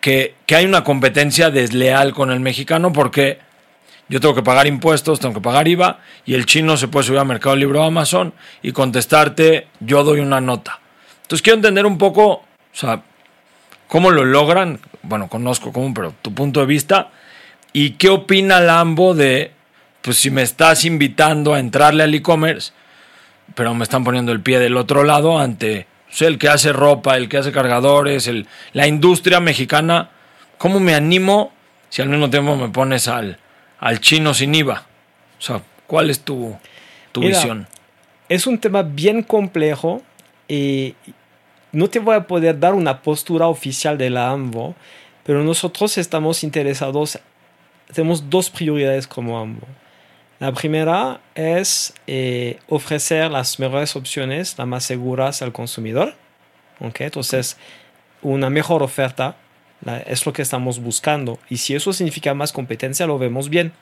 que, 0.00 0.34
que, 0.46 0.56
hay 0.56 0.66
una 0.66 0.84
competencia 0.84 1.50
desleal 1.50 2.12
con 2.12 2.30
el 2.30 2.40
mexicano 2.40 2.92
porque 2.92 3.38
yo 4.08 4.20
tengo 4.20 4.34
que 4.34 4.42
pagar 4.42 4.66
impuestos, 4.66 5.18
tengo 5.18 5.34
que 5.34 5.40
pagar 5.40 5.66
IVA 5.66 6.00
y 6.26 6.34
el 6.34 6.44
chino 6.44 6.76
se 6.76 6.88
puede 6.88 7.06
subir 7.06 7.20
al 7.20 7.26
Mercado 7.26 7.56
Libre 7.56 7.78
o 7.78 7.82
Amazon 7.82 8.34
y 8.62 8.72
contestarte, 8.72 9.68
yo 9.80 10.04
doy 10.04 10.20
una 10.20 10.40
nota. 10.40 10.80
Entonces 11.22 11.42
quiero 11.42 11.56
entender 11.56 11.86
un 11.86 11.96
poco, 11.96 12.30
o 12.32 12.44
sea, 12.72 13.02
cómo 13.88 14.10
lo 14.10 14.24
logran, 14.24 14.78
bueno, 15.02 15.28
conozco 15.28 15.72
cómo, 15.72 15.94
pero 15.94 16.14
tu 16.20 16.34
punto 16.34 16.60
de 16.60 16.66
vista. 16.66 17.10
Y 17.72 17.92
qué 17.92 18.10
opina 18.10 18.60
Lambo 18.60 19.14
de, 19.14 19.53
pues 20.04 20.18
si 20.18 20.30
me 20.30 20.42
estás 20.42 20.84
invitando 20.84 21.54
a 21.54 21.58
entrarle 21.58 22.04
al 22.04 22.14
e-commerce, 22.14 22.72
pero 23.54 23.74
me 23.74 23.82
están 23.82 24.04
poniendo 24.04 24.30
el 24.30 24.40
pie 24.40 24.58
del 24.58 24.76
otro 24.76 25.02
lado 25.02 25.38
ante 25.38 25.86
sea, 26.14 26.28
el 26.28 26.38
que 26.38 26.48
hace 26.48 26.72
ropa, 26.72 27.16
el 27.16 27.28
que 27.28 27.38
hace 27.38 27.50
cargadores, 27.50 28.28
el, 28.28 28.46
la 28.72 28.86
industria 28.86 29.40
mexicana, 29.40 30.10
¿cómo 30.58 30.78
me 30.78 30.94
animo 30.94 31.52
si 31.88 32.02
al 32.02 32.08
mismo 32.08 32.30
tiempo 32.30 32.56
me 32.56 32.68
pones 32.68 33.08
al, 33.08 33.38
al 33.80 34.00
chino 34.00 34.32
sin 34.32 34.54
IVA? 34.54 34.86
O 35.38 35.42
sea, 35.42 35.62
¿cuál 35.86 36.10
es 36.10 36.20
tu, 36.20 36.56
tu 37.10 37.20
Mira, 37.20 37.36
visión? 37.36 37.66
Es 38.28 38.46
un 38.46 38.58
tema 38.58 38.82
bien 38.82 39.22
complejo 39.22 40.02
y 40.46 40.94
no 41.72 41.88
te 41.90 41.98
voy 41.98 42.14
a 42.14 42.26
poder 42.26 42.60
dar 42.60 42.74
una 42.74 43.02
postura 43.02 43.48
oficial 43.48 43.98
de 43.98 44.10
la 44.10 44.30
AMBO, 44.30 44.76
pero 45.24 45.42
nosotros 45.42 45.98
estamos 45.98 46.44
interesados, 46.44 47.18
tenemos 47.92 48.30
dos 48.30 48.50
prioridades 48.50 49.08
como 49.08 49.38
AMBO. 49.38 49.66
La 50.44 50.52
primera 50.52 51.22
es 51.34 51.94
eh, 52.06 52.58
ofrecer 52.68 53.30
las 53.30 53.58
mejores 53.58 53.96
opciones, 53.96 54.58
las 54.58 54.66
más 54.66 54.84
seguras 54.84 55.40
al 55.40 55.52
consumidor. 55.52 56.12
¿okay? 56.80 57.06
Entonces, 57.06 57.56
una 58.20 58.50
mejor 58.50 58.82
oferta 58.82 59.36
es 60.04 60.26
lo 60.26 60.34
que 60.34 60.42
estamos 60.42 60.80
buscando. 60.80 61.38
Y 61.48 61.56
si 61.56 61.74
eso 61.74 61.94
significa 61.94 62.34
más 62.34 62.52
competencia, 62.52 63.06
lo 63.06 63.18
vemos 63.18 63.48
bien. 63.48 63.72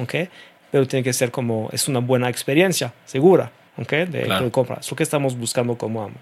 ¿okay? 0.00 0.30
Pero 0.70 0.86
tiene 0.88 1.04
que 1.04 1.12
ser 1.12 1.30
como, 1.30 1.68
es 1.70 1.86
una 1.86 1.98
buena 1.98 2.30
experiencia, 2.30 2.94
segura. 3.04 3.52
¿okay? 3.76 4.06
De, 4.06 4.50
compra. 4.50 4.78
Es 4.80 4.90
lo 4.90 4.96
que 4.96 5.02
estamos 5.02 5.36
buscando 5.36 5.76
como 5.76 6.02
amo. 6.02 6.16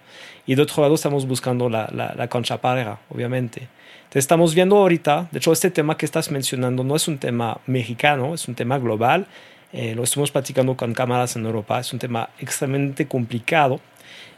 Y 0.44 0.56
de 0.56 0.62
otro 0.62 0.82
lado, 0.82 0.96
estamos 0.96 1.24
buscando 1.24 1.68
la, 1.68 1.88
la, 1.92 2.12
la 2.16 2.26
concha 2.26 2.60
pareja, 2.60 2.98
obviamente. 3.10 3.68
Entonces, 3.98 4.24
estamos 4.24 4.56
viendo 4.56 4.76
ahorita, 4.76 5.28
de 5.30 5.38
hecho, 5.38 5.52
este 5.52 5.70
tema 5.70 5.96
que 5.96 6.04
estás 6.04 6.32
mencionando 6.32 6.82
no 6.82 6.96
es 6.96 7.06
un 7.06 7.18
tema 7.18 7.60
mexicano, 7.66 8.34
es 8.34 8.48
un 8.48 8.56
tema 8.56 8.76
global 8.78 9.28
eh, 9.76 9.92
lo 9.96 10.04
estamos 10.04 10.30
platicando 10.30 10.76
con 10.76 10.94
cámaras 10.94 11.34
en 11.34 11.44
Europa, 11.46 11.80
es 11.80 11.92
un 11.92 11.98
tema 11.98 12.30
extremadamente 12.38 13.08
complicado 13.08 13.80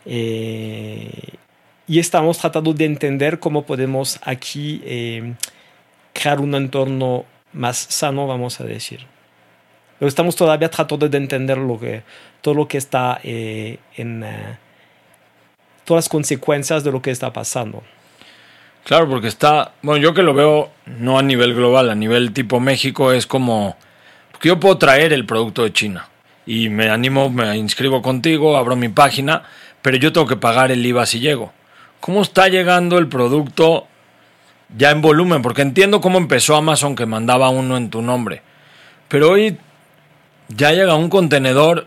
eh, 0.07 1.11
y 1.87 1.99
estamos 1.99 2.39
tratando 2.39 2.73
de 2.73 2.87
entender 2.87 3.39
cómo 3.39 3.67
podemos 3.67 4.19
aquí 4.23 4.81
eh, 4.87 5.35
crear 6.15 6.41
un 6.41 6.55
entorno 6.55 7.27
más 7.53 7.77
sano, 7.77 8.27
vamos 8.27 8.63
a 8.63 8.65
decir. 8.65 9.01
Pero 9.99 10.09
estamos 10.09 10.37
todavía 10.37 10.71
tratando 10.71 11.07
de 11.07 11.19
entender 11.19 11.59
lo 11.59 11.79
que, 11.79 12.03
todo 12.41 12.55
lo 12.55 12.67
que 12.67 12.79
está 12.79 13.21
en 13.23 14.25
todas 15.85 16.05
las 16.05 16.09
consecuencias 16.09 16.83
de 16.83 16.93
lo 16.93 17.03
que 17.03 17.11
está 17.11 17.31
pasando. 17.35 17.83
Claro, 18.85 19.07
porque 19.07 19.29
está, 19.29 19.73
bueno, 19.83 20.03
yo 20.03 20.15
que 20.15 20.23
lo 20.23 20.33
veo 20.33 20.71
no 20.87 21.19
a 21.19 21.23
nivel 21.23 21.55
global, 21.55 21.91
a 21.91 21.95
nivel 21.95 22.33
tipo 22.33 22.59
México 22.59 23.13
es 23.13 23.27
como 23.27 23.77
porque 24.37 24.49
yo 24.49 24.61
puedo 24.61 24.77
traer 24.77 25.15
el 25.15 25.25
producto 25.25 25.63
de 25.63 25.73
China 25.73 26.11
y 26.45 26.69
me 26.69 26.91
animo, 26.91 27.31
me 27.31 27.57
inscribo 27.57 28.03
contigo, 28.03 28.59
abro 28.59 28.77
mi 28.77 28.91
página, 28.91 29.45
pero 29.81 29.97
yo 29.97 30.13
tengo 30.13 30.27
que 30.27 30.37
pagar 30.37 30.71
el 30.71 30.85
IVA 30.85 31.07
si 31.07 31.21
llego. 31.21 31.55
¿Cómo 32.01 32.21
está 32.21 32.49
llegando 32.49 32.99
el 32.99 33.09
producto 33.09 33.87
ya 34.77 34.91
en 34.91 35.01
volumen? 35.01 35.41
Porque 35.41 35.63
entiendo 35.63 36.03
cómo 36.03 36.19
empezó 36.19 36.55
Amazon 36.55 36.95
que 36.95 37.07
mandaba 37.07 37.49
uno 37.49 37.79
en 37.79 37.89
tu 37.89 38.03
nombre. 38.03 38.43
Pero 39.09 39.31
hoy 39.31 39.57
ya 40.49 40.71
llega 40.73 40.97
un 40.97 41.09
contenedor 41.09 41.87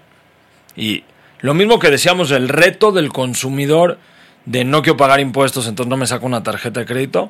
y 0.75 1.03
lo 1.41 1.53
mismo 1.53 1.77
que 1.77 1.91
decíamos, 1.91 2.31
el 2.31 2.49
reto 2.49 2.91
del 2.91 3.09
consumidor 3.13 3.99
de 4.45 4.63
no 4.65 4.81
quiero 4.81 4.97
pagar 4.97 5.19
impuestos, 5.19 5.67
entonces 5.67 5.87
no 5.87 5.97
me 5.97 6.07
saco 6.07 6.25
una 6.25 6.41
tarjeta 6.41 6.79
de 6.79 6.87
crédito. 6.87 7.29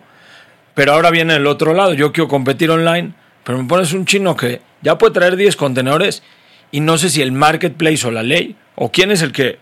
Pero 0.76 0.94
ahora 0.94 1.12
viene 1.12 1.36
el 1.36 1.46
otro 1.46 1.74
lado, 1.74 1.94
yo 1.94 2.14
quiero 2.14 2.30
competir 2.30 2.72
online 2.72 3.16
pero 3.50 3.64
me 3.64 3.68
pones 3.68 3.94
un 3.94 4.06
chino 4.06 4.36
que 4.36 4.62
ya 4.84 5.00
puede 5.00 5.12
traer 5.12 5.36
10 5.36 5.56
contenedores 5.56 6.22
y 6.70 6.82
no 6.82 7.00
sé 7.00 7.10
si 7.10 7.24
el 7.24 7.32
marketplace 7.32 8.06
o 8.06 8.12
la 8.12 8.22
ley 8.22 8.56
o 8.76 8.92
quién 8.92 9.10
es 9.10 9.24
el 9.24 9.32
que 9.32 9.58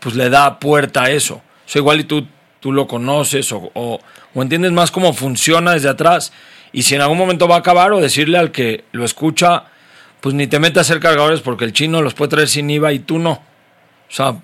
pues 0.00 0.16
le 0.16 0.28
da 0.30 0.58
puerta 0.58 1.04
a 1.04 1.10
eso. 1.12 1.36
O 1.36 1.42
sea, 1.64 1.78
igual 1.78 2.00
y 2.00 2.04
tú, 2.04 2.26
tú 2.58 2.72
lo 2.72 2.88
conoces 2.88 3.52
o, 3.52 3.70
o, 3.72 4.00
entiendes 4.34 4.72
más 4.72 4.90
cómo 4.90 5.12
funciona 5.12 5.74
desde 5.74 5.90
atrás 5.90 6.32
y 6.72 6.82
si 6.82 6.96
en 6.96 7.00
algún 7.00 7.18
momento 7.18 7.46
va 7.46 7.54
a 7.54 7.58
acabar 7.60 7.92
o 7.92 8.00
decirle 8.00 8.36
al 8.36 8.50
que 8.50 8.82
lo 8.90 9.04
escucha, 9.04 9.66
pues 10.20 10.34
ni 10.34 10.48
te 10.48 10.58
metas 10.58 10.78
a 10.78 10.80
hacer 10.90 11.00
cargadores 11.00 11.40
porque 11.40 11.66
el 11.66 11.72
chino 11.72 12.02
los 12.02 12.14
puede 12.14 12.30
traer 12.30 12.48
sin 12.48 12.68
IVA 12.68 12.92
y 12.92 12.98
tú 12.98 13.20
no. 13.20 13.30
O 13.30 14.12
sea, 14.12 14.34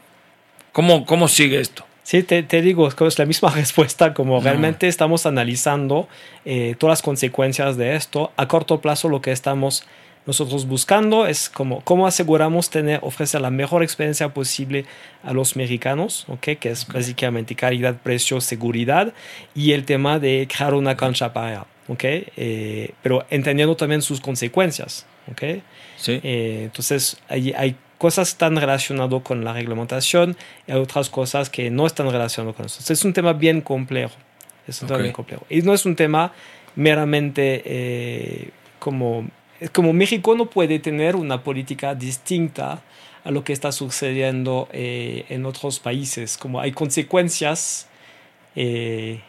¿cómo, 0.71 1.05
cómo 1.07 1.27
sigue 1.27 1.59
esto? 1.59 1.85
Sí, 2.05 2.23
te, 2.23 2.43
te, 2.43 2.61
digo, 2.61 2.87
es 2.87 3.19
la 3.19 3.25
misma 3.25 3.51
respuesta, 3.55 4.13
como 4.13 4.41
realmente 4.41 4.87
estamos 4.89 5.25
analizando 5.25 6.07
eh, 6.45 6.77
todas 6.79 6.93
las 6.93 7.03
consecuencias 7.03 7.77
de 7.77 7.97
esto. 7.97 8.31
A 8.37 8.47
corto 8.47 8.81
plazo 8.81 9.09
lo 9.09 9.23
que 9.23 9.33
estamos 9.33 9.85
nosotros 10.27 10.67
buscando 10.67 11.27
es 11.27 11.49
como, 11.49 11.81
cómo 11.83 12.07
aseguramos 12.07 12.71
tener, 12.71 13.01
ofrecer 13.03 13.41
la 13.41 13.51
mejor 13.51 13.83
experiencia 13.83 14.33
posible 14.33 14.85
a 15.23 15.33
los 15.33 15.57
mexicanos, 15.57 16.25
¿okay? 16.29 16.57
que 16.57 16.71
es 16.71 16.87
básicamente 16.87 17.55
calidad, 17.55 17.97
precio, 18.03 18.41
seguridad 18.41 19.13
y 19.55 19.73
el 19.73 19.85
tema 19.85 20.19
de 20.19 20.47
crear 20.55 20.75
una 20.75 20.97
cancha 20.97 21.33
para 21.33 21.67
¿okay? 21.89 22.27
Eh, 22.37 22.93
pero 23.03 23.27
entendiendo 23.31 23.77
también 23.77 24.03
sus 24.03 24.21
consecuencias. 24.21 25.07
¿okay? 25.31 25.63
Sí. 25.97 26.21
Eh, 26.23 26.63
entonces, 26.65 27.19
hay, 27.29 27.53
hay 27.57 27.77
cosas 28.05 28.29
están 28.29 28.55
relacionadas 28.55 29.23
con 29.23 29.45
la 29.47 29.55
reglamentación 29.55 30.37
y 30.67 30.73
otras 30.73 31.09
cosas 31.09 31.49
que 31.49 31.71
no 31.71 31.87
están 31.87 32.11
relacionadas 32.11 32.55
con 32.55 32.67
eso. 32.67 32.93
es 32.93 33.03
un 33.03 33.15
tema 33.15 33.33
bien 33.33 33.63
complejo. 33.63 34.13
Es 34.69 34.83
un 34.83 34.89
tema 34.89 35.01
bien 35.01 35.15
complejo. 35.15 35.47
Y 35.49 35.63
no 35.63 35.73
es 35.73 35.87
un 35.87 35.97
tema 35.97 36.31
meramente 36.77 37.63
eh, 37.65 38.51
como, 38.79 39.27
como 39.73 39.95
México 39.95 40.35
no 40.35 40.51
puede 40.51 40.81
tener 40.81 41.17
una 41.17 41.43
política 41.43 41.95
distinta 41.95 42.83
a 43.25 43.31
lo 43.31 43.43
que 43.43 43.55
está 43.55 43.73
sucediendo 43.73 44.69
eh, 44.73 45.25
en 45.31 45.47
otros 45.47 45.81
países. 45.81 46.37
Como 46.37 46.61
hay 46.61 46.73
consecuencias 46.73 47.89
eh, 48.55 49.21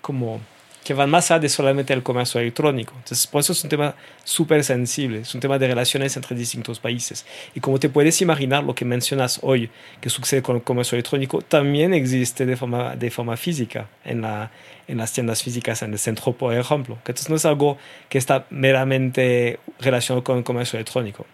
como 0.00 0.40
que 0.84 0.94
van 0.94 1.10
más 1.10 1.30
allá 1.30 1.40
de 1.40 1.48
solamente 1.48 1.92
el 1.92 2.02
comercio 2.02 2.40
electrónico. 2.40 2.92
Entonces, 2.96 3.26
por 3.26 3.40
eso 3.40 3.52
es 3.52 3.62
un 3.62 3.70
tema 3.70 3.94
súper 4.24 4.64
sensible, 4.64 5.20
es 5.20 5.34
un 5.34 5.40
tema 5.40 5.58
de 5.58 5.68
relaciones 5.68 6.16
entre 6.16 6.34
distintos 6.36 6.80
países. 6.80 7.24
Y 7.54 7.60
como 7.60 7.78
te 7.78 7.88
puedes 7.88 8.20
imaginar, 8.20 8.64
lo 8.64 8.74
que 8.74 8.84
mencionas 8.84 9.38
hoy, 9.42 9.70
que 10.00 10.10
sucede 10.10 10.42
con 10.42 10.56
el 10.56 10.62
comercio 10.62 10.96
electrónico, 10.96 11.40
también 11.42 11.94
existe 11.94 12.46
de 12.46 12.56
forma, 12.56 12.96
de 12.96 13.10
forma 13.10 13.36
física 13.36 13.88
en, 14.04 14.22
la, 14.22 14.50
en 14.88 14.98
las 14.98 15.12
tiendas 15.12 15.42
físicas, 15.42 15.82
en 15.82 15.92
el 15.92 15.98
centro, 15.98 16.32
por 16.32 16.54
ejemplo. 16.54 16.96
Entonces, 16.96 17.30
no 17.30 17.36
es 17.36 17.44
algo 17.44 17.78
que 18.08 18.18
está 18.18 18.46
meramente 18.50 19.60
relacionado 19.78 20.24
con 20.24 20.38
el 20.38 20.44
comercio 20.44 20.78
electrónico. 20.78 21.26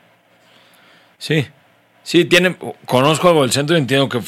Sí, 1.16 1.46
sí, 2.02 2.26
tiene, 2.26 2.56
conozco 2.84 3.28
algo 3.28 3.42
del 3.42 3.52
centro 3.52 3.76
y 3.76 3.80
entiendo 3.80 4.08
que 4.10 4.20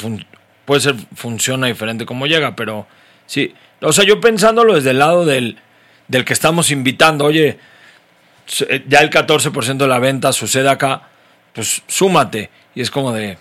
puede 0.64 0.80
ser, 0.80 0.94
funciona 1.14 1.66
diferente 1.66 2.06
como 2.06 2.26
llega, 2.26 2.56
pero 2.56 2.86
sí 3.26 3.54
o 3.80 3.92
sea, 3.92 4.04
yo 4.04 4.20
pensándolo 4.20 4.74
desde 4.74 4.90
el 4.90 4.98
lado 4.98 5.24
del, 5.24 5.58
del 6.08 6.24
que 6.24 6.32
estamos 6.32 6.70
invitando, 6.70 7.24
oye, 7.24 7.58
eh, 8.68 8.84
ya 8.88 9.00
el 9.00 9.10
14% 9.10 9.76
de 9.76 9.88
la 9.88 9.98
venta 9.98 10.32
sucede 10.32 10.68
acá, 10.68 11.08
pues 11.54 11.82
súmate. 11.86 12.50
Y 12.74 12.80
es 12.80 12.90
como 12.90 13.12
de, 13.12 13.38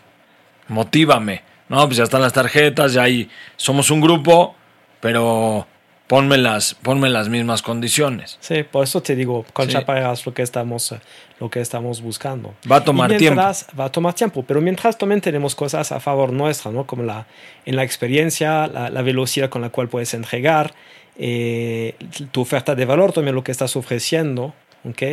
motívame. 0.68 1.44
No, 1.68 1.86
pues 1.86 1.98
ya 1.98 2.04
están 2.04 2.22
las 2.22 2.34
tarjetas, 2.34 2.94
ya 2.94 3.04
ahí 3.04 3.30
somos 3.56 3.92
un 3.92 4.02
grupo, 4.02 4.56
pero 5.00 5.68
ponme 6.10 6.40
las, 6.40 6.74
ponme 6.74 7.08
las 7.08 7.30
mismas 7.30 7.62
condiciones. 7.62 8.40
Sí, 8.42 8.64
por 8.64 8.84
eso 8.84 9.00
te 9.00 9.16
digo, 9.16 9.46
con 9.54 9.70
sí. 9.70 9.78
es 9.78 10.26
lo 10.26 10.34
que 10.34 10.42
estamos, 10.42 10.96
lo 11.40 11.52
que 11.52 11.62
estamos 11.62 12.02
buscando. 12.02 12.56
Va 12.70 12.78
a 12.78 12.84
tomar 12.84 13.16
tiempo. 13.16 13.40
Va 13.80 13.86
a 13.86 13.92
tomar 13.92 14.16
tiempo, 14.16 14.44
pero 14.44 14.60
mientras 14.60 14.98
también 14.98 15.22
tenemos 15.22 15.54
cosas 15.54 15.92
a 15.92 16.00
favor 16.00 16.34
nuestra, 16.34 16.72
¿no? 16.72 16.88
Como 16.88 17.04
la, 17.04 17.28
en 17.64 17.76
la 17.76 17.84
experiencia, 17.84 18.66
la, 18.66 18.90
la 18.90 19.02
velocidad 19.04 19.50
con 19.50 19.62
la 19.62 19.70
cual 19.70 19.88
puedes 19.88 20.16
entregar, 20.16 20.74
eh, 21.20 21.94
tu 22.32 22.42
oferta 22.42 22.74
de 22.74 22.86
valor, 22.86 23.14
también 23.14 23.36
lo 23.36 23.44
que 23.44 23.52
estás 23.52 23.76
ofreciendo, 23.76 24.56
¿ok? 24.86 25.04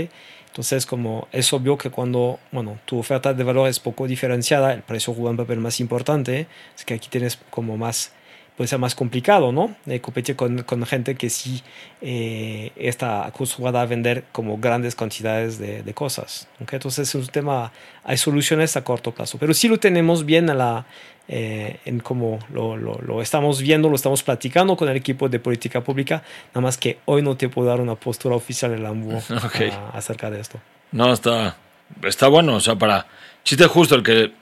Entonces, 0.47 0.87
como 0.87 1.29
es 1.31 1.53
obvio 1.53 1.77
que 1.77 1.91
cuando, 1.91 2.39
bueno, 2.53 2.79
tu 2.87 2.99
oferta 2.99 3.35
de 3.35 3.45
valor 3.45 3.69
es 3.69 3.81
poco 3.81 4.07
diferenciada, 4.07 4.73
el 4.73 4.81
precio 4.81 5.13
juega 5.13 5.33
un 5.33 5.37
papel 5.37 5.59
más 5.61 5.79
importante, 5.79 6.47
es 6.75 6.87
que 6.87 6.95
aquí 6.95 7.09
tienes 7.11 7.39
como 7.51 7.77
más 7.77 8.13
puede 8.57 8.69
ser 8.69 8.79
más 8.79 8.95
complicado, 8.95 9.53
¿no? 9.53 9.77
Eh, 9.87 10.01
competir 10.01 10.35
con, 10.35 10.63
con, 10.63 10.85
gente 10.87 11.15
que 11.15 11.29
sí 11.29 11.63
eh, 12.01 12.73
está 12.77 13.27
acostumbrada 13.27 13.83
a 13.83 13.87
vender 13.87 14.25
como 14.33 14.59
grandes 14.59 14.95
cantidades 14.95 15.59
de, 15.59 15.83
de 15.83 15.95
cosas. 15.95 16.49
¿okay? 16.61 16.79
Entonces 16.79 17.09
es 17.09 17.15
un 17.15 17.27
tema, 17.27 17.73
hay 18.03 18.17
soluciones 18.17 18.77
a 18.77 18.85
corto 18.85 19.13
plazo, 19.13 19.39
pero 19.39 19.53
sí 19.53 19.69
lo 19.69 19.79
tenemos 19.79 20.25
bien 20.25 20.49
a 20.49 20.55
la, 20.55 20.87
eh, 21.29 21.81
en 21.85 22.01
cómo 22.01 22.39
lo, 22.53 22.77
lo, 22.77 22.99
lo, 23.03 23.21
estamos 23.21 23.61
viendo, 23.61 23.89
lo 23.89 23.97
estamos 23.97 24.23
platicando 24.23 24.77
con 24.77 24.89
el 24.89 24.97
equipo 24.97 25.29
de 25.29 25.39
política 25.39 25.83
pública, 25.83 26.23
nada 26.55 26.61
más 26.63 26.79
que 26.79 26.99
hoy 27.05 27.21
no 27.21 27.37
te 27.37 27.49
puedo 27.49 27.69
dar 27.69 27.81
una 27.81 27.97
postura 27.97 28.37
oficial 28.37 28.73
en 28.73 28.83
la 28.83 28.91
AMBU 28.91 29.23
okay. 29.45 29.71
acerca 29.93 30.31
de 30.31 30.41
esto. 30.41 30.61
No, 30.93 31.13
está, 31.13 31.57
está 32.05 32.29
bueno, 32.29 32.55
o 32.55 32.61
sea, 32.61 32.77
para 32.77 33.07
chiste 33.43 33.67
justo 33.67 33.97
el 33.97 34.03
que 34.03 34.33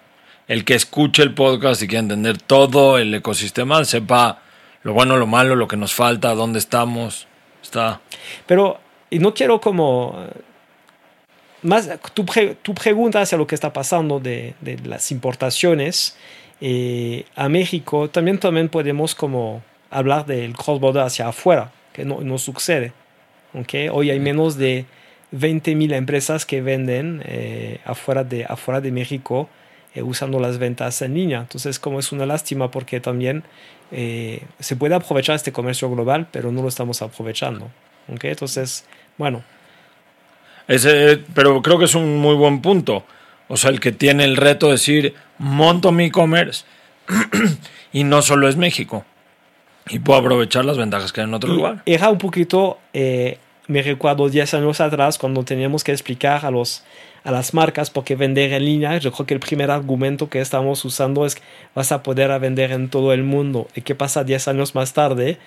el 0.48 0.64
que 0.64 0.74
escuche 0.74 1.22
el 1.22 1.34
podcast 1.34 1.82
y 1.82 1.88
quiera 1.88 2.00
entender 2.00 2.38
todo 2.38 2.98
el 2.98 3.14
ecosistema, 3.14 3.84
sepa 3.84 4.42
lo 4.82 4.92
bueno, 4.92 5.16
lo 5.16 5.26
malo, 5.26 5.56
lo 5.56 5.66
que 5.66 5.76
nos 5.76 5.94
falta, 5.94 6.34
dónde 6.34 6.58
estamos. 6.58 7.26
Está. 7.62 8.00
Pero, 8.46 8.78
y 9.10 9.18
no 9.18 9.32
quiero 9.32 9.60
como. 9.60 10.26
Más, 11.62 11.88
tu, 12.12 12.26
tu 12.62 12.74
pregunta 12.74 13.22
hacia 13.22 13.38
lo 13.38 13.46
que 13.46 13.54
está 13.54 13.72
pasando 13.72 14.20
de, 14.20 14.54
de 14.60 14.78
las 14.84 15.10
importaciones 15.10 16.14
eh, 16.60 17.24
a 17.34 17.48
México, 17.48 18.08
también, 18.10 18.38
también 18.38 18.68
podemos 18.68 19.14
como 19.14 19.62
hablar 19.90 20.26
del 20.26 20.54
cross-border 20.54 21.02
hacia 21.02 21.28
afuera, 21.28 21.72
que 21.92 22.04
no, 22.04 22.20
no 22.20 22.38
sucede. 22.38 22.92
¿okay? 23.54 23.88
Hoy 23.90 24.10
hay 24.10 24.20
menos 24.20 24.56
de 24.56 24.86
20.000 25.32 25.94
empresas 25.94 26.46
que 26.46 26.62
venden 26.62 27.22
eh, 27.24 27.80
afuera, 27.84 28.24
de, 28.24 28.44
afuera 28.44 28.80
de 28.80 28.92
México 28.92 29.48
eh, 29.94 30.02
usando 30.02 30.40
las 30.40 30.58
ventas 30.58 31.00
en 31.02 31.14
línea. 31.14 31.40
Entonces, 31.40 31.78
como 31.78 31.98
es 31.98 32.12
una 32.12 32.26
lástima 32.26 32.70
porque 32.70 33.00
también 33.00 33.44
eh, 33.90 34.42
se 34.58 34.76
puede 34.76 34.94
aprovechar 34.94 35.36
este 35.36 35.52
comercio 35.52 35.90
global, 35.90 36.26
pero 36.30 36.50
no 36.50 36.62
lo 36.62 36.68
estamos 36.68 37.00
aprovechando. 37.02 37.70
¿okay? 38.12 38.30
Entonces, 38.30 38.84
bueno. 39.18 39.42
Ese, 40.66 41.22
pero 41.34 41.62
creo 41.62 41.78
que 41.78 41.84
es 41.84 41.94
un 41.94 42.18
muy 42.18 42.34
buen 42.34 42.60
punto. 42.60 43.04
O 43.48 43.56
sea, 43.56 43.70
el 43.70 43.80
que 43.80 43.92
tiene 43.92 44.24
el 44.24 44.36
reto 44.36 44.66
de 44.66 44.72
decir, 44.72 45.14
monto 45.38 45.92
mi 45.92 46.06
e-commerce 46.06 46.64
y 47.92 48.04
no 48.04 48.22
solo 48.22 48.48
es 48.48 48.56
México. 48.56 49.04
Y 49.88 49.98
puedo 49.98 50.18
aprovechar 50.18 50.64
las 50.64 50.78
ventajas 50.78 51.12
que 51.12 51.20
hay 51.20 51.26
en 51.26 51.34
otro 51.34 51.52
lugar. 51.52 51.82
Era 51.84 52.08
un 52.08 52.18
poquito, 52.18 52.78
eh, 52.94 53.38
me 53.66 53.82
recuerdo 53.82 54.28
10 54.28 54.54
años 54.54 54.80
atrás, 54.80 55.18
cuando 55.18 55.44
teníamos 55.44 55.84
que 55.84 55.92
explicar 55.92 56.44
a 56.44 56.50
los 56.50 56.84
a 57.24 57.30
las 57.30 57.54
marcas 57.54 57.88
porque 57.88 58.16
vender 58.16 58.52
en 58.52 58.66
línea, 58.66 58.98
yo 58.98 59.10
creo 59.10 59.26
que 59.26 59.32
el 59.32 59.40
primer 59.40 59.70
argumento 59.70 60.28
que 60.28 60.40
estamos 60.40 60.84
usando 60.84 61.24
es 61.24 61.36
que 61.36 61.42
vas 61.74 61.90
a 61.90 62.02
poder 62.02 62.38
vender 62.38 62.70
en 62.70 62.90
todo 62.90 63.14
el 63.14 63.22
mundo. 63.22 63.66
¿Y 63.74 63.80
qué 63.80 63.94
pasa 63.94 64.24
10 64.24 64.48
años 64.48 64.74
más 64.74 64.92
tarde? 64.92 65.38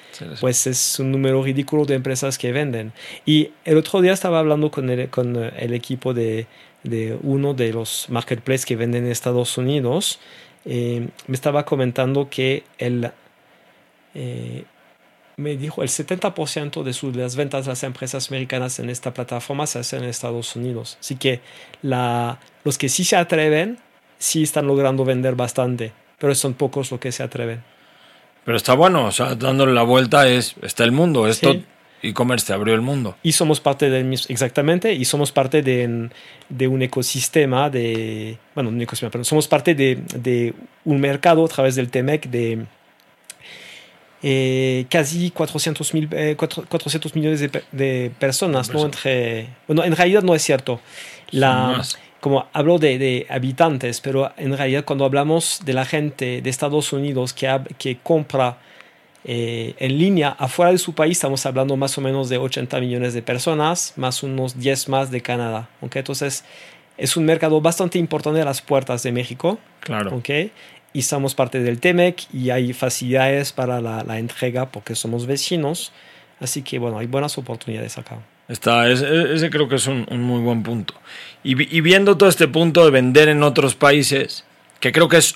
Pues 0.42 0.66
es 0.66 1.00
un 1.00 1.12
número 1.12 1.44
ridículo 1.44 1.86
de 1.86 1.94
empresas 1.94 2.40
que 2.40 2.52
venden. 2.52 2.94
Y 3.28 3.52
el 3.64 3.78
otro 3.78 4.02
día 4.02 4.14
estaba 4.14 4.40
hablando 4.40 4.72
con 4.72 4.90
el, 4.90 5.10
con 5.10 5.36
el 5.36 5.74
equipo 5.76 6.16
de, 6.16 6.48
de 6.82 7.16
uno 7.22 7.54
de 7.54 7.72
los 7.72 8.08
marketplaces 8.10 8.66
que 8.66 8.76
venden 8.76 9.06
en 9.06 9.12
Estados 9.12 9.56
Unidos. 9.60 10.20
Eh, 10.66 11.08
me 11.28 11.36
estaba 11.36 11.64
comentando 11.64 12.28
que 12.28 12.64
el... 12.80 13.12
Eh, 14.16 14.64
me 15.38 15.56
dijo 15.56 15.84
el 15.84 15.90
70% 15.90 16.82
de, 16.82 16.94
sus, 16.94 17.16
las 17.16 17.36
ventas 17.36 17.66
de 17.66 17.70
las 17.70 17.84
empresas 17.84 18.30
americanas 18.30 18.80
en 18.80 18.90
esta 18.90 19.14
plataforma 19.14 19.68
se 19.68 19.78
hacen 19.78 20.04
en 20.04 20.10
Estados 20.10 20.56
Unidos. 20.56 20.98
Así 21.00 21.16
que 21.16 21.42
la, 21.84 22.40
los 22.64 22.80
que 22.80 22.90
sí 22.90 23.04
se 23.04 23.16
atreven, 23.16 23.78
sí 24.18 24.42
están 24.42 24.66
logrando 24.66 25.06
vender 25.06 25.36
bastante, 25.36 25.94
pero 26.18 26.34
son 26.34 26.56
pocos 26.56 26.90
los 26.90 27.00
que 27.00 27.12
se 27.12 27.22
atreven. 27.22 27.64
Pero 28.46 28.58
está 28.58 28.74
bueno, 28.74 29.06
o 29.06 29.12
sea, 29.12 29.36
dándole 29.36 29.74
la 29.74 29.84
vuelta 29.84 30.28
es, 30.28 30.56
está 30.64 30.84
el 30.84 30.92
mundo, 30.92 31.28
esto 31.28 31.56
e-commerce 32.02 32.48
te 32.48 32.54
abrió 32.54 32.74
el 32.74 32.82
mundo. 32.82 33.16
Y 33.22 33.34
somos 33.34 33.60
parte 33.60 33.92
del 33.92 34.06
mismo, 34.06 34.28
exactamente, 34.30 34.94
y 34.94 35.06
somos 35.06 35.32
parte 35.32 35.62
de, 35.62 36.10
de 36.50 36.68
un 36.68 36.82
ecosistema 36.82 37.70
de, 37.70 38.40
bueno, 38.56 38.72
un 38.72 38.82
ecosistema, 38.82 39.12
pero 39.12 39.24
somos 39.24 39.48
parte 39.48 39.76
de, 39.76 40.02
de 40.16 40.56
un 40.84 41.00
mercado 41.00 41.46
a 41.46 41.48
través 41.48 41.76
del 41.76 41.92
TEMEC 41.92 42.28
de 42.28 42.66
eh, 44.24 44.86
casi 44.90 45.32
400, 45.32 45.94
mil, 45.94 46.10
400 46.38 47.12
eh, 47.12 47.20
millones 47.20 47.52
de, 47.72 48.12
personas, 48.20 48.74
¿no? 48.74 48.86
Entre, 48.86 49.50
bueno, 49.68 49.84
en 49.84 49.96
realidad 49.96 50.24
no 50.24 50.34
es 50.36 50.42
cierto. 50.42 50.80
La, 51.32 51.84
como 52.20 52.48
hablo 52.54 52.80
de, 52.80 52.98
de, 52.98 53.28
habitantes, 53.30 54.02
pero 54.02 54.32
en 54.38 54.58
realidad 54.58 54.86
cuando 54.86 55.06
hablamos 55.06 55.62
de 55.66 55.74
la 55.74 55.86
gente 55.86 56.42
de 56.42 56.50
Estados 56.50 56.92
Unidos 56.94 57.34
que, 57.34 57.60
que 57.78 57.98
compra 57.98 58.58
eh, 59.30 59.76
en 59.80 59.98
línea 59.98 60.30
afuera 60.40 60.72
de 60.72 60.78
su 60.78 60.94
país, 60.94 61.18
estamos 61.18 61.46
hablando 61.46 61.76
más 61.76 61.98
o 61.98 62.02
menos 62.02 62.30
de 62.30 62.38
80 62.38 62.80
millones 62.80 63.14
de 63.14 63.22
personas, 63.22 63.94
más 63.98 64.24
unos 64.24 64.58
10 64.58 64.88
más 64.88 65.12
de 65.12 65.22
Canadá. 65.22 65.70
¿okay? 65.82 66.00
Entonces, 66.00 66.46
es 66.98 67.18
un 67.18 67.26
mercado 67.26 67.60
bastante 67.60 68.00
importante 68.00 68.42
a 68.42 68.46
las 68.46 68.62
puertas 68.62 69.04
de 69.04 69.12
México. 69.12 69.60
Claro. 69.82 70.16
¿okay? 70.16 70.52
Y 70.98 71.04
somos 71.04 71.36
parte 71.36 71.60
del 71.60 71.80
TEMEC 71.80 72.24
y 72.34 72.50
hay 72.50 72.74
facilidades 72.74 73.54
para 73.54 73.80
la, 73.82 74.04
la 74.04 74.18
entrega 74.18 74.72
porque 74.72 74.96
somos 74.96 75.28
vecinos. 75.28 75.92
Así 76.40 76.64
que 76.64 76.80
bueno, 76.80 76.98
hay 76.98 77.06
buenas 77.06 77.38
oportunidades 77.38 78.00
acá. 78.00 78.18
Está, 78.48 78.90
ese, 78.90 79.52
creo 79.52 79.70
que 79.70 79.76
es 79.76 79.86
un, 79.86 80.08
muy 80.10 80.42
buen 80.42 80.64
punto. 80.64 80.96
Y, 81.44 81.78
y, 81.78 81.82
viendo 81.82 82.18
todo 82.18 82.28
este 82.28 82.48
punto 82.48 82.84
de 82.84 82.90
vender 82.90 83.30
en 83.30 83.44
otros 83.44 83.76
países, 83.76 84.44
que 84.80 84.92
creo 84.92 85.08
que 85.08 85.18
es 85.18 85.36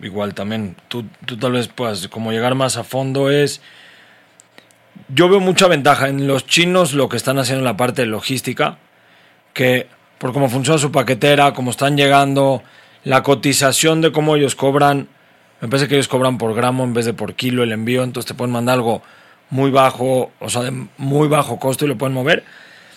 igual 0.00 0.32
también, 0.32 0.74
tú, 0.88 1.04
tú 1.26 1.36
tal 1.36 1.52
vez 1.52 1.68
puedas 1.68 2.08
como 2.08 2.32
llegar 2.32 2.54
más 2.54 2.78
a 2.78 2.82
fondo, 2.82 3.30
es... 3.30 3.60
Yo 5.08 5.28
veo 5.28 5.40
mucha 5.40 5.68
ventaja 5.68 6.08
en 6.08 6.26
los 6.26 6.46
chinos 6.46 6.94
lo 6.94 7.10
que 7.10 7.18
están 7.18 7.38
haciendo 7.38 7.58
en 7.58 7.66
la 7.66 7.76
parte 7.76 8.02
de 8.02 8.06
logística, 8.06 8.78
que 9.52 9.86
por 10.16 10.32
cómo 10.32 10.48
funciona 10.48 10.78
su 10.78 10.90
paquetera, 10.90 11.52
cómo 11.52 11.72
están 11.72 11.94
llegando, 11.94 12.62
la 13.04 13.22
cotización 13.22 14.00
de 14.00 14.12
cómo 14.12 14.36
ellos 14.36 14.54
cobran, 14.54 15.08
me 15.60 15.68
parece 15.68 15.88
que 15.88 15.94
ellos 15.94 16.08
cobran 16.08 16.38
por 16.38 16.54
gramo 16.54 16.84
en 16.84 16.94
vez 16.94 17.04
de 17.04 17.14
por 17.14 17.34
kilo 17.34 17.62
el 17.62 17.72
envío, 17.72 18.04
entonces 18.04 18.28
te 18.28 18.34
pueden 18.34 18.52
mandar 18.52 18.74
algo 18.74 19.02
muy 19.50 19.70
bajo, 19.70 20.32
o 20.40 20.48
sea, 20.48 20.62
de 20.62 20.86
muy 20.96 21.28
bajo 21.28 21.58
costo 21.58 21.84
y 21.84 21.88
lo 21.88 21.98
pueden 21.98 22.14
mover. 22.14 22.44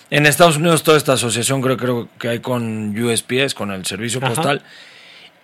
En 0.08 0.24
Estados 0.26 0.56
Unidos 0.56 0.84
toda 0.84 0.96
esta 0.96 1.14
asociación 1.14 1.60
creo, 1.60 1.76
creo 1.76 2.08
que 2.18 2.28
hay 2.28 2.38
con 2.38 2.96
USPS, 2.96 3.54
con 3.54 3.72
el 3.72 3.84
servicio 3.84 4.20
postal. 4.20 4.62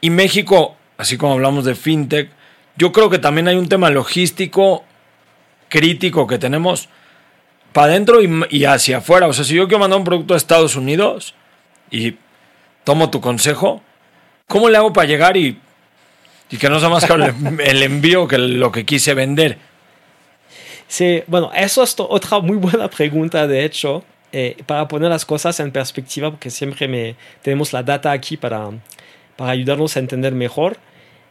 Y 0.01 0.11
México, 0.11 0.77
así 0.97 1.17
como 1.17 1.35
hablamos 1.35 1.65
de 1.65 1.75
fintech, 1.75 2.31
yo 2.77 2.93
creo 2.93 3.11
que 3.11 3.19
también 3.19 3.49
hay 3.49 3.57
un 3.57 3.69
tema 3.69 3.91
logístico 3.91 4.85
crítico 5.69 6.27
que 6.27 6.39
tenemos 6.39 6.89
para 7.73 7.89
adentro 7.89 8.23
y, 8.23 8.45
y, 8.51 8.65
hacia 8.65 8.99
afuera. 8.99 9.27
O 9.27 9.33
sea, 9.33 9.45
si 9.45 9.55
yo 9.55 9.67
quiero 9.67 9.81
mandar 9.81 9.99
un 9.99 10.05
producto 10.05 10.35
a 10.35 10.37
Estados 10.37 10.77
Unidos 10.77 11.35
y 11.91 12.17
tomo 12.85 13.11
tu 13.11 13.21
consejo, 13.21 13.83
¿Cómo 14.53 14.69
le 14.69 14.77
hago 14.77 14.93
para 14.93 15.09
llegar 15.09 15.35
y, 15.39 15.59
y 16.51 16.59
que 16.59 16.69
no 16.69 16.79
sea 16.79 16.91
más 16.91 17.07
caro 17.07 17.25
el 17.65 17.83
envío 17.83 18.29
que 18.29 18.37
lo 18.37 18.71
que 18.71 18.85
quise 18.85 19.15
vender? 19.15 19.57
Sí, 20.87 21.23
bueno, 21.27 21.51
eso 21.55 21.83
es 21.83 21.95
otra 21.97 22.39
muy 22.41 22.59
buena 22.59 22.91
pregunta, 22.91 23.47
de 23.47 23.65
hecho, 23.65 24.05
eh, 24.31 24.59
para 24.67 24.89
poner 24.89 25.09
las 25.09 25.25
cosas 25.25 25.59
en 25.61 25.73
perspectiva, 25.73 26.29
porque 26.31 26.51
siempre 26.51 26.87
me, 26.87 27.17
tenemos 27.41 27.73
la 27.73 27.83
data 27.83 28.13
aquí 28.13 28.37
para, 28.37 28.69
para 29.37 29.53
ayudarnos 29.53 29.97
a 29.97 30.01
entender 30.01 30.35
mejor. 30.35 30.77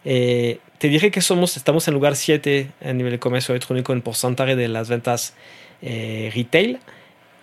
Eh, 0.04 0.58
te 0.80 0.88
dije 0.88 1.12
que 1.12 1.22
somos, 1.22 1.58
estamos 1.58 1.88
en 1.88 1.94
lugar 1.94 2.16
7 2.16 2.72
a 2.84 2.92
nivel 2.92 3.12
de 3.12 3.20
comercio 3.20 3.54
electrónico 3.54 3.94
en 3.94 4.02
porcentaje 4.02 4.56
de 4.56 4.68
las 4.68 4.90
ventas 4.90 5.36
eh, 5.84 6.32
retail. 6.34 6.80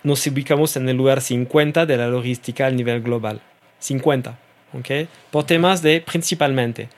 Nos 0.02 0.26
ubicamos 0.26 0.76
en 0.76 0.88
el 0.88 0.96
lugar 0.96 1.20
50 1.20 1.86
de 1.86 1.96
la 1.96 2.08
logística 2.08 2.66
a 2.66 2.70
nivel 2.72 3.00
global. 3.00 3.40
50 3.78 4.47
por 5.30 5.44
temas 5.44 5.82
de, 5.82 6.00
principalmente, 6.00 6.88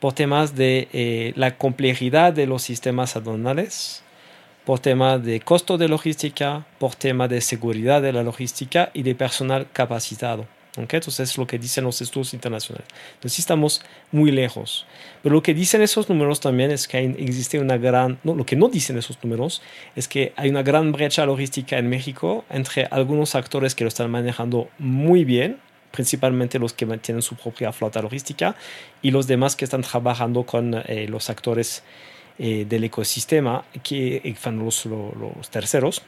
por 0.00 0.12
temas 0.12 0.54
de 0.54 0.88
eh, 0.92 1.32
la 1.36 1.56
complejidad 1.56 2.32
de 2.32 2.46
los 2.46 2.62
sistemas 2.62 3.16
aduanales, 3.16 4.02
por 4.64 4.80
temas 4.80 5.24
de 5.24 5.40
costo 5.40 5.78
de 5.78 5.88
logística, 5.88 6.66
por 6.78 6.94
temas 6.94 7.30
de 7.30 7.40
seguridad 7.40 8.02
de 8.02 8.12
la 8.12 8.22
logística 8.22 8.90
y 8.92 9.02
de 9.02 9.14
personal 9.14 9.66
capacitado. 9.72 10.46
¿okay? 10.76 10.98
Entonces 10.98 11.30
es 11.30 11.38
lo 11.38 11.46
que 11.46 11.58
dicen 11.58 11.84
los 11.84 12.00
estudios 12.00 12.34
internacionales. 12.34 12.86
Entonces 13.14 13.38
estamos 13.38 13.82
muy 14.12 14.30
lejos. 14.30 14.86
Pero 15.22 15.34
lo 15.34 15.42
que 15.42 15.54
dicen 15.54 15.82
esos 15.82 16.08
números 16.08 16.40
también 16.40 16.70
es 16.70 16.86
que 16.86 16.98
existe 16.98 17.58
una 17.58 17.78
gran, 17.78 18.18
no, 18.24 18.34
lo 18.34 18.44
que 18.44 18.56
no 18.56 18.68
dicen 18.68 18.98
esos 18.98 19.18
números 19.22 19.62
es 19.96 20.06
que 20.06 20.32
hay 20.36 20.50
una 20.50 20.62
gran 20.62 20.92
brecha 20.92 21.24
logística 21.26 21.78
en 21.78 21.88
México 21.88 22.44
entre 22.50 22.86
algunos 22.90 23.34
actores 23.34 23.74
que 23.74 23.84
lo 23.84 23.88
están 23.88 24.10
manejando 24.10 24.68
muy 24.78 25.24
bien 25.24 25.58
principalmente 25.90 26.58
los 26.58 26.72
que 26.72 26.86
mantienen 26.86 27.22
su 27.22 27.34
propia 27.36 27.72
flota 27.72 28.02
logística 28.02 28.54
y 29.02 29.10
los 29.10 29.26
demás 29.26 29.56
que 29.56 29.64
están 29.64 29.82
trabajando 29.82 30.44
con 30.44 30.74
eh, 30.74 31.06
los 31.08 31.30
actores 31.30 31.82
eh, 32.38 32.66
del 32.68 32.84
ecosistema, 32.84 33.64
que 33.82 34.34
son 34.40 34.58
los, 34.58 34.86
terceros. 35.50 36.02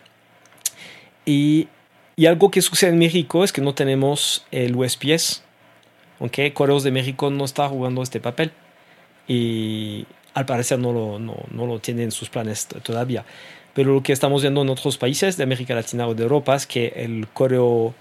Y, 1.24 1.68
y, 2.16 2.26
algo 2.26 2.51
que 2.51 2.62
sucede 2.62 2.91
en 2.91 2.99
México 2.99 3.45
es 3.45 3.53
que 3.53 3.61
no 3.61 3.74
tenemos 3.74 4.47
el 4.51 4.76
USPS, 4.76 5.43
aunque 6.18 6.53
Correos 6.53 6.83
de 6.83 6.91
México 6.91 7.31
no 7.31 7.45
está 7.45 7.68
jugando 7.68 8.03
este 8.03 8.20
papel 8.20 8.53
y 9.26 10.07
al 10.35 10.47
parecer 10.47 10.78
no 10.78 10.93
lo, 10.93 11.18
no, 11.18 11.37
no 11.51 11.66
lo 11.66 11.78
tiene 11.78 12.03
en 12.03 12.11
sus 12.11 12.31
planes 12.31 12.66
todavía. 12.66 13.24
Pero 13.74 13.95
lo 13.95 14.03
que 14.03 14.12
estamos 14.12 14.43
viendo 14.43 14.62
en 14.62 14.68
otros 14.68 14.99
países 14.99 15.37
de 15.37 15.45
América 15.45 15.74
Latina 15.74 16.07
o 16.07 16.14
de 16.14 16.22
Europa 16.22 16.55
es 16.55 16.66
que 16.66 16.93
el 16.97 17.28
correo 17.33 17.95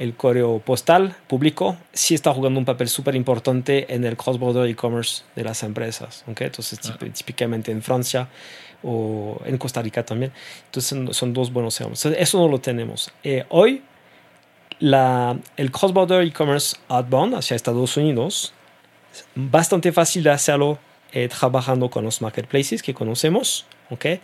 el 0.00 0.14
correo 0.14 0.60
postal 0.60 1.14
público 1.28 1.76
sí 1.92 2.14
está 2.14 2.32
jugando 2.32 2.58
un 2.58 2.64
papel 2.64 2.88
súper 2.88 3.14
importante 3.14 3.94
en 3.94 4.04
el 4.04 4.16
cross-border 4.16 4.68
e-commerce 4.68 5.24
de 5.36 5.44
las 5.44 5.62
empresas. 5.62 6.24
¿okay? 6.26 6.46
Entonces, 6.46 6.80
típicamente 7.12 7.70
en 7.70 7.82
Francia 7.82 8.26
o 8.82 9.38
en 9.44 9.58
Costa 9.58 9.82
Rica 9.82 10.02
también. 10.02 10.32
Entonces, 10.64 11.14
son 11.14 11.34
dos 11.34 11.52
buenos 11.52 11.78
ejemplos. 11.78 12.04
Eso 12.06 12.38
no 12.38 12.48
lo 12.48 12.58
tenemos. 12.60 13.12
Eh, 13.22 13.44
hoy, 13.50 13.82
la, 14.78 15.38
el 15.58 15.70
cross-border 15.70 16.22
e-commerce 16.22 16.78
outbound 16.88 17.34
hacia 17.34 17.54
Estados 17.54 17.94
Unidos, 17.98 18.54
bastante 19.34 19.92
fácil 19.92 20.22
de 20.22 20.30
hacerlo 20.30 20.78
eh, 21.12 21.28
trabajando 21.28 21.90
con 21.90 22.04
los 22.04 22.22
marketplaces 22.22 22.82
que 22.82 22.94
conocemos. 22.94 23.66
¿okay? 23.90 24.22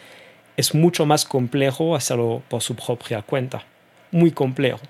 Es 0.56 0.74
mucho 0.74 1.04
más 1.04 1.26
complejo 1.26 1.94
hacerlo 1.94 2.42
por 2.48 2.62
su 2.62 2.74
propia 2.74 3.20
cuenta. 3.20 3.62
Muy 4.10 4.30
complejo 4.30 4.80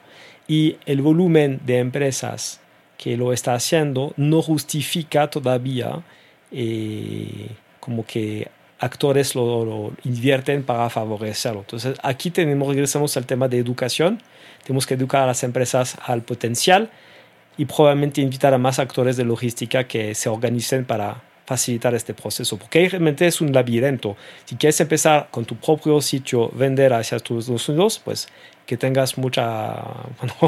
y 0.49 0.77
el 0.87 1.03
volumen 1.03 1.61
de 1.65 1.79
empresas 1.79 2.61
que 2.99 3.17
lo 3.17 3.33
está 3.33 3.55
haciendo 3.55 4.15
no 4.17 4.43
justifica 4.43 5.29
todavía 5.29 6.03
eh, 6.53 7.49
como 7.81 8.07
que 8.07 8.49
actores 8.79 9.35
lo, 9.35 9.93
invierten 10.05 10.63
para 10.63 10.89
favorecerlo. 10.91 11.61
Entonces 11.61 11.99
aquí 12.03 12.31
tenemos, 12.31 12.69
regresamos 12.69 13.17
al 13.17 13.27
tema 13.27 13.49
de 13.49 13.59
educación, 13.59 14.23
tenemos 14.65 14.87
que 14.87 14.95
educar 14.95 15.23
a 15.23 15.27
las 15.27 15.43
empresas 15.43 15.97
al 16.05 16.23
potencial, 16.23 16.91
y 17.57 17.65
probablemente 17.65 18.21
invitar 18.21 18.53
a 18.55 18.59
más 18.59 18.79
actores 18.79 19.17
de 19.17 19.25
logística 19.25 19.85
que 19.85 20.15
se 20.15 20.29
organicen 20.29 20.85
para 20.85 21.23
facilitar 21.47 21.95
este 21.95 22.13
proceso, 22.13 22.59
porque 22.59 22.89
realmente 22.89 23.27
es 23.27 23.41
un 23.41 23.53
laberinto. 23.53 24.17
Si 24.45 24.57
quieres 24.57 24.81
empezar 24.81 25.29
con 25.31 25.45
tu 25.45 25.57
propio 25.57 26.01
sitio, 26.01 26.51
vender 26.51 26.93
hacia 26.93 27.17
Estados 27.17 27.69
Unidos, 27.69 28.01
pues 28.05 28.29
que 28.67 28.77
tengas 28.77 29.17
mucha, 29.17 29.83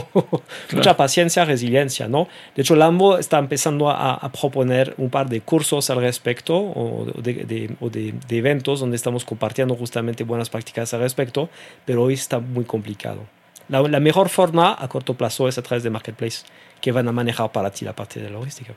mucha 0.73 0.97
paciencia, 0.97 1.45
resiliencia, 1.45 2.09
¿no? 2.09 2.29
De 2.55 2.63
hecho, 2.63 2.75
Lambo 2.75 3.17
está 3.17 3.39
empezando 3.39 3.89
a, 3.89 4.31
proponer 4.33 4.95
un 4.99 5.09
par 5.09 5.29
de 5.29 5.41
cursos 5.41 5.89
al 5.91 6.01
respecto 6.01 6.57
o 6.57 7.07
de, 7.23 7.77
de, 7.79 8.37
eventos 8.37 8.81
donde 8.81 8.97
estamos 8.97 9.25
compartiendo 9.25 9.75
justamente 9.77 10.25
buenas 10.25 10.51
prácticas 10.51 10.93
al 10.95 11.01
respecto, 11.01 11.49
pero 11.85 12.03
hoy 12.03 12.15
está 12.15 12.41
muy 12.41 12.65
complicado. 12.65 13.21
La, 13.69 13.83
la, 13.83 14.01
mejor 14.01 14.29
forma 14.29 14.77
a 14.79 14.89
corto 14.89 15.15
plazo 15.15 15.47
es 15.47 15.57
a 15.59 15.63
través 15.63 15.85
de 15.85 15.91
Marketplace, 15.91 16.45
que 16.81 16.91
van 16.91 17.07
a 17.07 17.13
manejar 17.13 17.53
para 17.53 17.71
ti 17.71 17.85
la 17.85 17.95
parte 17.95 18.21
de 18.21 18.31
logística. 18.31 18.75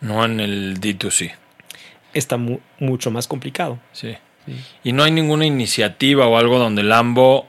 No 0.00 0.24
en 0.24 0.40
el 0.40 0.80
D2C. 0.80 1.34
Está 2.14 2.38
mucho 2.78 3.10
más 3.10 3.28
complicado. 3.28 3.78
Sí. 3.92 4.16
Y 4.84 4.92
no 4.92 5.02
hay 5.02 5.10
ninguna 5.10 5.44
iniciativa 5.44 6.26
o 6.26 6.38
algo 6.38 6.58
donde 6.58 6.82
Lambo, 6.82 7.46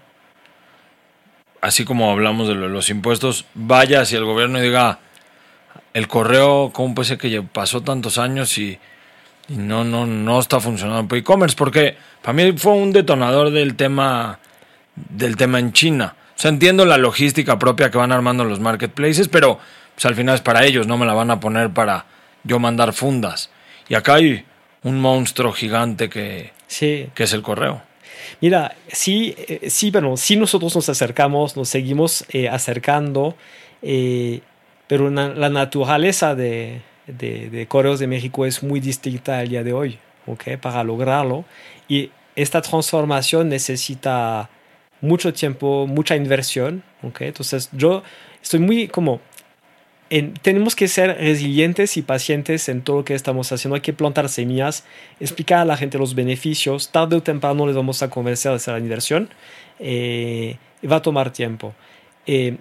así 1.62 1.86
como 1.86 2.12
hablamos 2.12 2.48
de 2.48 2.56
los 2.56 2.90
impuestos, 2.90 3.46
vaya 3.54 4.02
hacia 4.02 4.18
el 4.18 4.26
gobierno 4.26 4.60
y 4.60 4.64
diga, 4.64 5.00
el 5.94 6.08
correo, 6.08 6.72
¿cómo 6.74 6.96
puede 6.96 7.10
ser 7.10 7.18
que 7.18 7.42
pasó 7.42 7.82
tantos 7.82 8.18
años 8.18 8.58
y, 8.58 8.78
no, 9.50 9.84
no, 9.84 10.06
no 10.06 10.40
está 10.40 10.60
funcionando 10.60 11.08
por 11.08 11.18
e-commerce? 11.18 11.56
Porque 11.56 11.98
para 12.22 12.34
mí 12.34 12.54
fue 12.58 12.74
un 12.74 12.92
detonador 12.92 13.52
del 13.52 13.76
tema, 13.76 14.40
del 14.96 15.36
tema 15.36 15.60
en 15.60 15.74
China. 15.74 16.16
O 16.36 16.40
sea, 16.40 16.50
entiendo 16.50 16.86
la 16.86 16.98
logística 16.98 17.58
propia 17.58 17.90
que 17.90 17.98
van 17.98 18.12
armando 18.12 18.44
los 18.44 18.60
marketplaces, 18.60 19.28
pero 19.28 19.60
pues, 19.96 20.06
al 20.06 20.16
final 20.16 20.36
es 20.36 20.42
para 20.42 20.66
ellos, 20.66 20.86
no 20.86 20.98
me 20.98 21.06
la 21.06 21.14
van 21.14 21.32
a 21.32 21.40
poner 21.40 21.72
para 21.72 22.06
yo 22.44 22.60
mandar 22.60 22.94
fundas. 22.94 23.50
Y 23.90 23.96
acá 23.96 24.16
hay 24.16 24.46
un 24.84 25.02
monstruo 25.02 25.52
gigante 25.52 26.10
que, 26.10 26.52
sí. 26.68 27.10
que 27.16 27.24
es 27.24 27.34
el 27.34 27.42
correo. 27.42 27.82
Mira, 28.42 28.76
sí, 28.88 29.36
eh, 29.38 29.70
sí, 29.70 29.92
bueno, 29.92 30.18
sí 30.18 30.36
nosotros 30.36 30.76
nos 30.76 30.90
acercamos, 30.90 31.56
nos 31.56 31.70
seguimos 31.70 32.26
eh, 32.30 32.50
acercando, 32.50 33.36
eh, 33.82 34.42
pero 34.88 35.10
la 35.10 35.50
naturaleza 35.50 36.36
de, 36.36 36.82
de, 37.08 37.66
Correos 37.68 38.00
de 38.00 38.08
México 38.08 38.46
es 38.46 38.64
muy 38.64 38.80
distinta 38.80 39.40
al 39.40 39.50
día 39.50 39.64
de 39.64 39.74
hoy, 39.74 40.00
¿ok? 40.26 40.58
Para 40.62 40.84
lograrlo. 40.84 41.46
Y 41.88 42.12
esta 42.36 42.62
transformación 42.62 43.50
necesita 43.50 44.50
mucho 45.02 45.34
tiempo, 45.34 45.88
mucha 45.88 46.16
inversión, 46.16 46.84
¿ok? 47.04 47.22
Entonces 47.22 47.70
yo 47.72 48.04
estoy 48.42 48.60
muy 48.60 48.88
como 48.88 49.20
tenemos 50.42 50.76
que 50.76 50.88
ser 50.88 51.18
resilientes 51.18 51.98
y 51.98 52.02
pacientes 52.02 52.70
en 52.70 52.82
todo 52.82 52.98
lo 52.98 53.06
que 53.06 53.14
estamos 53.14 53.52
haciendo. 53.52 53.76
Hay 53.76 53.82
que 53.82 53.94
plantar 53.94 54.30
semillas, 54.30 54.86
explicar 55.20 55.60
a 55.60 55.66
la 55.66 55.78
gente 55.78 55.98
los 55.98 56.16
beneficios. 56.16 56.92
Tarde 56.92 57.18
o 57.18 57.24
temprano 57.24 57.68
les 57.68 57.76
vamos 57.76 58.02
a 58.04 58.10
convencer 58.10 58.52
de 58.52 58.56
hacer 58.56 58.74
la 58.74 58.80
inversión. 58.80 59.30
Eh, 59.80 60.58
va 60.90 60.98
a 60.98 61.02
tomar 61.02 61.32
tiempo. 61.32 61.74
Eh, 62.26 62.58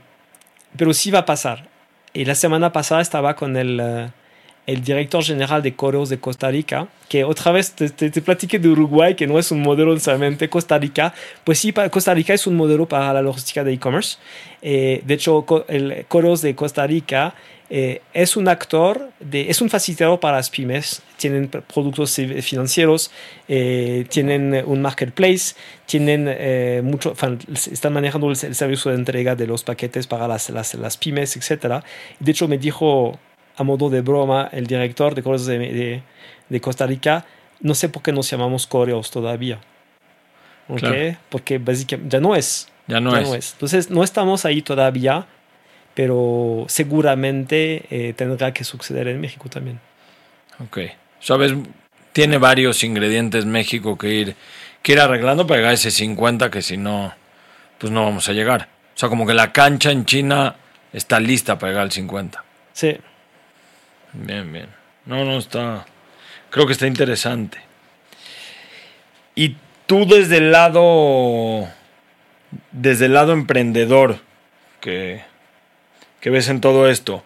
pero 0.76 0.92
sí 0.92 1.10
va 1.10 1.20
a 1.20 1.26
pasar. 1.26 1.68
Y 2.12 2.24
la 2.24 2.34
semana 2.34 2.72
pasada 2.72 3.00
estaba 3.00 3.36
con 3.36 3.56
el, 3.56 3.80
eh, 3.80 4.10
el 4.66 4.82
director 4.82 5.22
general 5.22 5.62
de 5.62 5.74
Correos 5.74 6.08
de 6.08 6.18
Costa 6.18 6.50
Rica, 6.50 6.88
que 7.08 7.22
otra 7.22 7.52
vez 7.52 7.72
te, 7.72 7.88
te, 7.88 8.20
platiqué 8.20 8.58
de 8.58 8.68
Uruguay, 8.68 9.14
que 9.14 9.26
no 9.26 9.38
es 9.38 9.52
un 9.52 9.62
modelo 9.62 9.92
necesariamente 9.94 10.48
Costa 10.48 10.76
Rica. 10.76 11.14
Pues 11.44 11.60
sí, 11.60 11.72
Costa 11.72 12.12
Rica 12.12 12.34
es 12.34 12.46
un 12.48 12.56
modelo 12.56 12.86
para 12.86 13.12
la 13.12 13.22
logística 13.22 13.62
de 13.62 13.72
e-commerce. 13.72 14.18
Eh, 14.62 15.02
de 15.04 15.14
hecho, 15.14 15.44
el 15.68 16.04
Correos 16.08 16.42
de 16.42 16.56
Costa 16.56 16.84
Rica 16.84 17.34
eh, 17.70 18.02
es 18.12 18.36
un 18.36 18.48
actor, 18.48 19.10
de, 19.20 19.48
es 19.48 19.60
un 19.60 19.70
facilitador 19.70 20.18
para 20.18 20.38
las 20.38 20.50
pymes. 20.50 21.00
Tienen 21.16 21.48
productos 21.48 22.20
financieros, 22.42 23.12
eh, 23.46 24.04
tienen 24.10 24.64
un 24.66 24.82
marketplace, 24.82 25.54
tienen 25.86 26.84
mucho, 26.84 27.14
están 27.70 27.92
manejando 27.92 28.28
el, 28.30 28.36
servicio 28.36 28.90
de 28.90 28.96
entrega 28.96 29.36
de 29.36 29.46
los 29.46 29.62
paquetes 29.62 30.08
para 30.08 30.26
las, 30.26 30.50
las, 30.50 30.74
las 30.74 30.96
pymes, 30.96 31.36
etc. 31.36 31.84
De 32.18 32.32
hecho, 32.32 32.48
me 32.48 32.58
dijo 32.58 33.16
a 33.56 33.62
modo 33.62 33.90
de 33.90 34.00
broma, 34.02 34.48
el 34.52 34.66
director 34.66 35.14
de 35.14 35.22
Correos 35.22 35.46
de, 35.46 36.02
de, 36.48 36.60
Costa 36.60 36.86
Rica, 36.86 37.24
no 37.60 37.74
sé 37.74 37.88
por 37.88 38.02
qué 38.02 38.12
nos 38.12 38.30
llamamos 38.30 38.66
Correos 38.66 39.10
todavía. 39.10 39.58
Porque 40.66 41.58
básicamente 41.58 42.16
ya 42.16 42.20
no 42.20 42.34
es. 42.34 42.68
Ya 42.86 43.00
no, 43.00 43.16
es. 43.16 43.52
Entonces, 43.54 43.90
no 43.90 44.04
estamos 44.04 44.44
ahí 44.44 44.62
todavía, 44.62 45.26
pero 45.94 46.66
seguramente 46.68 47.84
eh, 47.90 48.12
tendrá 48.14 48.52
que 48.52 48.64
suceder 48.64 49.08
en 49.08 49.20
México 49.20 49.48
también. 49.48 49.80
Ok. 50.62 50.78
Sabes, 51.20 51.54
tiene 52.12 52.38
varios 52.38 52.84
ingredientes 52.84 53.46
México 53.46 53.96
que 53.96 54.08
ir, 54.08 54.36
que 54.82 54.92
ir 54.92 55.00
arreglando 55.00 55.46
para 55.46 55.58
llegar 55.58 55.70
a 55.72 55.74
ese 55.74 55.90
50 55.90 56.50
que 56.50 56.62
si 56.62 56.76
no, 56.76 57.12
pues 57.78 57.92
no 57.92 58.04
vamos 58.04 58.28
a 58.28 58.32
llegar. 58.32 58.68
O 58.94 58.98
sea, 58.98 59.08
como 59.08 59.26
que 59.26 59.34
la 59.34 59.52
cancha 59.52 59.90
en 59.90 60.04
China 60.04 60.56
está 60.92 61.20
lista 61.20 61.58
para 61.58 61.72
llegar 61.72 61.84
al 61.84 61.92
50. 61.92 62.44
Sí. 62.72 62.96
Bien, 64.24 64.50
bien. 64.52 64.68
No, 65.04 65.24
no 65.24 65.38
está. 65.38 65.86
Creo 66.50 66.66
que 66.66 66.72
está 66.72 66.86
interesante. 66.86 67.58
Y 69.34 69.56
tú 69.86 70.06
desde 70.06 70.38
el 70.38 70.52
lado. 70.52 71.68
Desde 72.72 73.06
el 73.06 73.14
lado 73.14 73.32
emprendedor 73.32 74.20
que, 74.80 75.22
que 76.20 76.30
ves 76.30 76.48
en 76.48 76.60
todo 76.60 76.88
esto. 76.88 77.24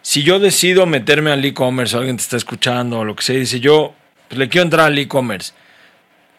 Si 0.00 0.22
yo 0.22 0.38
decido 0.38 0.86
meterme 0.86 1.30
al 1.30 1.44
e-commerce, 1.44 1.96
alguien 1.96 2.16
te 2.16 2.22
está 2.22 2.36
escuchando 2.36 3.00
o 3.00 3.04
lo 3.04 3.14
que 3.14 3.22
sea, 3.22 3.36
dice 3.36 3.60
yo, 3.60 3.94
pues 4.28 4.38
le 4.38 4.48
quiero 4.48 4.64
entrar 4.64 4.86
al 4.86 4.98
e-commerce. 4.98 5.52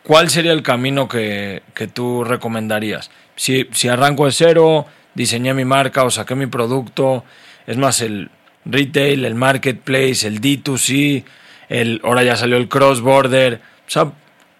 ¿Cuál 0.03 0.29
sería 0.29 0.51
el 0.51 0.63
camino 0.63 1.07
que, 1.07 1.63
que 1.73 1.87
tú 1.87 2.23
recomendarías? 2.23 3.09
Si, 3.35 3.69
si 3.71 3.87
arranco 3.87 4.25
de 4.25 4.31
cero, 4.31 4.85
diseñé 5.13 5.53
mi 5.53 5.63
marca 5.63 6.03
o 6.03 6.11
saqué 6.11 6.35
mi 6.35 6.47
producto, 6.47 7.23
es 7.67 7.77
más, 7.77 8.01
el, 8.01 8.29
retail, 8.65 9.25
el 9.25 9.35
marketplace, 9.35 10.27
el 10.27 10.41
D2C, 10.41 11.23
el, 11.69 12.01
ahora 12.03 12.23
ya 12.23 12.35
salió 12.35 12.57
el 12.57 12.67
cross-border. 12.67 13.61
O 13.87 13.89
sea, 13.89 14.11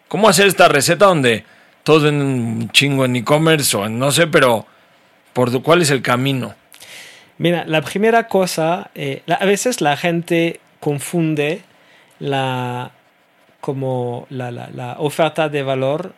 ¿cómo 0.08 0.30
hacer 0.30 0.47
esta 0.47 0.68
receta 0.68 1.06
donde 1.06 1.45
todos 1.84 2.04
ven 2.04 2.22
un 2.22 2.70
chingo 2.72 3.06
en 3.06 3.16
e-commerce 3.16 3.76
o 3.76 3.88
no 3.89 4.12
sé, 4.12 4.28
pero 4.28 4.66
por 5.34 5.62
cuál 5.62 5.82
es 5.82 5.91
el 5.91 6.01
camino? 6.01 6.56
Mira, 7.38 7.66
la 7.66 7.82
primera 7.82 8.28
cosa, 8.28 8.91
eh, 8.95 9.24
a 9.28 9.45
veces 9.45 9.82
la 9.82 9.97
gente 9.97 10.60
confunde 10.80 11.62
la, 12.20 12.91
como 13.60 14.28
la, 14.30 14.51
la 14.51 14.95
oferta 14.99 15.49
de 15.49 15.64
valor 15.64 16.14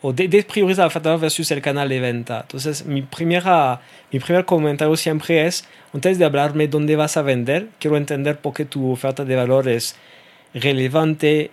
o 0.00 0.12
despriorizar 0.12 0.84
la 0.84 0.86
oferta 0.86 1.16
versus 1.16 1.50
el 1.50 1.60
canal 1.60 1.88
de 1.88 2.00
venta. 2.00 2.40
Entonces, 2.42 2.86
mi, 2.86 3.02
primera, 3.02 3.80
mi 4.12 4.20
primer 4.20 4.44
comentario 4.44 4.96
siempre 4.96 5.46
es, 5.46 5.64
antes 5.92 6.18
de 6.18 6.24
hablarme 6.24 6.68
dónde 6.68 6.94
vas 6.94 7.16
a 7.16 7.22
vender, 7.22 7.68
quiero 7.80 7.96
entender 7.96 8.38
por 8.38 8.54
qué 8.54 8.64
tu 8.64 8.90
oferta 8.90 9.24
de 9.24 9.34
valor 9.34 9.68
es 9.68 9.96
relevante, 10.54 11.50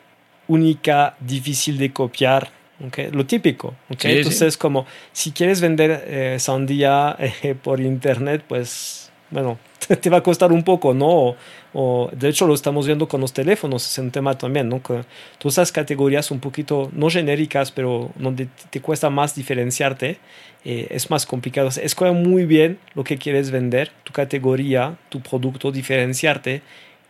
única, 0.47 1.15
difícil 1.19 1.77
de 1.77 1.91
copiar. 1.91 2.49
Okay? 2.87 3.09
Lo 3.11 3.25
típico. 3.25 3.75
Okay? 3.89 4.17
Entonces, 4.17 4.57
como 4.57 4.85
si 5.11 5.31
quieres 5.31 5.59
vender 5.61 6.03
eh, 6.07 6.37
sandía 6.39 7.15
eh, 7.19 7.55
por 7.55 7.79
internet, 7.79 8.43
pues, 8.47 9.04
bueno, 9.35 9.59
te 10.01 10.09
va 10.09 10.19
a 10.19 10.23
costar 10.23 10.53
un 10.53 10.63
poco, 10.63 10.93
¿no? 10.93 11.35
O, 11.73 12.09
de 12.13 12.29
hecho 12.29 12.47
lo 12.47 12.53
estamos 12.53 12.85
viendo 12.85 13.05
con 13.05 13.19
los 13.19 13.33
teléfonos, 13.33 13.85
es 13.85 13.97
un 13.97 14.09
tema 14.09 14.37
también, 14.37 14.69
¿no? 14.69 14.81
Que 14.81 15.03
todas 15.37 15.55
esas 15.55 15.73
categorías 15.73 16.31
un 16.31 16.39
poquito, 16.39 16.89
no 16.93 17.09
genéricas, 17.09 17.69
pero 17.69 18.11
donde 18.15 18.47
te 18.69 18.79
cuesta 18.79 19.09
más 19.09 19.35
diferenciarte, 19.35 20.19
eh, 20.63 20.87
es 20.89 21.09
más 21.09 21.25
complicado. 21.25 21.67
Escoge 21.67 22.13
muy 22.13 22.45
bien 22.45 22.79
lo 22.93 23.03
que 23.03 23.17
quieres 23.17 23.51
vender, 23.51 23.91
tu 24.05 24.13
categoría, 24.13 24.97
tu 25.09 25.19
producto, 25.19 25.69
diferenciarte 25.69 26.61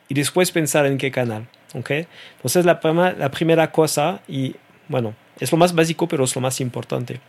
y 0.09 0.15
después 0.15 0.51
pensar 0.51 0.87
en 0.87 0.97
qué 0.97 1.11
canal, 1.11 1.47
¿ok? 1.75 1.91
Entonces 2.37 2.65
la, 2.65 2.79
la 3.19 3.29
primera 3.29 3.71
cosa, 3.71 4.21
y 4.27 4.55
bueno, 4.87 5.13
es 5.39 5.51
lo 5.51 5.59
más 5.59 5.75
básico, 5.75 6.07
pero 6.07 6.23
es 6.23 6.33
lo 6.33 6.41
más 6.41 6.59
importante. 6.59 7.21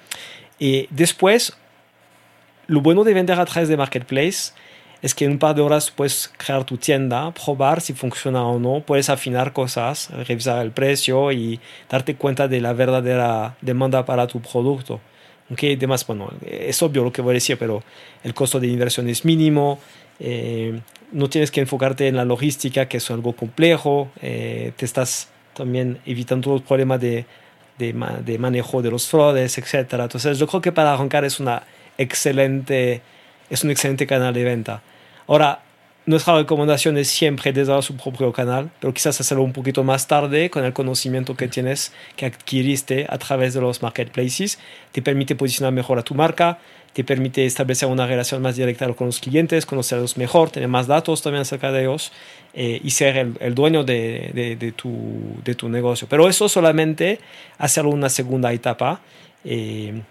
Y 0.58 0.88
después, 0.88 1.54
lo 2.66 2.80
bueno 2.80 3.04
de 3.04 3.12
vender 3.12 3.38
a 3.38 3.44
través 3.44 3.68
de 3.68 3.76
Marketplace 3.76 4.54
es 5.02 5.14
que 5.14 5.24
en 5.24 5.32
un 5.32 5.38
par 5.38 5.54
de 5.54 5.62
horas 5.62 5.90
puedes 5.90 6.32
crear 6.36 6.64
tu 6.64 6.76
tienda, 6.76 7.32
probar 7.32 7.80
si 7.80 7.92
funciona 7.92 8.44
o 8.46 8.58
no, 8.58 8.80
puedes 8.80 9.08
afinar 9.10 9.52
cosas, 9.52 10.10
revisar 10.26 10.64
el 10.64 10.72
precio 10.72 11.32
y 11.32 11.60
darte 11.88 12.16
cuenta 12.16 12.48
de 12.48 12.60
la 12.60 12.72
verdadera 12.72 13.56
demanda 13.60 14.04
para 14.04 14.26
tu 14.26 14.40
producto. 14.40 15.00
Aunque 15.48 15.74
además, 15.74 16.06
bueno, 16.06 16.32
es 16.44 16.82
obvio 16.82 17.04
lo 17.04 17.12
que 17.12 17.22
voy 17.22 17.32
a 17.32 17.34
decir, 17.34 17.56
pero 17.58 17.82
el 18.24 18.34
costo 18.34 18.58
de 18.58 18.66
inversión 18.66 19.08
es 19.08 19.24
mínimo, 19.24 19.78
eh, 20.18 20.80
no 21.12 21.28
tienes 21.28 21.50
que 21.50 21.60
enfocarte 21.60 22.08
en 22.08 22.16
la 22.16 22.24
logística, 22.24 22.88
que 22.88 22.96
es 22.96 23.10
algo 23.10 23.34
complejo, 23.34 24.08
eh, 24.20 24.72
te 24.76 24.84
estás 24.84 25.28
también 25.54 25.98
evitando 26.04 26.50
los 26.52 26.62
problemas 26.62 27.00
de, 27.00 27.26
de, 27.78 27.94
de 28.24 28.38
manejo 28.38 28.82
de 28.82 28.90
los 28.90 29.06
fraudes, 29.06 29.56
etc. 29.58 29.92
Entonces 30.00 30.38
yo 30.38 30.46
creo 30.46 30.60
que 30.60 30.72
para 30.72 30.92
arrancar 30.92 31.24
es 31.24 31.38
una 31.38 31.62
excelente 31.96 33.02
es 33.50 33.64
un 33.64 33.70
excelente 33.70 34.06
canal 34.06 34.34
de 34.34 34.44
venta. 34.44 34.82
Ahora, 35.26 35.60
nuestra 36.06 36.36
recomendación 36.36 36.96
es 36.98 37.08
siempre 37.08 37.52
desde 37.52 37.82
su 37.82 37.96
propio 37.96 38.32
canal, 38.32 38.70
pero 38.78 38.94
quizás 38.94 39.20
hacerlo 39.20 39.42
un 39.42 39.52
poquito 39.52 39.82
más 39.82 40.06
tarde 40.06 40.50
con 40.50 40.64
el 40.64 40.72
conocimiento 40.72 41.36
que 41.36 41.48
tienes, 41.48 41.92
que 42.14 42.26
adquiriste 42.26 43.06
a 43.08 43.18
través 43.18 43.54
de 43.54 43.60
los 43.60 43.82
marketplaces. 43.82 44.60
Te 44.92 45.02
permite 45.02 45.34
posicionar 45.34 45.72
mejor 45.72 45.98
a 45.98 46.02
tu 46.02 46.14
marca, 46.14 46.58
te 46.92 47.02
permite 47.02 47.44
establecer 47.44 47.88
una 47.88 48.06
relación 48.06 48.40
más 48.40 48.54
directa 48.54 48.90
con 48.94 49.08
los 49.08 49.18
clientes, 49.18 49.66
conocerlos 49.66 50.16
mejor, 50.16 50.50
tener 50.50 50.68
más 50.68 50.86
datos 50.86 51.22
también 51.22 51.42
acerca 51.42 51.72
de 51.72 51.82
ellos 51.82 52.12
eh, 52.54 52.80
y 52.84 52.90
ser 52.92 53.32
el, 53.40 53.54
dueño 53.56 53.82
de, 53.82 54.56
de, 54.58 54.72
tu, 54.72 55.40
de, 55.44 55.56
tu, 55.56 55.68
negocio. 55.68 56.06
Pero 56.08 56.28
eso 56.28 56.48
solamente 56.48 57.18
hacerlo 57.58 57.90
una 57.90 58.10
segunda 58.10 58.52
etapa. 58.52 59.00
Eh, 59.44 60.02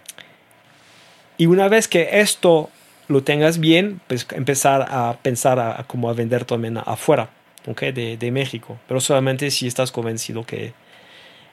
y 1.38 1.46
una 1.46 1.68
vez 1.68 1.88
que 1.88 2.20
esto 2.20 2.68
lo 3.08 3.22
tengas 3.22 3.58
bien, 3.58 4.00
pues 4.06 4.26
empezar 4.32 4.86
a 4.88 5.18
pensar 5.22 5.58
a, 5.58 5.84
cómo 5.86 6.10
a 6.10 6.12
vender 6.12 6.44
también 6.44 6.78
afuera 6.78 7.30
¿okay? 7.66 7.92
de, 7.92 8.16
de, 8.16 8.30
México. 8.30 8.78
Pero 8.88 9.00
solamente 9.00 9.50
si 9.50 9.66
estás 9.66 9.92
convencido 9.92 10.44
que 10.44 10.72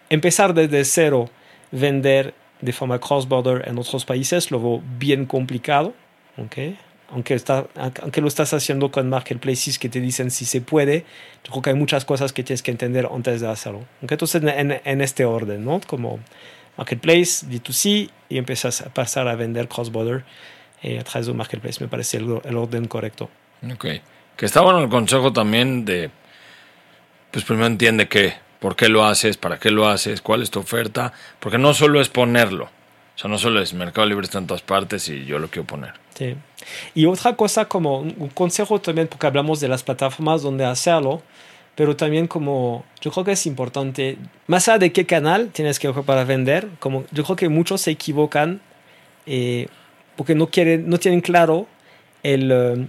empezar 0.10 0.54
desde 0.54 0.84
cero, 0.86 1.30
vender 1.72 2.34
de 2.62 2.72
forma 2.72 3.00
cross-border 3.00 3.68
en 3.68 3.78
otros 3.78 4.06
países, 4.06 4.52
lo 4.52 4.60
veo 4.60 4.84
bien 4.98 5.26
complicado. 5.26 5.94
¿okay? 6.38 6.78
Aunque, 7.10 7.36
está, 7.36 7.68
aunque 8.02 8.22
lo 8.22 8.28
estás 8.28 8.54
haciendo 8.54 8.90
con 8.90 9.10
marketplaces 9.10 9.78
que 9.78 9.90
te 9.90 10.00
dicen 10.00 10.32
si 10.32 10.46
se 10.46 10.62
puede, 10.62 11.06
yo 11.44 11.52
creo 11.52 11.62
que 11.62 11.70
hay 11.72 11.76
muchas 11.76 12.06
cosas 12.06 12.34
que 12.34 12.44
tienes 12.44 12.64
que 12.64 12.72
entender 12.72 13.08
antes 13.14 13.42
de 13.42 13.48
hacerlo. 13.48 13.84
Entonces, 14.02 14.42
en, 14.44 14.82
en, 14.84 15.02
este 15.02 15.26
orden, 15.26 15.64
¿no? 15.64 15.80
Como 15.86 16.20
marketplace, 16.76 17.46
D2C, 17.46 18.10
y 18.30 18.38
empiezas 18.38 18.82
a 18.82 18.92
pasar 18.92 19.28
a 19.28 19.36
vender 19.36 19.68
cross-border 19.68 20.24
eh, 20.84 21.00
a 21.00 21.04
través 21.04 21.28
de 21.28 21.32
un 21.32 21.38
marketplace. 21.38 21.82
Me 21.82 21.88
parece 21.88 22.18
el, 22.18 22.58
orden 22.58 22.88
correcto. 22.88 23.30
Ok. 23.72 23.86
Que 24.36 24.46
está 24.46 24.62
bueno 24.62 24.80
el 24.80 24.90
consejo 24.90 25.32
también 25.32 25.86
de, 25.86 26.12
pues 27.32 27.46
primero 27.46 27.68
entiende 27.68 28.08
qué, 28.10 28.34
por 28.60 28.76
qué 28.76 28.90
lo 28.90 29.06
haces, 29.06 29.38
para 29.38 29.60
qué 29.60 29.72
lo 29.72 29.88
haces, 29.88 30.22
cuál 30.22 30.42
es 30.42 30.52
tu 30.52 30.60
oferta, 30.60 31.14
porque 31.40 31.58
no 31.58 31.74
solo 31.74 32.02
es 32.02 32.10
ponerlo. 32.10 32.66
O 32.66 33.20
sea, 33.20 33.30
no 33.30 33.38
solo 33.38 33.62
es 33.62 33.74
Mercado 33.74 34.08
Libre 34.08 34.26
está 34.26 34.40
en 34.40 34.48
todas 34.48 34.64
partes 34.64 35.08
y 35.08 35.24
yo 35.26 35.40
lo 35.40 35.48
quiero 35.48 35.68
poner. 35.68 35.94
Sí. 36.16 36.36
Y 36.96 37.06
otra 37.06 37.36
cosa 37.36 37.66
como 37.66 38.00
un 38.00 38.30
consejo 38.30 38.82
también, 38.82 39.08
porque 39.08 39.28
hablamos 39.28 39.60
de 39.60 39.68
las 39.68 39.84
plataformas 39.84 40.42
donde 40.42 40.66
hacerlo, 40.66 41.22
pero 41.76 41.96
también 41.96 42.28
como 42.28 42.84
yo 43.02 43.12
creo 43.12 43.24
que 43.24 43.32
es 43.34 43.46
importante, 43.46 44.18
más 44.48 44.68
allá 44.68 44.80
de 44.80 44.92
qué 44.92 45.06
canal 45.06 45.50
tienes 45.50 45.80
que 45.80 45.94
para 45.94 46.24
vender, 46.24 46.68
como 46.80 47.06
yo 47.12 47.24
creo 47.24 47.36
que 47.36 47.50
muchos 47.50 47.82
se 47.82 47.92
equivocan 47.92 48.62
eh, 49.26 49.68
porque 50.16 50.36
no, 50.36 50.48
quieren, 50.48 50.90
no 50.90 50.98
tienen 50.98 51.22
claro 51.22 51.68
el, 52.24 52.52
eh, 52.52 52.88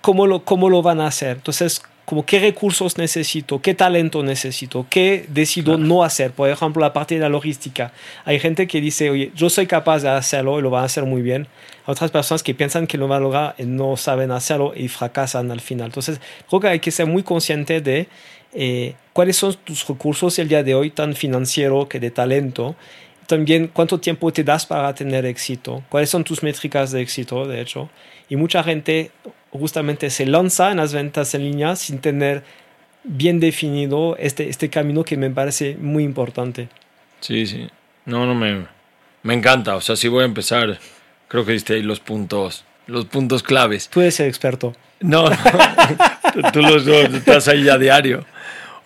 cómo, 0.00 0.26
lo, 0.26 0.44
cómo 0.44 0.70
lo 0.70 0.82
van 0.82 1.00
a 1.00 1.06
hacer. 1.06 1.36
Entonces, 1.36 1.82
como 2.08 2.24
qué 2.24 2.38
recursos 2.38 2.96
necesito, 2.96 3.60
qué 3.60 3.74
talento 3.74 4.22
necesito, 4.22 4.86
qué 4.88 5.26
decido 5.28 5.76
no 5.76 6.04
hacer. 6.04 6.30
Por 6.30 6.48
ejemplo, 6.48 6.80
la 6.80 6.94
parte 6.94 7.16
de 7.16 7.20
la 7.20 7.28
logística. 7.28 7.92
Hay 8.24 8.40
gente 8.40 8.66
que 8.66 8.80
dice, 8.80 9.10
oye, 9.10 9.30
yo 9.34 9.50
soy 9.50 9.66
capaz 9.66 10.00
de 10.00 10.08
hacerlo 10.08 10.58
y 10.58 10.62
lo 10.62 10.70
van 10.70 10.84
a 10.84 10.86
hacer 10.86 11.04
muy 11.04 11.20
bien. 11.20 11.46
Hay 11.84 11.92
otras 11.92 12.10
personas 12.10 12.42
que 12.42 12.54
piensan 12.54 12.86
que 12.86 12.96
lo 12.96 13.08
van 13.08 13.18
a 13.18 13.20
lograr 13.20 13.54
y 13.58 13.64
no 13.64 13.98
saben 13.98 14.30
hacerlo 14.30 14.72
y 14.74 14.88
fracasan 14.88 15.50
al 15.50 15.60
final. 15.60 15.88
Entonces, 15.88 16.18
creo 16.48 16.60
que 16.60 16.68
hay 16.68 16.80
que 16.80 16.90
ser 16.90 17.04
muy 17.04 17.22
consciente 17.22 17.82
de 17.82 18.08
eh, 18.54 18.94
cuáles 19.12 19.36
son 19.36 19.54
tus 19.62 19.86
recursos 19.86 20.38
el 20.38 20.48
día 20.48 20.62
de 20.62 20.74
hoy, 20.74 20.90
tan 20.90 21.14
financiero 21.14 21.90
que 21.90 22.00
de 22.00 22.10
talento, 22.10 22.74
también 23.28 23.70
cuánto 23.72 24.00
tiempo 24.00 24.32
te 24.32 24.42
das 24.42 24.66
para 24.66 24.92
tener 24.94 25.26
éxito, 25.26 25.84
cuáles 25.90 26.10
son 26.10 26.24
tus 26.24 26.42
métricas 26.42 26.90
de 26.90 27.02
éxito, 27.02 27.46
de 27.46 27.60
hecho. 27.60 27.90
Y 28.28 28.36
mucha 28.36 28.64
gente 28.64 29.12
justamente 29.50 30.10
se 30.10 30.26
lanza 30.26 30.70
en 30.70 30.78
las 30.78 30.92
ventas 30.92 31.34
en 31.34 31.44
línea 31.44 31.76
sin 31.76 32.00
tener 32.00 32.42
bien 33.04 33.38
definido 33.38 34.16
este, 34.16 34.48
este 34.48 34.70
camino 34.70 35.04
que 35.04 35.16
me 35.16 35.30
parece 35.30 35.76
muy 35.78 36.04
importante. 36.04 36.68
Sí, 37.20 37.46
sí. 37.46 37.68
No, 38.06 38.24
no 38.26 38.34
me, 38.34 38.66
me 39.22 39.34
encanta. 39.34 39.76
O 39.76 39.80
sea, 39.82 39.94
si 39.94 40.08
voy 40.08 40.22
a 40.22 40.26
empezar, 40.26 40.78
creo 41.28 41.44
que 41.44 41.52
diste 41.52 41.74
ahí 41.74 41.82
los 41.82 42.00
puntos, 42.00 42.64
los 42.86 43.04
puntos 43.04 43.42
claves. 43.42 43.88
Tú 43.88 44.00
eres 44.00 44.18
el 44.20 44.28
experto. 44.28 44.74
No, 45.00 45.28
no. 45.28 45.36
tú, 46.52 46.62
los 46.62 46.86
dos 46.86 47.12
estás 47.12 47.46
ahí 47.48 47.68
a 47.68 47.76
diario. 47.76 48.24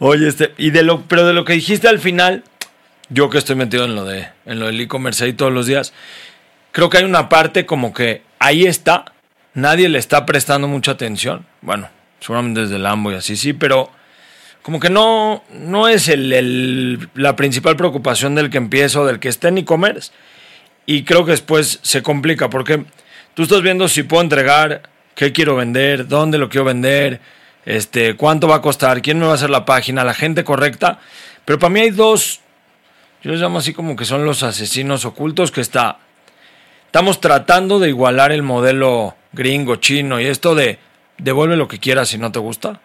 Oye, 0.01 0.26
este, 0.26 0.53
y 0.59 0.70
de 0.70 0.82
lo, 0.82 1.03
pero 1.03 1.24
de 1.24 1.32
lo 1.32 1.45
que 1.45 1.53
dijiste 1.53 1.86
al 1.86 2.01
final, 2.01 2.43
yo 3.12 3.30
que 3.30 3.38
estoy 3.38 3.56
metido 3.56 3.84
en 3.84 3.94
lo 3.94 4.04
de 4.04 4.28
en 4.46 4.58
lo 4.58 4.66
del 4.66 4.80
e-commerce 4.80 5.24
ahí 5.24 5.32
todos 5.32 5.52
los 5.52 5.66
días, 5.66 5.92
creo 6.72 6.90
que 6.90 6.98
hay 6.98 7.04
una 7.04 7.28
parte 7.28 7.66
como 7.66 7.92
que 7.92 8.22
ahí 8.38 8.64
está, 8.64 9.04
nadie 9.54 9.88
le 9.88 9.98
está 9.98 10.26
prestando 10.26 10.68
mucha 10.68 10.92
atención. 10.92 11.46
Bueno, 11.60 11.88
seguramente 12.20 12.62
desde 12.62 12.76
el 12.76 12.86
AMBO 12.86 13.12
y 13.12 13.16
así 13.16 13.36
sí, 13.36 13.52
pero 13.52 13.90
como 14.62 14.78
que 14.78 14.90
no, 14.90 15.42
no 15.52 15.88
es 15.88 16.08
el, 16.08 17.08
la 17.14 17.36
principal 17.36 17.76
preocupación 17.76 18.34
del 18.34 18.48
que 18.48 18.58
empieza 18.58 19.00
o 19.00 19.06
del 19.06 19.18
que 19.18 19.28
esté 19.28 19.48
en 19.48 19.58
e-commerce. 19.58 20.12
Y 20.86 21.04
creo 21.04 21.24
que 21.24 21.32
después 21.32 21.80
se 21.82 22.02
complica 22.02 22.48
porque 22.48 22.84
tú 23.34 23.42
estás 23.42 23.62
viendo 23.62 23.88
si 23.88 24.04
puedo 24.04 24.22
entregar, 24.22 24.82
qué 25.14 25.32
quiero 25.32 25.56
vender, 25.56 26.08
dónde 26.08 26.38
lo 26.38 26.48
quiero 26.48 26.64
vender, 26.64 27.20
este, 27.64 28.14
cuánto 28.14 28.48
va 28.48 28.56
a 28.56 28.62
costar, 28.62 29.02
quién 29.02 29.18
me 29.18 29.26
va 29.26 29.32
a 29.32 29.34
hacer 29.34 29.50
la 29.50 29.64
página, 29.64 30.04
la 30.04 30.14
gente 30.14 30.44
correcta. 30.44 30.98
Pero 31.44 31.58
para 31.58 31.70
mí 31.70 31.80
hay 31.80 31.90
dos 31.90 32.40
yo 33.22 33.30
les 33.30 33.40
llamo 33.40 33.58
así 33.58 33.72
como 33.72 33.94
que 33.94 34.04
son 34.04 34.24
los 34.24 34.42
asesinos 34.42 35.04
ocultos 35.04 35.52
que 35.52 35.60
está. 35.60 35.98
Estamos 36.86 37.20
tratando 37.20 37.78
de 37.78 37.88
igualar 37.88 38.32
el 38.32 38.42
modelo 38.42 39.16
gringo, 39.32 39.76
chino 39.76 40.20
y 40.20 40.26
esto 40.26 40.54
de 40.54 40.78
devuelve 41.18 41.56
lo 41.56 41.68
que 41.68 41.78
quieras 41.78 42.08
si 42.08 42.18
no 42.18 42.32
te 42.32 42.40
gusta. 42.40 42.80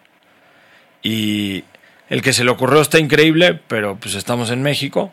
Y 1.02 1.64
el 2.08 2.22
que 2.22 2.32
se 2.32 2.44
le 2.44 2.50
ocurrió 2.50 2.80
está 2.80 2.98
increíble, 2.98 3.60
pero 3.66 3.96
pues 3.96 4.14
estamos 4.14 4.50
en 4.50 4.62
México. 4.62 5.12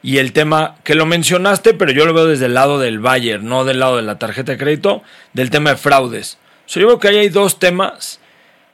Y 0.00 0.18
el 0.18 0.32
tema 0.32 0.76
que 0.84 0.94
lo 0.94 1.06
mencionaste, 1.06 1.74
pero 1.74 1.92
yo 1.92 2.06
lo 2.06 2.14
veo 2.14 2.26
desde 2.26 2.46
el 2.46 2.54
lado 2.54 2.78
del 2.78 3.00
Bayer, 3.00 3.42
no 3.42 3.64
del 3.64 3.80
lado 3.80 3.96
de 3.96 4.02
la 4.02 4.18
tarjeta 4.18 4.52
de 4.52 4.58
crédito, 4.58 5.02
del 5.32 5.50
tema 5.50 5.70
de 5.70 5.76
fraudes. 5.76 6.38
O 6.74 6.80
yo 6.80 6.86
veo 6.86 6.98
que 6.98 7.08
ahí 7.08 7.18
hay 7.18 7.28
dos 7.28 7.58
temas 7.58 8.20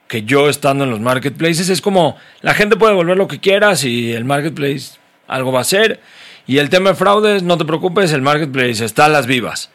que 0.06 0.22
yo 0.22 0.48
estando 0.48 0.84
en 0.84 0.90
los 0.90 1.00
marketplaces 1.00 1.68
es 1.68 1.82
como 1.82 2.16
la 2.40 2.54
gente 2.54 2.76
puede 2.76 2.92
devolver 2.92 3.16
lo 3.16 3.28
que 3.28 3.40
quieras 3.40 3.84
y 3.84 4.12
el 4.12 4.24
marketplace 4.24 4.97
algo 5.28 5.52
va 5.52 5.60
a 5.60 5.64
ser. 5.64 6.00
Y 6.46 6.58
el 6.58 6.70
tema 6.70 6.90
de 6.90 6.96
fraudes, 6.96 7.42
no 7.42 7.58
te 7.58 7.64
preocupes, 7.64 8.12
el 8.12 8.22
marketplace 8.22 8.84
está 8.84 9.04
a 9.04 9.08
las 9.08 9.26
vivas. 9.26 9.70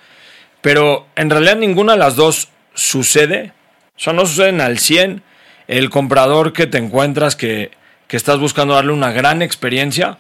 Pero 0.62 1.08
en 1.16 1.30
realidad 1.30 1.56
ninguna 1.56 1.94
de 1.94 2.00
las 2.00 2.16
dos 2.16 2.50
sucede. 2.74 3.54
O 3.96 4.00
sea, 4.00 4.14
no 4.14 4.26
suceden 4.26 4.60
al 4.60 4.80
100. 4.80 5.24
El 5.68 5.90
comprador 5.90 6.52
que 6.52 6.68
te 6.68 6.78
encuentras 6.78 7.36
que, 7.36 7.72
que 8.08 8.18
estás 8.18 8.40
buscando 8.40 8.74
darle 8.74 8.92
una 8.92 9.12
gran 9.12 9.42
experiencia, 9.42 10.18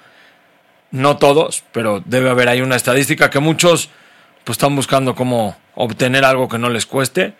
no 0.91 1.17
todos, 1.17 1.63
pero 1.71 2.01
debe 2.05 2.29
haber 2.29 2.49
ahí 2.49 2.61
una 2.61 2.75
estadística 2.75 3.29
que 3.29 3.39
muchos 3.39 3.89
pues 4.43 4.57
están 4.57 4.75
buscando 4.75 5.15
cómo 5.15 5.57
obtener 5.75 6.23
algo 6.25 6.47
que 6.47 6.57
no 6.57 6.69
les 6.69 6.85
cueste. 6.85 7.33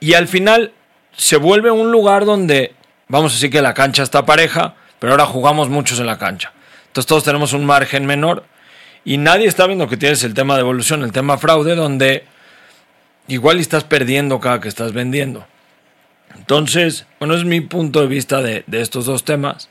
Y 0.00 0.14
al 0.14 0.28
final 0.28 0.72
se 1.16 1.36
vuelve 1.36 1.70
un 1.70 1.92
lugar 1.92 2.24
donde, 2.24 2.74
vamos 3.08 3.32
a 3.32 3.34
decir 3.34 3.50
que 3.50 3.62
la 3.62 3.74
cancha 3.74 4.02
está 4.02 4.24
pareja, 4.24 4.74
pero 4.98 5.12
ahora 5.12 5.26
jugamos 5.26 5.68
muchos 5.68 6.00
en 6.00 6.06
la 6.06 6.18
cancha. 6.18 6.52
Entonces 6.90 7.06
todos 7.06 7.22
tenemos 7.22 7.52
un 7.52 7.64
margen 7.64 8.04
menor 8.04 8.44
y 9.04 9.16
nadie 9.16 9.46
está 9.46 9.68
viendo 9.68 9.88
que 9.88 9.96
tienes 9.96 10.24
el 10.24 10.34
tema 10.34 10.56
de 10.56 10.62
evolución, 10.62 11.04
el 11.04 11.12
tema 11.12 11.38
fraude, 11.38 11.76
donde 11.76 12.24
igual 13.28 13.60
estás 13.60 13.84
perdiendo 13.84 14.40
cada 14.40 14.60
que 14.60 14.66
estás 14.66 14.92
vendiendo. 14.92 15.46
Entonces, 16.36 17.06
bueno, 17.20 17.34
es 17.34 17.44
mi 17.44 17.60
punto 17.60 18.00
de 18.00 18.08
vista 18.08 18.42
de, 18.42 18.64
estos 18.72 19.06
dos 19.06 19.24
temas. 19.24 19.68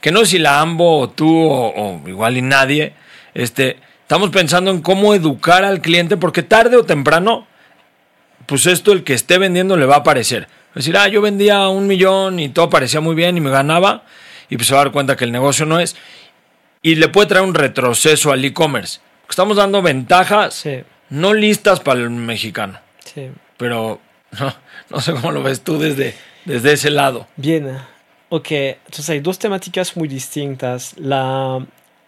Que 0.00 0.12
no 0.12 0.22
es 0.22 0.30
si 0.30 0.38
la 0.38 0.62
AMBO 0.62 1.00
o 1.00 1.10
tú 1.10 1.30
o, 1.30 2.00
igual 2.06 2.38
y 2.38 2.42
nadie, 2.42 2.94
este, 3.34 3.76
estamos 4.00 4.30
pensando 4.30 4.70
en 4.70 4.80
cómo 4.80 5.14
educar 5.14 5.62
al 5.62 5.82
cliente 5.82 6.16
porque 6.16 6.42
tarde 6.42 6.78
o 6.78 6.84
temprano, 6.84 7.46
pues 8.46 8.64
esto 8.64 8.92
el 8.92 9.04
que 9.04 9.12
esté 9.12 9.36
vendiendo 9.36 9.76
le 9.76 9.84
va 9.84 9.96
a 9.96 10.02
parecer. 10.02 10.48
Es 10.70 10.86
decir, 10.86 10.96
ah, 10.96 11.06
yo 11.08 11.20
vendía 11.20 11.68
un 11.68 11.86
millón 11.86 12.40
y 12.40 12.48
todo 12.48 12.70
parecía 12.70 13.02
muy 13.02 13.14
bien 13.14 13.36
y 13.36 13.40
me 13.40 13.50
ganaba 13.50 14.04
y 14.48 14.56
pues 14.56 14.68
se 14.68 14.74
va 14.74 14.80
a 14.80 14.84
dar 14.84 14.92
cuenta 14.92 15.16
que 15.16 15.24
el 15.24 15.32
negocio 15.32 15.64
no 15.66 15.80
es 15.80 15.96
y 16.82 16.94
le 16.96 17.08
puede 17.08 17.28
traer 17.28 17.44
un 17.44 17.54
retroceso 17.54 18.32
al 18.32 18.44
e-commerce. 18.44 19.00
Estamos 19.28 19.56
dando 19.56 19.82
ventajas 19.82 20.66
no 21.10 21.34
listas 21.34 21.80
para 21.80 22.00
el 22.00 22.10
mexicano. 22.10 22.78
Sí. 23.04 23.30
Pero 23.56 24.00
no, 24.90 25.00
sé 25.00 25.12
cómo 25.12 25.32
lo 25.32 25.42
ves 25.42 25.62
tú 25.62 25.78
desde, 25.78 26.14
desde 26.44 26.72
ese 26.72 26.90
lado. 26.90 27.26
Bien. 27.36 27.78
Ok, 28.28 28.50
entonces 28.52 29.10
hay 29.10 29.20
dos 29.20 29.38
temáticas 29.38 29.96
muy 29.96 30.08
distintas. 30.08 30.94
La, 30.96 31.64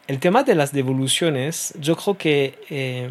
el 0.06 0.20
tema 0.20 0.44
de 0.44 0.54
las 0.54 0.72
devoluciones, 0.72 1.74
yo 1.80 1.96
creo 1.96 2.16
que 2.16 2.58
eh, 2.70 3.10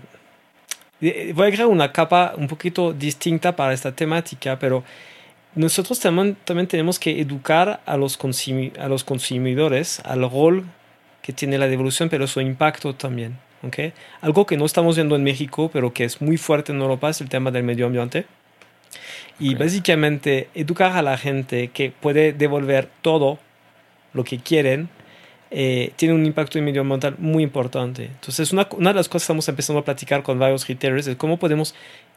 voy 1.34 1.48
a 1.50 1.52
crear 1.52 1.68
una 1.68 1.92
capa 1.92 2.34
un 2.38 2.48
poquito 2.48 2.94
distinta 2.94 3.54
para 3.56 3.74
esta 3.74 3.92
temática, 3.92 4.58
pero 4.58 4.84
nosotros 5.56 6.00
también, 6.00 6.38
también 6.46 6.68
tenemos 6.68 6.98
que 6.98 7.20
educar 7.20 7.82
a 7.86 7.98
los, 7.98 8.18
a 8.80 8.88
los 8.88 9.04
consumidores 9.04 10.00
al 10.06 10.22
rol 10.30 10.66
que 11.32 11.38
tiene 11.38 11.58
la 11.58 11.68
devolución, 11.68 12.10
pero 12.10 12.28
su 12.28 12.42
impacto 12.42 12.94
también. 12.94 13.38
¿okay? 13.64 13.94
Algo 14.20 14.46
que 14.46 14.58
no 14.58 14.66
estamos 14.66 14.96
viendo 14.96 15.16
en 15.16 15.24
México, 15.24 15.70
pero 15.72 15.94
que 15.94 16.04
es 16.04 16.22
muy 16.22 16.38
fuerte 16.38 16.74
en 16.74 16.82
Europa, 16.82 17.10
es 17.10 17.22
el 17.22 17.30
tema 17.30 17.52
del 17.52 17.64
medio 17.64 17.86
ambiente. 17.86 18.26
Y 19.40 19.56
básicamente 19.56 20.50
educar 20.54 20.92
a 20.92 21.02
la 21.02 21.18
gente 21.18 21.70
que 21.70 21.92
puede 21.92 22.34
devolver 22.34 22.90
todo 23.02 23.40
lo 24.14 24.24
que 24.24 24.40
quieren 24.40 24.90
eh, 25.50 25.94
tiene 25.96 26.14
un 26.14 26.26
impacto 26.26 26.62
medioambiental 26.62 27.16
muy 27.18 27.44
importante. 27.44 28.06
Entonces, 28.06 28.52
una, 28.52 28.68
una, 28.72 28.90
de 28.90 28.96
las 28.96 29.08
cosas 29.08 29.24
que 29.24 29.26
estamos 29.26 29.50
empezando 29.50 29.80
a 29.80 29.86
platicar 29.86 30.22
con 30.22 30.38
varios 30.38 30.68
retailers 30.68 31.08
es 31.08 31.16
cómo 31.16 31.38
podemos 31.38 31.74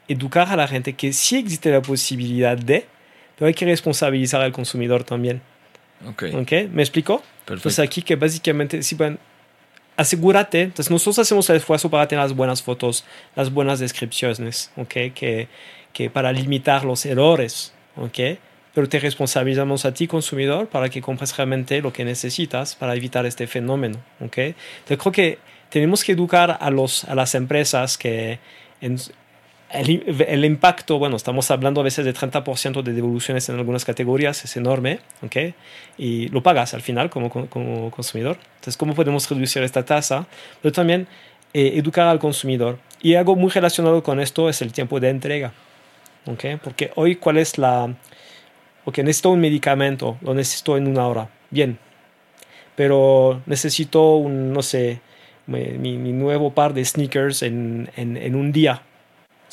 educar 0.08 0.48
a 0.50 0.56
la 0.56 0.68
gente 0.68 0.92
que 0.94 1.12
sí 1.12 1.36
existe 1.36 1.70
la 1.70 1.80
posibilidad 1.82 2.58
de, 2.58 2.86
pero 3.36 3.46
hay 3.46 3.54
que 3.54 3.64
responsabilizar 3.64 4.42
al 4.42 4.52
consumidor 4.52 5.04
también. 5.04 5.40
Ok. 6.06 6.24
¿Ok? 6.34 6.52
¿Me 6.70 6.82
explico? 6.82 7.18
Perfecto. 7.18 7.54
Entonces, 7.54 7.78
aquí 7.78 8.02
que 8.02 8.16
básicamente, 8.16 8.82
si 8.82 8.94
bueno, 8.94 9.18
asegúrate, 9.96 10.62
entonces 10.62 10.90
nosotros 10.90 11.20
hacemos 11.20 11.48
el 11.50 11.56
esfuerzo 11.56 11.90
para 11.90 12.08
tener 12.08 12.22
las 12.22 12.34
buenas 12.34 12.62
fotos, 12.62 13.04
las 13.36 13.52
buenas 13.52 13.78
descripciones, 13.78 14.70
¿ok? 14.76 14.92
Que, 15.14 15.48
que 15.92 16.10
para 16.10 16.32
limitar 16.32 16.84
los 16.84 17.04
errores, 17.06 17.72
¿ok? 17.96 18.38
Pero 18.74 18.88
te 18.88 18.98
responsabilizamos 18.98 19.84
a 19.84 19.94
ti, 19.94 20.08
consumidor, 20.08 20.66
para 20.68 20.88
que 20.88 21.00
compres 21.00 21.36
realmente 21.36 21.80
lo 21.80 21.92
que 21.92 22.04
necesitas 22.04 22.74
para 22.74 22.94
evitar 22.96 23.24
este 23.24 23.46
fenómeno, 23.46 23.98
¿ok? 24.20 24.38
Entonces 24.38 24.98
creo 24.98 25.12
que 25.12 25.38
tenemos 25.70 26.02
que 26.02 26.12
educar 26.12 26.58
a, 26.60 26.70
los, 26.70 27.04
a 27.04 27.14
las 27.14 27.34
empresas 27.34 27.96
que 27.96 28.40
en, 28.80 28.98
el, 29.74 30.24
el, 30.28 30.44
impacto, 30.44 30.98
bueno, 30.98 31.16
estamos 31.16 31.50
hablando 31.50 31.80
a 31.80 31.84
veces 31.84 32.04
de 32.04 32.14
30% 32.14 32.82
de 32.82 32.92
devoluciones 32.92 33.48
en 33.48 33.56
algunas 33.56 33.84
categorías, 33.84 34.44
es 34.44 34.56
enorme, 34.56 35.00
¿ok? 35.22 35.36
Y 35.98 36.28
lo 36.28 36.42
pagas 36.42 36.74
al 36.74 36.82
final 36.82 37.10
como, 37.10 37.28
como 37.28 37.90
consumidor. 37.90 38.38
Entonces, 38.56 38.76
¿cómo 38.76 38.94
podemos 38.94 39.28
reducir 39.28 39.62
esta 39.62 39.84
tasa? 39.84 40.26
Pero 40.62 40.72
también 40.72 41.08
eh, 41.52 41.72
educar 41.76 42.06
al 42.06 42.18
consumidor. 42.18 42.78
Y 43.02 43.14
algo 43.14 43.36
muy 43.36 43.50
relacionado 43.50 44.02
con 44.02 44.20
esto 44.20 44.48
es 44.48 44.62
el 44.62 44.72
tiempo 44.72 45.00
de 45.00 45.10
entrega, 45.10 45.52
¿ok? 46.26 46.44
Porque 46.62 46.90
hoy, 46.94 47.16
¿cuál 47.16 47.38
es 47.38 47.58
la...? 47.58 47.94
Ok, 48.84 48.98
necesito 48.98 49.30
un 49.30 49.40
medicamento, 49.40 50.18
lo 50.20 50.34
necesito 50.34 50.76
en 50.76 50.86
una 50.86 51.08
hora, 51.08 51.30
bien. 51.50 51.78
Pero 52.76 53.42
necesito 53.46 54.16
un, 54.16 54.52
no 54.52 54.62
sé, 54.62 55.00
mi, 55.46 55.96
mi 55.96 56.12
nuevo 56.12 56.54
par 56.54 56.74
de 56.74 56.84
sneakers 56.84 57.42
en, 57.42 57.90
en, 57.96 58.16
en 58.16 58.34
un 58.34 58.52
día, 58.52 58.82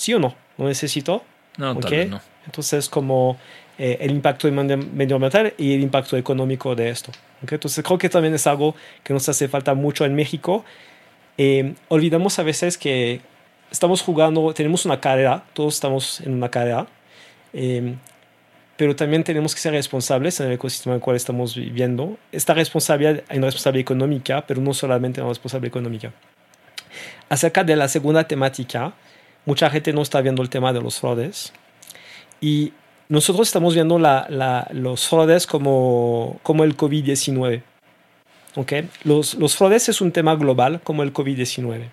¿Sí 0.01 0.15
o 0.15 0.19
no? 0.19 0.33
¿Lo 0.57 0.67
necesito? 0.67 1.23
No, 1.59 1.73
¿Okay? 1.73 1.81
tal 1.81 1.91
vez 1.91 2.09
no. 2.09 2.21
Entonces, 2.47 2.89
como 2.89 3.37
eh, 3.77 3.99
el 4.01 4.09
impacto 4.09 4.51
medioambiental 4.51 5.53
y 5.59 5.75
el 5.75 5.81
impacto 5.81 6.17
económico 6.17 6.73
de 6.73 6.89
esto. 6.89 7.11
¿Okay? 7.43 7.57
Entonces, 7.57 7.85
creo 7.85 7.99
que 7.99 8.09
también 8.09 8.33
es 8.33 8.47
algo 8.47 8.73
que 9.03 9.13
nos 9.13 9.29
hace 9.29 9.47
falta 9.47 9.75
mucho 9.75 10.03
en 10.03 10.15
México. 10.15 10.65
Eh, 11.37 11.75
olvidamos 11.87 12.39
a 12.39 12.43
veces 12.43 12.79
que 12.79 13.21
estamos 13.69 14.01
jugando, 14.01 14.51
tenemos 14.55 14.85
una 14.85 14.99
carrera, 14.99 15.43
todos 15.53 15.75
estamos 15.75 16.19
en 16.21 16.33
una 16.33 16.49
carrera, 16.49 16.87
eh, 17.53 17.93
pero 18.77 18.95
también 18.95 19.23
tenemos 19.23 19.53
que 19.53 19.61
ser 19.61 19.73
responsables 19.73 20.39
en 20.39 20.47
el 20.47 20.53
ecosistema 20.53 20.95
en 20.95 20.97
el 20.97 21.03
cual 21.03 21.15
estamos 21.15 21.55
viviendo. 21.55 22.17
Esta 22.31 22.55
responsabilidad, 22.55 23.23
hay 23.29 23.37
una 23.37 23.45
responsabilidad 23.45 23.81
económica, 23.81 24.47
pero 24.47 24.61
no 24.61 24.73
solamente 24.73 25.21
una 25.21 25.29
responsabilidad 25.29 25.67
económica. 25.67 26.11
Acerca 27.29 27.63
de 27.63 27.75
la 27.75 27.87
segunda 27.87 28.27
temática, 28.27 28.95
mucha 29.45 29.69
gente 29.69 29.93
no 29.93 30.01
está 30.01 30.21
viendo 30.21 30.41
el 30.41 30.49
tema 30.49 30.73
de 30.73 30.81
los 30.81 30.99
fraudes. 30.99 31.53
Y 32.39 32.73
nosotros 33.09 33.47
estamos 33.47 33.73
viendo 33.73 33.99
los 33.99 35.07
fraudes 35.07 35.47
como, 35.47 36.39
como 36.43 36.63
el 36.63 36.77
COVID-19. 36.77 37.61
¿Okay? 38.55 38.89
Los, 39.03 39.55
fraudes 39.55 39.89
es 39.89 40.01
un 40.01 40.11
tema 40.11 40.35
global 40.35 40.81
como 40.83 41.03
el 41.03 41.13
COVID-19. 41.13 41.89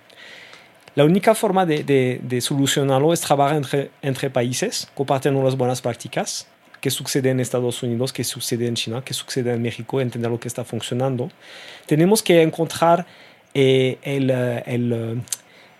La 0.95 1.05
única 1.05 1.35
forma 1.35 1.67
de, 1.67 2.39
solucionarlo 2.41 3.13
es 3.13 3.21
trabajar 3.21 3.63
entre, 4.03 4.31
países, 4.31 4.89
compartiendo 4.95 5.43
las 5.43 5.57
buenas 5.57 5.81
prácticas, 5.81 6.49
que 6.81 6.91
sucede 6.91 7.31
en 7.31 7.41
Estados 7.41 7.83
Unidos, 7.83 8.13
que 8.13 8.25
sucede 8.25 8.67
en 8.67 8.75
China, 8.75 9.03
que 9.05 9.15
sucede 9.15 9.53
en 9.53 9.63
México, 9.63 10.01
entender 10.01 10.31
lo 10.31 10.41
que 10.41 10.49
está 10.49 10.65
funcionando. 10.65 11.31
Tenemos 11.87 12.23
que 12.23 12.43
encontrar 12.43 13.07
eh, 13.55 13.99
el, 14.03 14.31
el, 14.31 15.23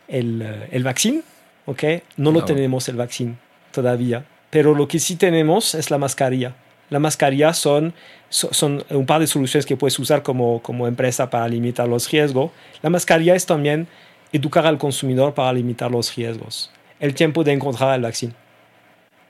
el, 0.09 0.67
el 0.71 0.85
vaccino 0.85 1.23
¿ok? 1.69 1.85
No 2.17 2.33
lo 2.33 2.45
tenemos 2.45 2.89
el 2.89 2.97
vaccino 2.97 3.37
todavía, 3.73 4.25
pero 4.49 4.75
lo 4.75 4.89
que 4.89 4.99
sí 4.99 5.17
tenemos 5.17 5.75
es 5.75 5.91
la 5.91 5.99
mascarilla. 5.99 6.55
La 6.89 6.99
mascarilla 6.99 7.53
son, 7.53 7.93
son 8.31 8.83
un 8.89 9.05
par 9.05 9.21
de 9.21 9.27
soluciones 9.27 9.67
que 9.67 9.77
puedes 9.77 9.99
usar 9.99 10.23
como, 10.23 10.63
como 10.63 10.87
empresa 10.87 11.29
para 11.29 11.47
limitar 11.47 11.87
los 11.87 12.11
riesgos. 12.11 12.51
La 12.81 12.89
mascarilla 12.89 13.35
es 13.35 13.45
también 13.45 13.87
educar 14.33 14.67
al 14.67 14.79
consumidor 14.79 15.35
para 15.35 15.53
limitar 15.53 15.91
los 15.91 16.17
riesgos. 16.17 16.71
El 16.99 17.15
tiempo 17.15 17.45
de 17.45 17.53
encontrar 17.53 17.95
el 17.95 18.01
vaccino. 18.01 18.33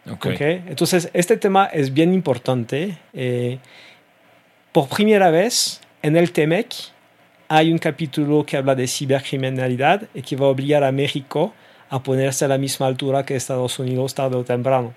Okay. 0.08 0.34
okay. 0.34 0.64
Entonces, 0.68 1.10
este 1.12 1.36
tema 1.36 1.66
es 1.66 1.92
bien 1.92 2.14
importante. 2.14 2.96
Eh, 3.12 3.58
por 4.70 4.88
primera 4.88 5.30
vez 5.30 5.80
en 6.02 6.16
el 6.16 6.30
TEMEC 6.30 6.72
hay 7.48 7.72
un 7.72 7.78
capítulo 7.78 8.46
que 8.46 8.56
habla 8.56 8.76
de 8.76 8.86
cibercriminalidad 8.86 10.02
y 10.14 10.22
que 10.22 10.36
va 10.36 10.46
a 10.46 10.50
obligar 10.50 10.84
a 10.84 10.92
México 10.92 11.52
a 11.52 11.67
ponerse 12.02 12.44
a 12.44 12.48
la 12.48 12.58
misma 12.58 12.86
altura 12.86 13.24
que 13.24 13.36
Estados 13.36 13.78
Unidos 13.78 14.14
tarde 14.14 14.36
o 14.36 14.44
temprano. 14.44 14.94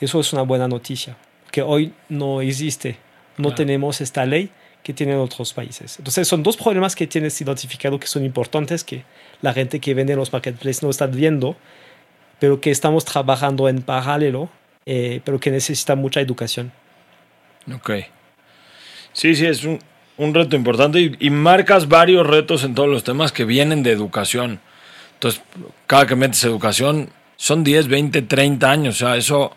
Eso 0.00 0.20
es 0.20 0.32
una 0.32 0.42
buena 0.42 0.66
noticia, 0.68 1.16
que 1.50 1.62
hoy 1.62 1.92
no 2.08 2.40
existe, 2.40 2.96
no 3.36 3.48
claro. 3.48 3.56
tenemos 3.56 4.00
esta 4.00 4.24
ley 4.24 4.50
que 4.82 4.94
tienen 4.94 5.18
otros 5.18 5.52
países. 5.52 5.98
Entonces 5.98 6.26
son 6.26 6.42
dos 6.42 6.56
problemas 6.56 6.96
que 6.96 7.06
tienes 7.06 7.38
identificado 7.40 8.00
que 8.00 8.06
son 8.06 8.24
importantes, 8.24 8.82
que 8.82 9.04
la 9.42 9.52
gente 9.52 9.78
que 9.80 9.92
vende 9.94 10.14
en 10.14 10.18
los 10.18 10.32
marketplaces 10.32 10.82
no 10.82 10.90
está 10.90 11.06
viendo, 11.06 11.56
pero 12.38 12.60
que 12.60 12.70
estamos 12.70 13.04
trabajando 13.04 13.68
en 13.68 13.82
paralelo, 13.82 14.48
eh, 14.86 15.20
pero 15.24 15.38
que 15.38 15.50
necesita 15.50 15.94
mucha 15.96 16.20
educación. 16.20 16.72
Ok. 17.72 17.90
Sí, 19.12 19.34
sí, 19.34 19.44
es 19.44 19.64
un, 19.64 19.78
un 20.16 20.32
reto 20.32 20.56
importante 20.56 21.00
y, 21.00 21.16
y 21.20 21.30
marcas 21.30 21.88
varios 21.88 22.26
retos 22.26 22.64
en 22.64 22.74
todos 22.74 22.88
los 22.88 23.04
temas 23.04 23.32
que 23.32 23.44
vienen 23.44 23.82
de 23.82 23.92
educación. 23.92 24.60
Entonces, 25.20 25.42
cada 25.86 26.06
que 26.06 26.16
metes 26.16 26.42
educación, 26.44 27.10
son 27.36 27.62
10, 27.62 27.88
20, 27.88 28.22
30 28.22 28.70
años. 28.70 28.94
O 28.96 29.06
sea, 29.06 29.16
eso 29.18 29.54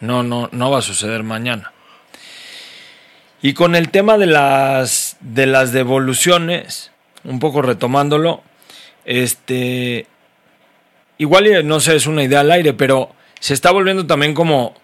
no, 0.00 0.22
no, 0.22 0.50
no 0.52 0.70
va 0.70 0.80
a 0.80 0.82
suceder 0.82 1.22
mañana. 1.22 1.72
Y 3.40 3.54
con 3.54 3.74
el 3.74 3.88
tema 3.88 4.18
de 4.18 4.26
las, 4.26 5.16
de 5.20 5.46
las 5.46 5.72
devoluciones, 5.72 6.92
un 7.24 7.38
poco 7.38 7.62
retomándolo, 7.62 8.42
este, 9.06 10.06
igual, 11.16 11.66
no 11.66 11.80
sé, 11.80 11.96
es 11.96 12.06
una 12.06 12.22
idea 12.22 12.40
al 12.40 12.52
aire, 12.52 12.74
pero 12.74 13.10
se 13.40 13.54
está 13.54 13.70
volviendo 13.70 14.06
también 14.06 14.34
como, 14.34 14.74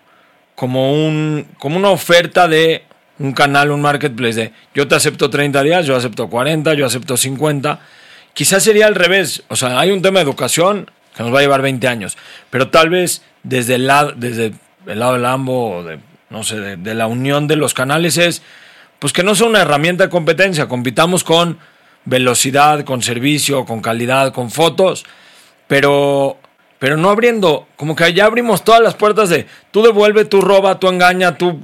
como, 0.55 0.95
un, 0.95 1.47
como 1.59 1.77
una 1.77 1.91
oferta 1.91 2.49
de 2.49 2.85
un 3.19 3.33
canal, 3.33 3.71
un 3.71 3.83
marketplace 3.83 4.35
de 4.35 4.53
yo 4.75 4.89
te 4.89 4.95
acepto 4.95 5.29
30 5.29 5.63
días, 5.63 5.85
yo 5.85 5.95
acepto 5.95 6.31
40, 6.31 6.73
yo 6.73 6.87
acepto 6.87 7.19
50 7.19 7.81
Quizás 8.35 8.63
sería 8.63 8.87
al 8.87 8.95
revés. 8.95 9.43
O 9.49 9.57
sea, 9.57 9.79
hay 9.79 9.91
un 9.91 10.03
tema 10.03 10.21
de 10.21 10.25
educación 10.25 10.91
que 11.15 11.23
nos 11.23 11.35
va 11.35 11.41
a 11.41 11.43
llevar 11.43 11.63
20 11.63 11.87
años, 11.89 12.17
pero 12.51 12.71
tal 12.71 12.89
vez 12.91 13.23
desde 13.43 13.75
el 13.75 13.87
lado, 13.87 14.13
desde 14.17 14.53
el 14.87 14.99
lado 14.99 15.15
del 15.15 15.27
AMBO 15.27 15.85
de, 15.85 15.99
no 16.31 16.43
sé, 16.43 16.77
de, 16.77 16.95
la 16.95 17.07
unión 17.07 17.47
de 17.47 17.57
los 17.57 17.75
canales 17.75 18.17
es, 18.17 18.43
pues 18.99 19.13
que 19.13 19.23
no 19.23 19.35
sea 19.35 19.47
una 19.47 19.61
herramienta 19.61 20.05
de 20.05 20.11
competencia, 20.11 20.69
compitamos 20.69 21.25
con 21.25 21.59
velocidad, 22.05 22.85
con 22.85 23.03
servicio, 23.03 23.65
con 23.65 23.83
calidad, 23.83 24.33
con 24.33 24.51
fotos, 24.51 25.05
pero, 25.67 26.39
pero 26.79 26.97
no 26.97 27.11
abriendo, 27.11 27.69
como 27.77 27.95
que 27.95 28.13
ya 28.15 28.25
abrimos 28.25 28.65
todas 28.65 28.81
las 28.81 28.95
puertas 28.95 29.29
de 29.29 29.47
tú 29.71 29.83
devuelve, 29.83 30.25
tú 30.25 30.41
roba, 30.41 30.79
tú 30.79 30.89
engaña, 30.89 31.37
tú 31.37 31.61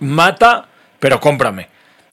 mata, 0.00 0.68
pero 0.98 1.20
cómprame. 1.20 1.68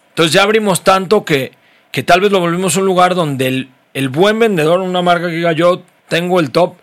Entonces 0.10 0.34
ya 0.34 0.44
abrimos 0.44 0.84
tanto 0.84 1.26
que, 1.26 1.52
que 1.92 2.04
tal 2.04 2.22
vez 2.22 2.32
lo 2.32 2.40
volvimos 2.40 2.76
un 2.78 2.86
lugar 2.86 3.14
donde 3.14 3.48
el, 3.48 3.70
el 3.98 4.10
buen 4.10 4.38
vendedor, 4.38 4.80
una 4.82 5.02
marca 5.02 5.26
que 5.28 5.38
diga 5.38 5.54
yo 5.54 5.82
tengo 6.08 6.40
el 6.40 6.52
top, 6.52 6.76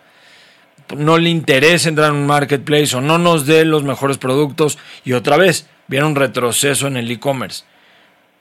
no 0.97 1.17
le 1.17 1.31
interesa 1.31 1.89
entrar 1.89 2.11
en 2.11 2.17
un 2.17 2.27
marketplace 2.27 2.97
o 2.97 3.01
no 3.01 3.19
nos 3.19 3.47
dé 3.47 3.65
los 3.65 3.85
mejores 3.85 4.19
productos 4.19 4.79
y 5.05 5.13
otra 5.13 5.37
vez 5.37 5.69
viene 5.87 6.07
un 6.07 6.17
retroceso 6.17 6.89
en 6.89 6.97
el 6.97 7.09
e-commerce. 7.09 7.63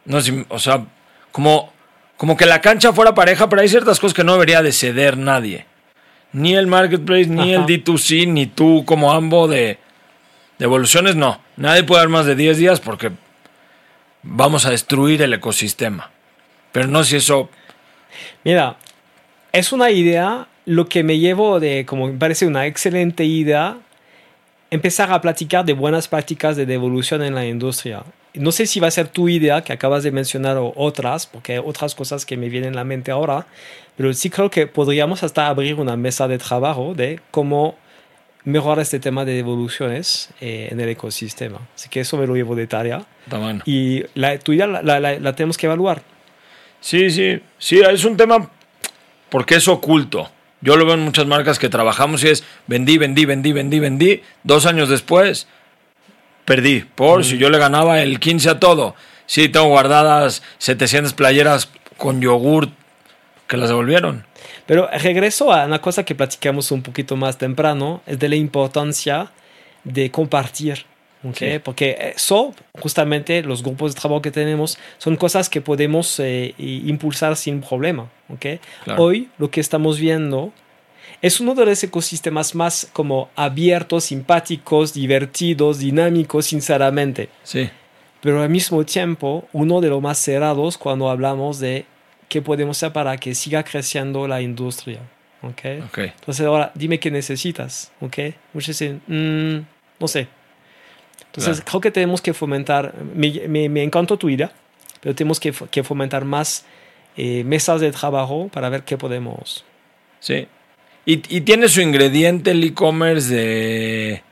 No 0.05 0.17
o 0.49 0.57
sea, 0.57 0.87
como, 1.31 1.71
como 2.17 2.35
que 2.35 2.47
la 2.47 2.61
cancha 2.61 2.93
fuera 2.93 3.13
pareja, 3.13 3.47
pero 3.47 3.61
hay 3.61 3.69
ciertas 3.69 3.99
cosas 3.99 4.15
que 4.15 4.23
no 4.23 4.33
debería 4.33 4.63
de 4.63 4.71
ceder 4.71 5.17
nadie. 5.17 5.67
Ni 6.31 6.55
el 6.55 6.65
marketplace, 6.65 7.27
ni 7.27 7.53
Ajá. 7.53 7.61
el 7.61 7.67
D2C, 7.67 8.27
ni 8.27 8.47
tú 8.47 8.85
como 8.85 9.13
ambos 9.13 9.51
de, 9.51 9.77
de 10.57 10.65
evoluciones, 10.65 11.15
no. 11.15 11.39
Nadie 11.57 11.83
puede 11.83 12.01
dar 12.01 12.09
más 12.09 12.25
de 12.25 12.35
10 12.35 12.57
días 12.57 12.79
porque 12.79 13.11
vamos 14.23 14.65
a 14.65 14.71
destruir 14.71 15.21
el 15.21 15.31
ecosistema. 15.31 16.09
Pero 16.71 16.87
no 16.87 17.03
si 17.03 17.17
eso 17.17 17.51
Mira, 18.43 18.77
es 19.51 19.71
una 19.71 19.91
idea, 19.91 20.47
lo 20.65 20.87
que 20.87 21.03
me 21.03 21.19
llevo 21.19 21.59
de, 21.59 21.85
como 21.85 22.07
me 22.07 22.13
parece 22.17 22.45
una 22.47 22.65
excelente 22.65 23.25
idea, 23.25 23.77
empezar 24.71 25.11
a 25.11 25.21
platicar 25.21 25.65
de 25.65 25.73
buenas 25.73 26.07
prácticas 26.07 26.55
de 26.57 26.65
devolución 26.65 27.21
en 27.23 27.35
la 27.35 27.45
industria. 27.45 28.03
No 28.33 28.51
sé 28.51 28.65
si 28.65 28.79
va 28.79 28.87
a 28.87 28.91
ser 28.91 29.07
tu 29.09 29.29
idea 29.29 29.61
que 29.61 29.73
acabas 29.73 30.01
de 30.03 30.11
mencionar 30.11 30.57
o 30.57 30.73
otras, 30.75 31.27
porque 31.27 31.53
hay 31.53 31.61
otras 31.63 31.93
cosas 31.93 32.25
que 32.25 32.35
me 32.37 32.49
vienen 32.49 32.73
a 32.73 32.77
la 32.77 32.83
mente 32.83 33.11
ahora, 33.11 33.45
pero 33.95 34.11
sí 34.13 34.31
creo 34.31 34.49
que 34.49 34.65
podríamos 34.65 35.21
hasta 35.21 35.47
abrir 35.47 35.75
una 35.75 35.95
mesa 35.95 36.27
de 36.27 36.39
trabajo 36.39 36.95
de 36.95 37.19
cómo 37.29 37.75
mejorar 38.43 38.79
este 38.79 38.99
tema 38.99 39.23
de 39.23 39.33
devoluciones 39.33 40.29
eh, 40.41 40.69
en 40.71 40.79
el 40.79 40.89
ecosistema. 40.89 41.59
Así 41.75 41.89
que 41.89 41.99
eso 41.99 42.17
me 42.17 42.25
lo 42.25 42.35
llevo 42.35 42.55
de 42.55 42.65
tarea. 42.65 43.05
Está 43.25 43.37
bueno. 43.37 43.61
Y 43.65 44.03
la 44.15 44.37
la, 44.81 44.99
la- 44.99 45.19
la 45.19 45.35
tenemos 45.35 45.57
que 45.57 45.67
evaluar. 45.67 46.01
Sí, 46.83 47.09
sí, 47.11 47.41
sí, 47.57 47.79
es 47.79 48.03
un 48.03 48.17
tema 48.17 48.49
porque 49.29 49.55
es 49.55 49.69
oculto. 49.69 50.29
Yo 50.59 50.75
lo 50.75 50.85
veo 50.85 50.95
en 50.95 50.99
muchas 50.99 51.25
marcas 51.25 51.57
que 51.57 51.69
trabajamos 51.69 52.25
y 52.25 52.27
es 52.27 52.43
vendí, 52.67 52.97
vendí, 52.97 53.23
vendí, 53.23 53.53
vendí, 53.53 53.79
vendí. 53.79 54.21
Dos 54.43 54.65
años 54.65 54.89
después, 54.89 55.47
perdí. 56.43 56.81
Por 56.81 57.23
si 57.23 57.37
yo 57.37 57.49
le 57.49 57.57
ganaba 57.57 58.01
el 58.01 58.19
15 58.19 58.49
a 58.49 58.59
todo. 58.59 58.95
Sí, 59.27 59.47
tengo 59.47 59.67
guardadas 59.67 60.43
700 60.57 61.13
playeras 61.13 61.69
con 61.95 62.19
yogur 62.19 62.67
que 63.47 63.55
las 63.55 63.69
devolvieron. 63.69 64.25
Pero 64.65 64.89
regreso 64.91 65.53
a 65.53 65.65
una 65.65 65.79
cosa 65.79 66.03
que 66.03 66.15
platicamos 66.15 66.69
un 66.69 66.83
poquito 66.83 67.15
más 67.15 67.37
temprano, 67.37 68.01
es 68.05 68.19
de 68.19 68.27
la 68.27 68.35
importancia 68.35 69.31
de 69.85 70.11
compartir. 70.11 70.85
¿Ok? 71.23 71.35
Sí. 71.37 71.59
Porque 71.63 72.13
eso, 72.15 72.53
justamente, 72.79 73.41
los 73.43 73.63
grupos 73.63 73.93
de 73.93 73.99
trabajo 74.01 74.21
que 74.21 74.31
tenemos 74.31 74.77
son 74.97 75.15
cosas 75.15 75.49
que 75.49 75.61
podemos 75.61 76.19
eh, 76.19 76.53
impulsar 76.57 77.35
sin 77.35 77.61
problema. 77.61 78.09
¿ok? 78.29 78.45
Claro. 78.83 79.03
Hoy 79.03 79.29
lo 79.37 79.49
que 79.49 79.61
estamos 79.61 79.99
viendo 79.99 80.51
es 81.21 81.39
uno 81.39 81.55
de 81.55 81.65
los 81.65 81.83
ecosistemas 81.83 82.53
más 82.55 82.89
como 82.93 83.29
abiertos, 83.35 84.05
simpáticos, 84.05 84.93
divertidos, 84.93 85.79
dinámicos, 85.79 86.47
sinceramente. 86.47 87.29
Sí, 87.43 87.69
Pero 88.21 88.41
al 88.41 88.49
mismo 88.49 88.83
tiempo, 88.85 89.47
uno 89.53 89.79
de 89.81 89.89
los 89.89 90.01
más 90.01 90.17
cerrados 90.17 90.77
cuando 90.77 91.09
hablamos 91.09 91.59
de 91.59 91.85
qué 92.29 92.41
podemos 92.41 92.77
hacer 92.77 92.91
para 92.93 93.15
que 93.17 93.35
siga 93.35 93.63
creciendo 93.63 94.27
la 94.27 94.41
industria. 94.41 94.99
¿ok? 95.41 95.85
ok. 95.87 95.97
Entonces 95.99 96.45
ahora 96.45 96.71
dime 96.73 96.99
qué 96.99 97.11
necesitas, 97.11 97.91
¿ok? 98.01 98.17
Muchos 98.53 98.79
dicen, 98.79 99.01
"Mm, 99.07 99.65
no 99.99 100.07
sé. 100.07 100.27
Entonces 101.33 101.57
Claro. 101.57 101.69
creo 101.69 101.81
que 101.81 101.91
tenemos 101.91 102.21
que 102.21 102.33
fomentar, 102.33 102.93
me, 103.15 103.47
me, 103.47 103.67
me 103.67 103.81
encantó 103.81 104.17
tu 104.17 104.29
idea, 104.29 104.51
pero 105.01 105.15
tenemos 105.15 105.39
que, 105.39 105.51
que 105.71 105.83
fomentar 105.83 106.25
más 106.25 106.63
eh, 107.17 107.43
mesas 107.43 107.81
de 107.81 107.91
trabajo 107.91 108.49
para 108.53 108.69
ver 108.69 108.83
qué 108.83 108.97
podemos. 108.97 109.65
Sí. 110.19 110.47
Y, 111.07 111.35
y 111.35 111.41
tiene 111.41 111.67
su 111.69 111.81
ingrediente 111.81 112.51
el 112.51 112.63
e-commerce 112.63 113.33
de... 113.33 114.23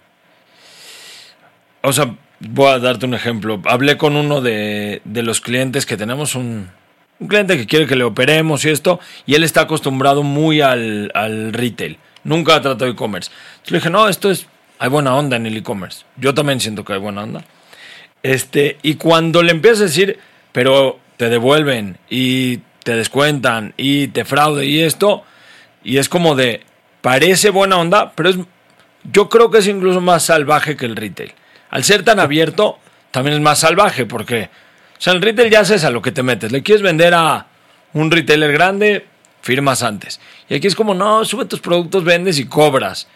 O 1.82 1.92
sea, 1.92 2.16
voy 2.40 2.68
a 2.68 2.78
darte 2.80 3.08
un 3.08 3.16
ejemplo. 3.16 3.60
Hablé 3.66 3.98
con 3.98 4.16
uno 4.16 4.40
de, 4.40 5.02
de 5.04 5.24
los 5.24 5.42
clientes 5.42 5.88
que 5.88 5.98
tenemos, 5.98 6.36
un, 6.36 6.70
un 7.20 7.28
cliente 7.28 7.58
que 7.58 7.66
quiere 7.66 7.88
que 7.88 7.96
le 7.96 8.04
operemos 8.04 8.64
y 8.64 8.70
esto, 8.70 9.00
y 9.26 9.34
él 9.34 9.44
está 9.44 9.62
acostumbrado 9.62 10.22
muy 10.22 10.62
al, 10.62 11.12
al 11.16 11.52
retail. 11.52 11.98
Nunca 12.24 12.56
ha 12.58 12.62
tratado 12.62 12.92
e-commerce. 12.92 13.32
Entonces 13.54 13.72
le 13.72 13.78
dije, 13.80 13.90
no, 13.90 14.08
esto 14.08 14.30
es... 14.30 14.46
Hay 14.82 14.90
buena 14.90 15.16
onda 15.16 15.36
en 15.36 15.46
el 15.46 15.56
e-commerce. 15.56 16.06
Yo 16.18 16.34
también 16.34 16.60
siento 16.60 16.84
que 16.84 16.94
hay 16.94 17.00
buena 17.00 17.22
onda. 17.22 17.46
Este, 18.24 18.80
y 18.82 18.96
cuando 18.96 19.44
le 19.44 19.52
empiezas 19.52 19.82
a 19.82 19.84
decir, 19.84 20.18
pero 20.52 21.00
te 21.18 21.30
devuelven 21.30 22.00
y 22.10 22.62
te 22.84 22.96
descuentan 22.96 23.76
y 23.78 24.08
te 24.08 24.26
fraude 24.26 24.66
y 24.66 24.82
esto, 24.82 25.24
y 25.84 26.00
es 26.00 26.10
como 26.10 26.34
de, 26.34 26.64
parece 27.02 27.52
buena 27.52 27.78
onda, 27.78 28.14
pero 28.16 28.30
es, 28.30 28.38
yo 29.04 29.30
creo 29.30 29.52
que 29.52 29.60
es 29.60 29.68
incluso 29.68 30.02
más 30.02 30.24
salvaje 30.24 30.76
que 30.76 30.88
el 30.88 30.96
retail. 30.96 31.32
Al 31.70 31.84
ser 31.84 32.02
tan 32.02 32.20
abierto, 32.20 32.80
también 33.12 33.36
es 33.36 33.42
más 33.44 33.60
salvaje, 33.60 34.08
porque, 34.08 34.50
o 34.98 35.02
sea, 35.02 35.14
el 35.14 35.22
retail 35.22 35.52
ya 35.52 35.64
sabes 35.64 35.84
a 35.84 35.92
lo 35.92 36.02
que 36.02 36.12
te 36.12 36.24
metes. 36.24 36.52
Le 36.52 36.64
quieres 36.64 36.82
vender 36.82 37.14
a 37.14 37.46
un 37.94 38.10
retailer 38.10 38.52
grande, 38.52 39.06
firmas 39.44 39.84
antes. 39.84 40.20
Y 40.50 40.56
aquí 40.56 40.66
es 40.66 40.76
como, 40.76 40.96
no, 40.96 41.24
sube 41.24 41.46
tus 41.46 41.60
productos, 41.60 42.04
vendes 42.04 42.40
y 42.40 42.46
cobras. 42.46 43.08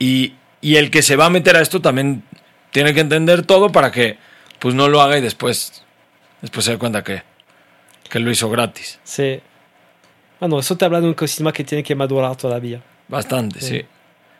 Y, 0.00 0.34
y 0.60 0.76
el 0.76 0.90
que 0.90 1.02
se 1.02 1.16
va 1.16 1.26
a 1.26 1.30
meter 1.30 1.56
a 1.56 1.60
esto 1.60 1.80
también 1.80 2.22
tiene 2.70 2.94
que 2.94 3.00
entender 3.00 3.44
todo 3.44 3.70
para 3.70 3.90
que 3.90 4.18
pues 4.58 4.74
no 4.74 4.88
lo 4.88 5.00
haga 5.00 5.18
y 5.18 5.20
después, 5.20 5.84
después 6.42 6.64
se 6.64 6.72
dé 6.72 6.78
cuenta 6.78 7.04
que, 7.04 7.22
que 8.08 8.18
lo 8.18 8.30
hizo 8.30 8.50
gratis. 8.50 8.98
Sí. 9.04 9.40
Bueno, 10.40 10.58
eso 10.58 10.76
te 10.76 10.84
habla 10.84 11.00
de 11.00 11.06
un 11.06 11.12
ecosistema 11.12 11.52
que 11.52 11.64
tiene 11.64 11.82
que 11.82 11.94
madurar 11.94 12.36
todavía. 12.36 12.82
Bastante, 13.08 13.60
sí. 13.60 13.84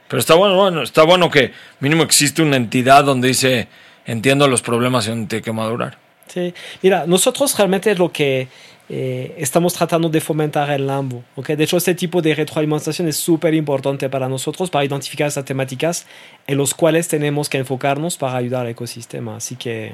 Pero 0.09 0.21
está 0.21 0.35
bueno, 0.35 0.57
bueno, 0.57 0.83
está 0.83 1.03
bueno 1.03 1.31
que 1.31 1.53
mínimo 1.81 2.03
existe 2.03 2.43
una 2.43 2.57
entidad 2.57 3.05
donde 3.05 3.29
dice 3.29 3.69
entiendo 4.07 4.49
los 4.49 4.63
problemas 4.63 5.07
y 5.07 5.11
donde 5.11 5.27
tiene 5.27 5.43
que 5.43 5.53
madurar. 5.53 5.99
Sí. 6.27 6.55
Mira, 6.83 7.05
nosotros 7.07 7.57
realmente 7.57 7.95
lo 7.95 8.11
que 8.11 8.49
eh, 8.91 9.35
estamos 9.37 9.75
tratando 9.75 10.09
de 10.09 10.21
fomentar 10.21 10.71
en 10.71 10.87
Lambo. 10.87 11.23
¿ok? 11.37 11.49
De 11.51 11.65
hecho, 11.65 11.77
este 11.77 11.95
tipo 11.95 12.23
de 12.23 12.35
retroalimentación 12.35 13.07
es 13.09 13.17
súper 13.17 13.53
importante 13.55 14.09
para 14.09 14.29
nosotros 14.29 14.71
para 14.71 14.85
identificar 14.85 15.29
esas 15.29 15.45
temáticas 15.45 16.07
en 16.47 16.57
los 16.57 16.73
cuales 16.75 17.07
tenemos 17.09 17.49
que 17.49 17.59
enfocarnos 17.59 18.17
para 18.17 18.37
ayudar 18.37 18.63
al 18.63 18.69
ecosistema. 18.73 19.37
Así 19.37 19.57
que, 19.57 19.93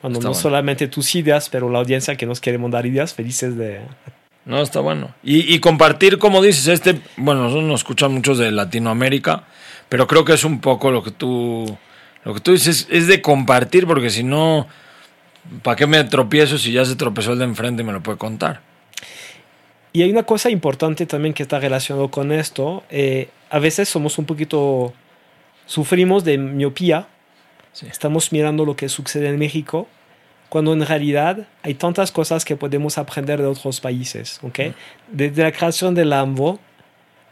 bueno, 0.00 0.18
Está 0.18 0.28
no 0.28 0.30
bueno. 0.30 0.34
solamente 0.34 0.88
tus 0.88 1.14
ideas, 1.14 1.48
pero 1.50 1.68
la 1.68 1.78
audiencia 1.78 2.16
que 2.16 2.24
nos 2.26 2.40
quiere 2.40 2.58
mandar 2.58 2.86
ideas, 2.86 3.12
felices 3.12 3.56
de... 3.56 3.80
No, 4.44 4.60
está 4.60 4.80
bueno. 4.80 5.14
Y, 5.22 5.54
y 5.54 5.60
compartir, 5.60 6.18
como 6.18 6.42
dices, 6.42 6.66
este, 6.66 7.00
bueno, 7.16 7.42
nosotros 7.42 7.64
nos 7.64 7.80
escuchan 7.80 8.12
muchos 8.12 8.38
de 8.38 8.50
Latinoamérica, 8.50 9.44
pero 9.88 10.06
creo 10.06 10.24
que 10.24 10.32
es 10.32 10.42
un 10.44 10.60
poco 10.60 10.90
lo 10.90 11.04
que 11.04 11.12
tú, 11.12 11.76
lo 12.24 12.34
que 12.34 12.40
tú 12.40 12.50
dices, 12.52 12.88
es 12.90 13.06
de 13.06 13.22
compartir, 13.22 13.86
porque 13.86 14.10
si 14.10 14.24
no, 14.24 14.66
¿para 15.62 15.76
qué 15.76 15.86
me 15.86 16.02
tropiezo 16.04 16.58
si 16.58 16.72
ya 16.72 16.84
se 16.84 16.96
tropezó 16.96 17.32
el 17.32 17.38
de 17.38 17.44
enfrente 17.44 17.82
y 17.82 17.84
me 17.84 17.92
lo 17.92 18.02
puede 18.02 18.18
contar? 18.18 18.60
Y 19.92 20.02
hay 20.02 20.10
una 20.10 20.22
cosa 20.22 20.50
importante 20.50 21.04
también 21.06 21.34
que 21.34 21.42
está 21.42 21.60
relacionado 21.60 22.10
con 22.10 22.32
esto. 22.32 22.82
eh, 22.90 23.28
a 23.50 23.58
veces 23.58 23.88
somos 23.88 24.18
un 24.18 24.24
poquito... 24.24 24.94
Sufrimos 25.66 26.24
de 26.24 26.38
miopía. 26.38 27.06
Sí. 27.72 27.86
Estamos 27.86 28.32
mirando 28.32 28.64
lo 28.64 28.74
que 28.74 28.88
sucede 28.88 29.28
en 29.28 29.38
México, 29.38 29.86
cuando 30.48 30.72
en 30.72 30.84
realidad 30.84 31.46
hay 31.62 31.74
tantas 31.74 32.10
cosas 32.10 32.44
que 32.44 32.56
podemos 32.56 32.98
aprender 32.98 33.40
de 33.40 33.46
otros 33.46 33.80
países. 33.80 34.40
¿ok? 34.42 34.74
Desde 35.08 35.42
la 35.42 35.52
creación 35.52 35.94
del 35.94 36.12
AMBO, 36.12 36.58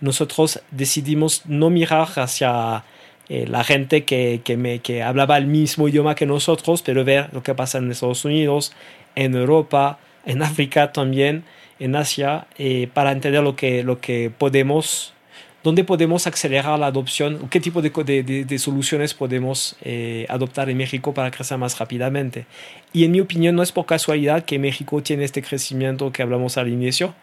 nosotros 0.01 0.61
decidimos 0.71 1.43
no 1.47 1.71
mirar 1.71 2.09
hacia 2.17 2.85
eh, 3.31 3.47
la 3.47 3.63
gente 3.63 4.03
que, 4.03 4.41
que, 4.43 4.57
me, 4.57 4.81
que 4.81 5.05
hablaba 5.05 5.39
el 5.39 5.47
mismo 5.47 5.87
idioma 5.87 6.17
que 6.17 6.27
nosotros, 6.27 6.83
pero 6.83 7.05
ver 7.05 7.29
lo 7.33 7.45
que 7.45 7.55
pasa 7.55 7.79
en 7.79 7.89
Estados 7.89 8.25
Unidos, 8.25 8.73
en 9.15 9.37
Europa, 9.37 10.01
en 10.27 10.43
África 10.51 10.91
también, 10.91 11.45
en 11.79 11.95
Asia, 11.95 12.49
eh, 12.59 12.89
para 12.93 13.13
entender 13.13 13.45
lo 13.45 13.55
que, 13.55 13.85
lo 13.85 14.01
que 14.01 14.33
podemos, 14.37 15.15
dónde 15.63 15.85
podemos 15.85 16.27
acelerar 16.27 16.77
la 16.81 16.87
adopción, 16.87 17.49
qué 17.51 17.61
tipo 17.61 17.81
de, 17.83 17.91
de, 18.25 18.59
soluciones 18.59 19.15
podemos 19.15 19.77
eh, 19.83 20.27
adoptar 20.29 20.69
en 20.69 20.79
México 20.79 21.15
para 21.15 21.31
crecer 21.31 21.57
más 21.57 21.79
rápidamente. 21.79 22.47
Y 22.93 23.05
en 23.05 23.13
mi 23.13 23.21
opinión 23.21 23.55
no 23.55 23.63
es 23.63 23.71
por 23.71 23.87
casualidad 23.87 24.45
que 24.45 24.59
México 24.59 25.05
tiene 25.05 25.23
este 25.23 25.41
crecimiento 25.41 26.11
que 26.11 26.25
hablamos 26.25 26.59
al 26.59 26.67
inicio. 26.67 27.15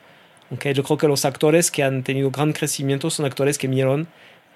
Okay, 0.51 0.73
yo 0.73 0.83
creo 0.83 0.97
que 0.97 1.09
los 1.09 1.25
actores 1.25 1.69
que 1.69 1.83
han 1.83 2.03
tenido 2.03 2.31
gran 2.31 2.53
crecimiento 2.53 3.09
son 3.09 3.25
actores 3.25 3.57
que 3.57 3.67
miran 3.67 4.07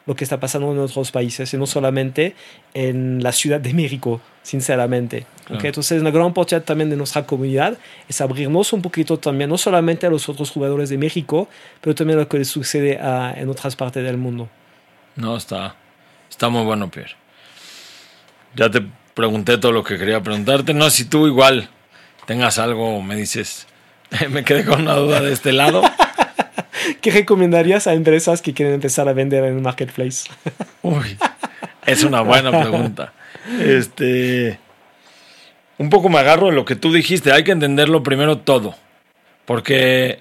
lo 0.05 0.15
que 0.15 0.23
está 0.23 0.39
pasando 0.39 0.71
en 0.71 0.79
otros 0.79 1.11
países 1.11 1.53
y 1.53 1.57
no 1.57 1.65
solamente 1.67 2.35
en 2.73 3.21
la 3.21 3.31
Ciudad 3.31 3.59
de 3.59 3.73
México, 3.73 4.19
sinceramente. 4.41 5.25
Claro. 5.45 5.57
Okay, 5.59 5.67
entonces, 5.69 6.01
una 6.01 6.09
gran 6.11 6.25
oportunidad 6.25 6.65
también 6.65 6.89
de 6.89 6.95
nuestra 6.97 7.25
comunidad 7.25 7.77
es 8.09 8.19
abrirnos 8.21 8.73
un 8.73 8.81
poquito 8.81 9.17
también, 9.19 9.49
no 9.49 9.57
solamente 9.57 10.07
a 10.07 10.09
los 10.09 10.27
otros 10.29 10.49
jugadores 10.49 10.89
de 10.89 10.97
México, 10.97 11.47
pero 11.81 11.93
también 11.95 12.17
a 12.19 12.23
lo 12.23 12.27
que 12.27 12.39
les 12.39 12.47
sucede 12.47 12.97
a- 12.99 13.33
en 13.37 13.47
otras 13.49 13.75
partes 13.75 14.03
del 14.03 14.17
mundo. 14.17 14.49
No, 15.15 15.37
está, 15.37 15.75
está 16.29 16.49
muy 16.49 16.63
bueno, 16.63 16.89
Pierre. 16.89 17.15
Ya 18.55 18.69
te 18.69 18.81
pregunté 19.13 19.57
todo 19.57 19.71
lo 19.71 19.83
que 19.83 19.97
quería 19.97 20.21
preguntarte. 20.21 20.73
No, 20.73 20.89
si 20.89 21.05
tú 21.05 21.27
igual 21.27 21.69
tengas 22.25 22.57
algo, 22.59 23.01
me 23.01 23.15
dices, 23.15 23.67
me 24.29 24.43
quedé 24.43 24.65
con 24.65 24.81
una 24.81 24.95
duda 24.95 25.21
de 25.21 25.31
este 25.31 25.51
lado. 25.53 25.81
¿Qué 26.99 27.11
recomendarías 27.11 27.87
a 27.87 27.93
empresas 27.93 28.41
que 28.41 28.53
quieren 28.53 28.73
empezar 28.73 29.07
a 29.07 29.13
vender 29.13 29.43
en 29.43 29.55
un 29.55 29.61
marketplace? 29.61 30.29
Uy, 30.81 31.17
es 31.85 32.03
una 32.03 32.21
buena 32.21 32.51
pregunta. 32.51 33.13
Este, 33.59 34.59
un 35.77 35.89
poco 35.89 36.09
me 36.09 36.19
agarro 36.19 36.47
de 36.47 36.53
lo 36.53 36.65
que 36.65 36.75
tú 36.75 36.91
dijiste. 36.91 37.31
Hay 37.31 37.43
que 37.43 37.51
entenderlo 37.51 38.03
primero 38.03 38.39
todo, 38.39 38.75
porque 39.45 40.19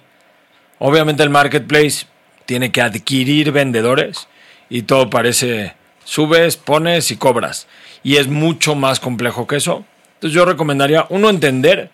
obviamente 0.79 1.23
el 1.23 1.29
marketplace 1.29 2.05
tiene 2.45 2.71
que 2.71 2.81
adquirir 2.81 3.51
vendedores 3.51 4.27
y 4.69 4.83
todo 4.83 5.09
parece 5.09 5.73
subes, 6.03 6.57
pones 6.57 7.11
y 7.11 7.17
cobras 7.17 7.67
y 8.03 8.17
es 8.17 8.27
mucho 8.27 8.75
más 8.75 8.99
complejo 8.99 9.47
que 9.47 9.57
eso. 9.57 9.85
Entonces 10.15 10.35
yo 10.35 10.45
recomendaría 10.45 11.05
uno 11.09 11.29
entender, 11.29 11.89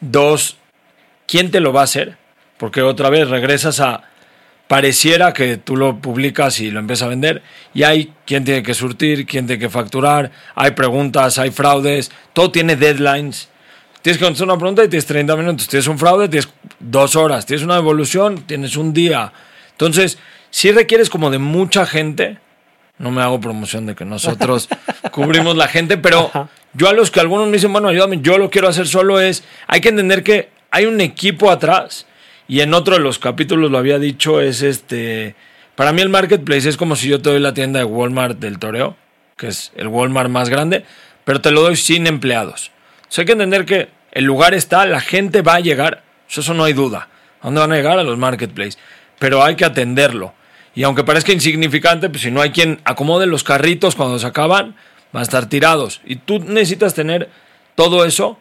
dos 0.00 0.56
quién 1.26 1.50
te 1.50 1.60
lo 1.60 1.72
va 1.72 1.82
a 1.82 1.84
hacer, 1.84 2.16
porque 2.58 2.82
otra 2.82 3.10
vez 3.10 3.28
regresas 3.28 3.80
a 3.80 4.04
pareciera 4.68 5.32
que 5.32 5.58
tú 5.58 5.76
lo 5.76 5.98
publicas 5.98 6.60
y 6.60 6.70
lo 6.70 6.80
empiezas 6.80 7.06
a 7.06 7.08
vender 7.08 7.42
y 7.74 7.82
hay 7.82 8.12
quien 8.26 8.44
tiene 8.44 8.62
que 8.62 8.74
surtir, 8.74 9.26
quién 9.26 9.46
tiene 9.46 9.60
que 9.60 9.68
facturar, 9.68 10.30
hay 10.54 10.70
preguntas, 10.72 11.38
hay 11.38 11.50
fraudes, 11.50 12.10
todo 12.32 12.50
tiene 12.50 12.76
deadlines. 12.76 13.48
Tienes 14.02 14.18
que 14.18 14.24
contestar 14.24 14.48
una 14.48 14.58
pregunta 14.58 14.84
y 14.84 14.88
tienes 14.88 15.06
30 15.06 15.36
minutos, 15.36 15.68
tienes 15.68 15.86
un 15.86 15.98
fraude, 15.98 16.28
tienes 16.28 16.48
dos 16.78 17.16
horas, 17.16 17.46
tienes 17.46 17.64
una 17.64 17.76
devolución, 17.76 18.42
tienes 18.46 18.76
un 18.76 18.92
día. 18.92 19.32
Entonces, 19.70 20.18
si 20.50 20.70
requieres 20.72 21.08
como 21.10 21.30
de 21.30 21.38
mucha 21.38 21.86
gente 21.86 22.38
No 22.96 23.10
me 23.10 23.22
hago 23.22 23.40
promoción 23.40 23.86
de 23.86 23.96
que 23.96 24.04
nosotros 24.04 24.68
cubrimos 25.10 25.56
la 25.56 25.66
gente, 25.66 25.96
pero 25.96 26.30
yo 26.74 26.88
a 26.88 26.92
los 26.92 27.10
que 27.10 27.18
algunos 27.18 27.46
me 27.46 27.54
dicen, 27.54 27.72
bueno, 27.72 27.88
ayúdame, 27.88 28.20
yo 28.20 28.38
lo 28.38 28.50
quiero 28.50 28.68
hacer 28.68 28.86
solo 28.86 29.20
es, 29.20 29.42
hay 29.66 29.80
que 29.80 29.88
entender 29.88 30.22
que 30.22 30.50
hay 30.70 30.86
un 30.86 31.00
equipo 31.00 31.50
atrás 31.50 32.06
y 32.46 32.60
en 32.60 32.74
otro 32.74 32.94
de 32.94 33.00
los 33.00 33.18
capítulos 33.18 33.70
lo 33.70 33.78
había 33.78 33.98
dicho, 33.98 34.40
es 34.40 34.62
este, 34.62 35.34
para 35.74 35.92
mí 35.92 36.02
el 36.02 36.08
marketplace 36.08 36.68
es 36.68 36.76
como 36.76 36.96
si 36.96 37.08
yo 37.08 37.20
te 37.20 37.30
doy 37.30 37.40
la 37.40 37.54
tienda 37.54 37.78
de 37.78 37.84
Walmart 37.84 38.38
del 38.38 38.58
Toreo, 38.58 38.96
que 39.36 39.48
es 39.48 39.72
el 39.76 39.88
Walmart 39.88 40.30
más 40.30 40.48
grande, 40.48 40.84
pero 41.24 41.40
te 41.40 41.50
lo 41.50 41.62
doy 41.62 41.76
sin 41.76 42.06
empleados. 42.06 42.70
O 43.16 43.20
hay 43.20 43.26
que 43.26 43.32
entender 43.32 43.64
que 43.64 43.88
el 44.12 44.24
lugar 44.24 44.54
está, 44.54 44.86
la 44.86 45.00
gente 45.00 45.42
va 45.42 45.54
a 45.54 45.60
llegar, 45.60 46.02
eso 46.28 46.54
no 46.54 46.64
hay 46.64 46.72
duda. 46.72 47.08
¿A 47.40 47.46
dónde 47.46 47.60
van 47.60 47.72
a 47.72 47.76
llegar? 47.76 47.98
A 47.98 48.02
los 48.02 48.18
marketplaces. 48.18 48.78
Pero 49.18 49.42
hay 49.42 49.54
que 49.54 49.64
atenderlo. 49.64 50.34
Y 50.74 50.82
aunque 50.82 51.04
parezca 51.04 51.32
insignificante, 51.32 52.08
pues 52.08 52.22
si 52.22 52.30
no 52.30 52.40
hay 52.40 52.50
quien 52.50 52.80
acomode 52.84 53.26
los 53.26 53.44
carritos 53.44 53.94
cuando 53.94 54.18
se 54.18 54.26
acaban, 54.26 54.74
van 55.12 55.20
a 55.20 55.22
estar 55.22 55.48
tirados. 55.48 56.00
Y 56.04 56.16
tú 56.16 56.40
necesitas 56.40 56.94
tener 56.94 57.28
todo 57.74 58.04
eso. 58.04 58.38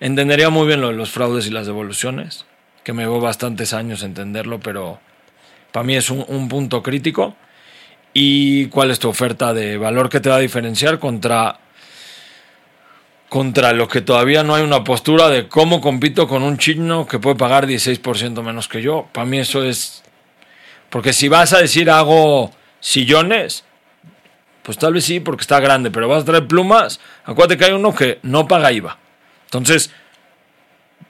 Entendería 0.00 0.50
muy 0.50 0.66
bien 0.66 0.80
lo 0.80 0.88
de 0.88 0.94
los 0.94 1.10
fraudes 1.10 1.46
y 1.46 1.50
las 1.50 1.66
devoluciones, 1.66 2.44
que 2.84 2.92
me 2.92 3.02
llevó 3.02 3.20
bastantes 3.20 3.72
años 3.72 4.02
entenderlo, 4.02 4.60
pero 4.60 5.00
para 5.70 5.84
mí 5.84 5.94
es 5.96 6.10
un, 6.10 6.24
un 6.28 6.48
punto 6.48 6.82
crítico. 6.82 7.34
¿Y 8.14 8.66
cuál 8.66 8.90
es 8.90 8.98
tu 8.98 9.08
oferta 9.08 9.54
de 9.54 9.78
valor 9.78 10.10
que 10.10 10.20
te 10.20 10.28
va 10.28 10.36
a 10.36 10.40
diferenciar 10.40 10.98
contra 10.98 11.58
contra 13.32 13.72
lo 13.72 13.88
que 13.88 14.02
todavía 14.02 14.42
no 14.42 14.54
hay 14.54 14.62
una 14.62 14.84
postura 14.84 15.30
de 15.30 15.48
cómo 15.48 15.80
compito 15.80 16.28
con 16.28 16.42
un 16.42 16.58
chino 16.58 17.06
que 17.06 17.18
puede 17.18 17.34
pagar 17.34 17.66
16% 17.66 18.42
menos 18.42 18.68
que 18.68 18.82
yo. 18.82 19.08
Para 19.10 19.24
mí 19.24 19.38
eso 19.38 19.64
es... 19.64 20.02
Porque 20.90 21.14
si 21.14 21.28
vas 21.28 21.54
a 21.54 21.58
decir 21.58 21.88
hago 21.88 22.50
sillones, 22.78 23.64
pues 24.62 24.76
tal 24.76 24.92
vez 24.92 25.06
sí, 25.06 25.18
porque 25.18 25.40
está 25.40 25.60
grande, 25.60 25.90
pero 25.90 26.08
vas 26.08 26.24
a 26.24 26.26
traer 26.26 26.46
plumas, 26.46 27.00
acuérdate 27.24 27.56
que 27.56 27.64
hay 27.64 27.72
uno 27.72 27.94
que 27.94 28.18
no 28.22 28.46
paga 28.46 28.70
IVA. 28.70 28.98
Entonces, 29.46 29.90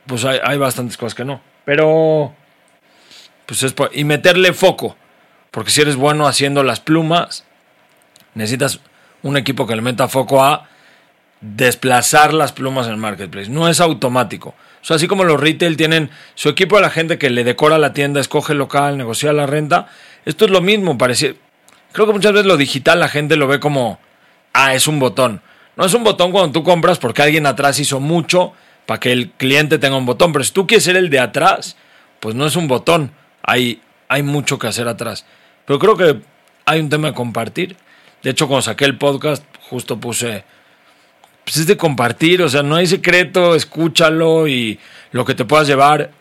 pues 0.07 0.25
hay, 0.25 0.39
hay 0.45 0.59
bastantes 0.59 0.97
cosas 0.97 1.17
que 1.17 1.25
no. 1.25 1.41
Pero, 1.65 2.35
pues 3.47 3.63
es... 3.63 3.75
Y 3.93 4.05
meterle 4.05 4.53
foco, 4.53 4.97
porque 5.51 5.71
si 5.71 5.81
eres 5.81 5.97
bueno 5.97 6.27
haciendo 6.27 6.63
las 6.63 6.81
plumas, 6.81 7.45
necesitas 8.35 8.81
un 9.23 9.37
equipo 9.37 9.67
que 9.67 9.77
le 9.77 9.83
meta 9.83 10.09
foco 10.09 10.43
a 10.43 10.69
desplazar 11.41 12.33
las 12.33 12.53
plumas 12.53 12.87
en 12.87 12.93
el 12.93 12.99
marketplace. 12.99 13.51
No 13.51 13.69
es 13.69 13.81
automático. 13.81 14.55
O 14.89 14.95
así 14.95 15.07
como 15.07 15.25
los 15.25 15.41
retail 15.41 15.77
tienen 15.77 16.11
su 16.35 16.49
equipo 16.49 16.77
de 16.77 16.83
la 16.83 16.91
gente 16.91 17.19
que 17.19 17.31
le 17.31 17.45
decora 17.45 17.79
la 17.79 17.93
tienda, 17.93 18.21
escoge 18.21 18.53
el 18.53 18.59
local, 18.59 18.97
negocia 18.97 19.33
la 19.33 19.47
renta, 19.47 19.89
esto 20.25 20.45
es 20.45 20.51
lo 20.51 20.61
mismo. 20.61 20.99
Parece... 20.99 21.37
Creo 21.93 22.07
que 22.07 22.15
muchas 22.15 22.33
veces 22.33 22.47
lo 22.47 22.57
digital 22.57 23.01
la 23.01 23.09
gente 23.09 23.37
lo 23.37 23.47
ve 23.47 23.61
como, 23.61 23.99
ah, 24.55 24.75
es 24.75 24.87
un 24.89 24.99
botón. 24.99 25.43
No 25.77 25.85
es 25.85 25.93
un 25.95 26.05
botón 26.05 26.33
cuando 26.33 26.53
tú 26.53 26.65
compras 26.65 26.99
porque 26.99 27.23
alguien 27.23 27.47
atrás 27.47 27.79
hizo 27.79 28.01
mucho 28.01 28.55
para 28.87 29.01
que 29.01 29.13
el 29.13 29.31
cliente 29.31 29.79
tenga 29.79 29.97
un 29.97 30.07
botón. 30.07 30.33
Pero 30.33 30.45
si 30.45 30.53
tú 30.53 30.67
quieres 30.67 30.85
ser 30.85 30.97
el 30.97 31.11
de 31.11 31.21
atrás, 31.21 31.77
pues 32.21 32.35
no 32.35 32.47
es 32.47 32.57
un 32.57 32.69
botón. 32.69 33.13
Hay, 33.43 33.81
hay 34.09 34.23
mucho 34.23 34.59
que 34.59 34.67
hacer 34.67 34.89
atrás. 34.89 35.27
Pero 35.65 35.79
creo 35.79 35.97
que 35.97 36.21
hay 36.65 36.81
un 36.81 36.89
tema 36.89 37.09
de 37.09 37.15
compartir. 37.15 37.77
De 38.23 38.31
hecho, 38.31 38.47
cuando 38.47 38.63
saqué 38.63 38.85
el 38.85 38.99
podcast, 38.99 39.45
justo 39.69 39.99
puse 39.99 40.45
pues 41.45 41.57
es 41.57 41.67
de 41.67 41.77
compartir, 41.77 42.41
o 42.43 42.49
sea, 42.49 42.63
no 42.63 42.77
hay 42.77 42.87
secreto, 42.87 43.55
escúchalo 43.55 44.47
y 44.47 44.79
lo 45.11 45.25
que 45.25 45.35
te 45.35 45.45
puedas 45.45 45.67
llevar 45.67 46.13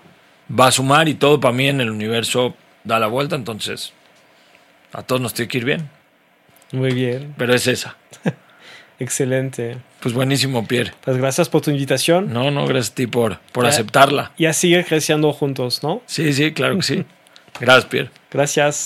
va 0.59 0.67
a 0.67 0.71
sumar 0.71 1.07
y 1.07 1.13
todo 1.13 1.39
para 1.39 1.53
mí 1.53 1.67
en 1.67 1.79
el 1.81 1.91
universo 1.91 2.55
da 2.83 2.99
la 2.99 3.07
vuelta, 3.07 3.35
entonces 3.35 3.93
a 4.93 5.03
todos 5.03 5.21
nos 5.21 5.33
tiene 5.33 5.49
que 5.49 5.57
ir 5.59 5.65
bien. 5.65 5.89
Muy 6.71 6.93
bien. 6.93 7.35
Pero 7.37 7.53
es 7.53 7.67
esa. 7.67 7.97
Excelente. 9.01 9.77
Pues 9.99 10.13
buenísimo, 10.13 10.67
Pierre. 10.67 10.93
Pues 11.03 11.17
gracias 11.17 11.49
por 11.49 11.61
tu 11.61 11.71
invitación. 11.71 12.31
No, 12.31 12.51
no, 12.51 12.67
gracias 12.67 12.91
a 12.91 12.95
ti 12.95 13.07
por, 13.07 13.39
por 13.51 13.65
aceptarla. 13.65 14.31
Y 14.37 14.45
a 14.45 14.53
seguir 14.53 14.85
creciendo 14.85 15.33
juntos, 15.33 15.81
¿no? 15.81 16.03
Sí, 16.05 16.31
sí, 16.33 16.53
claro 16.53 16.75
que 16.75 16.83
sí. 16.83 17.05
Gracias, 17.59 17.85
Pierre. 17.85 18.11
Gracias. 18.29 18.79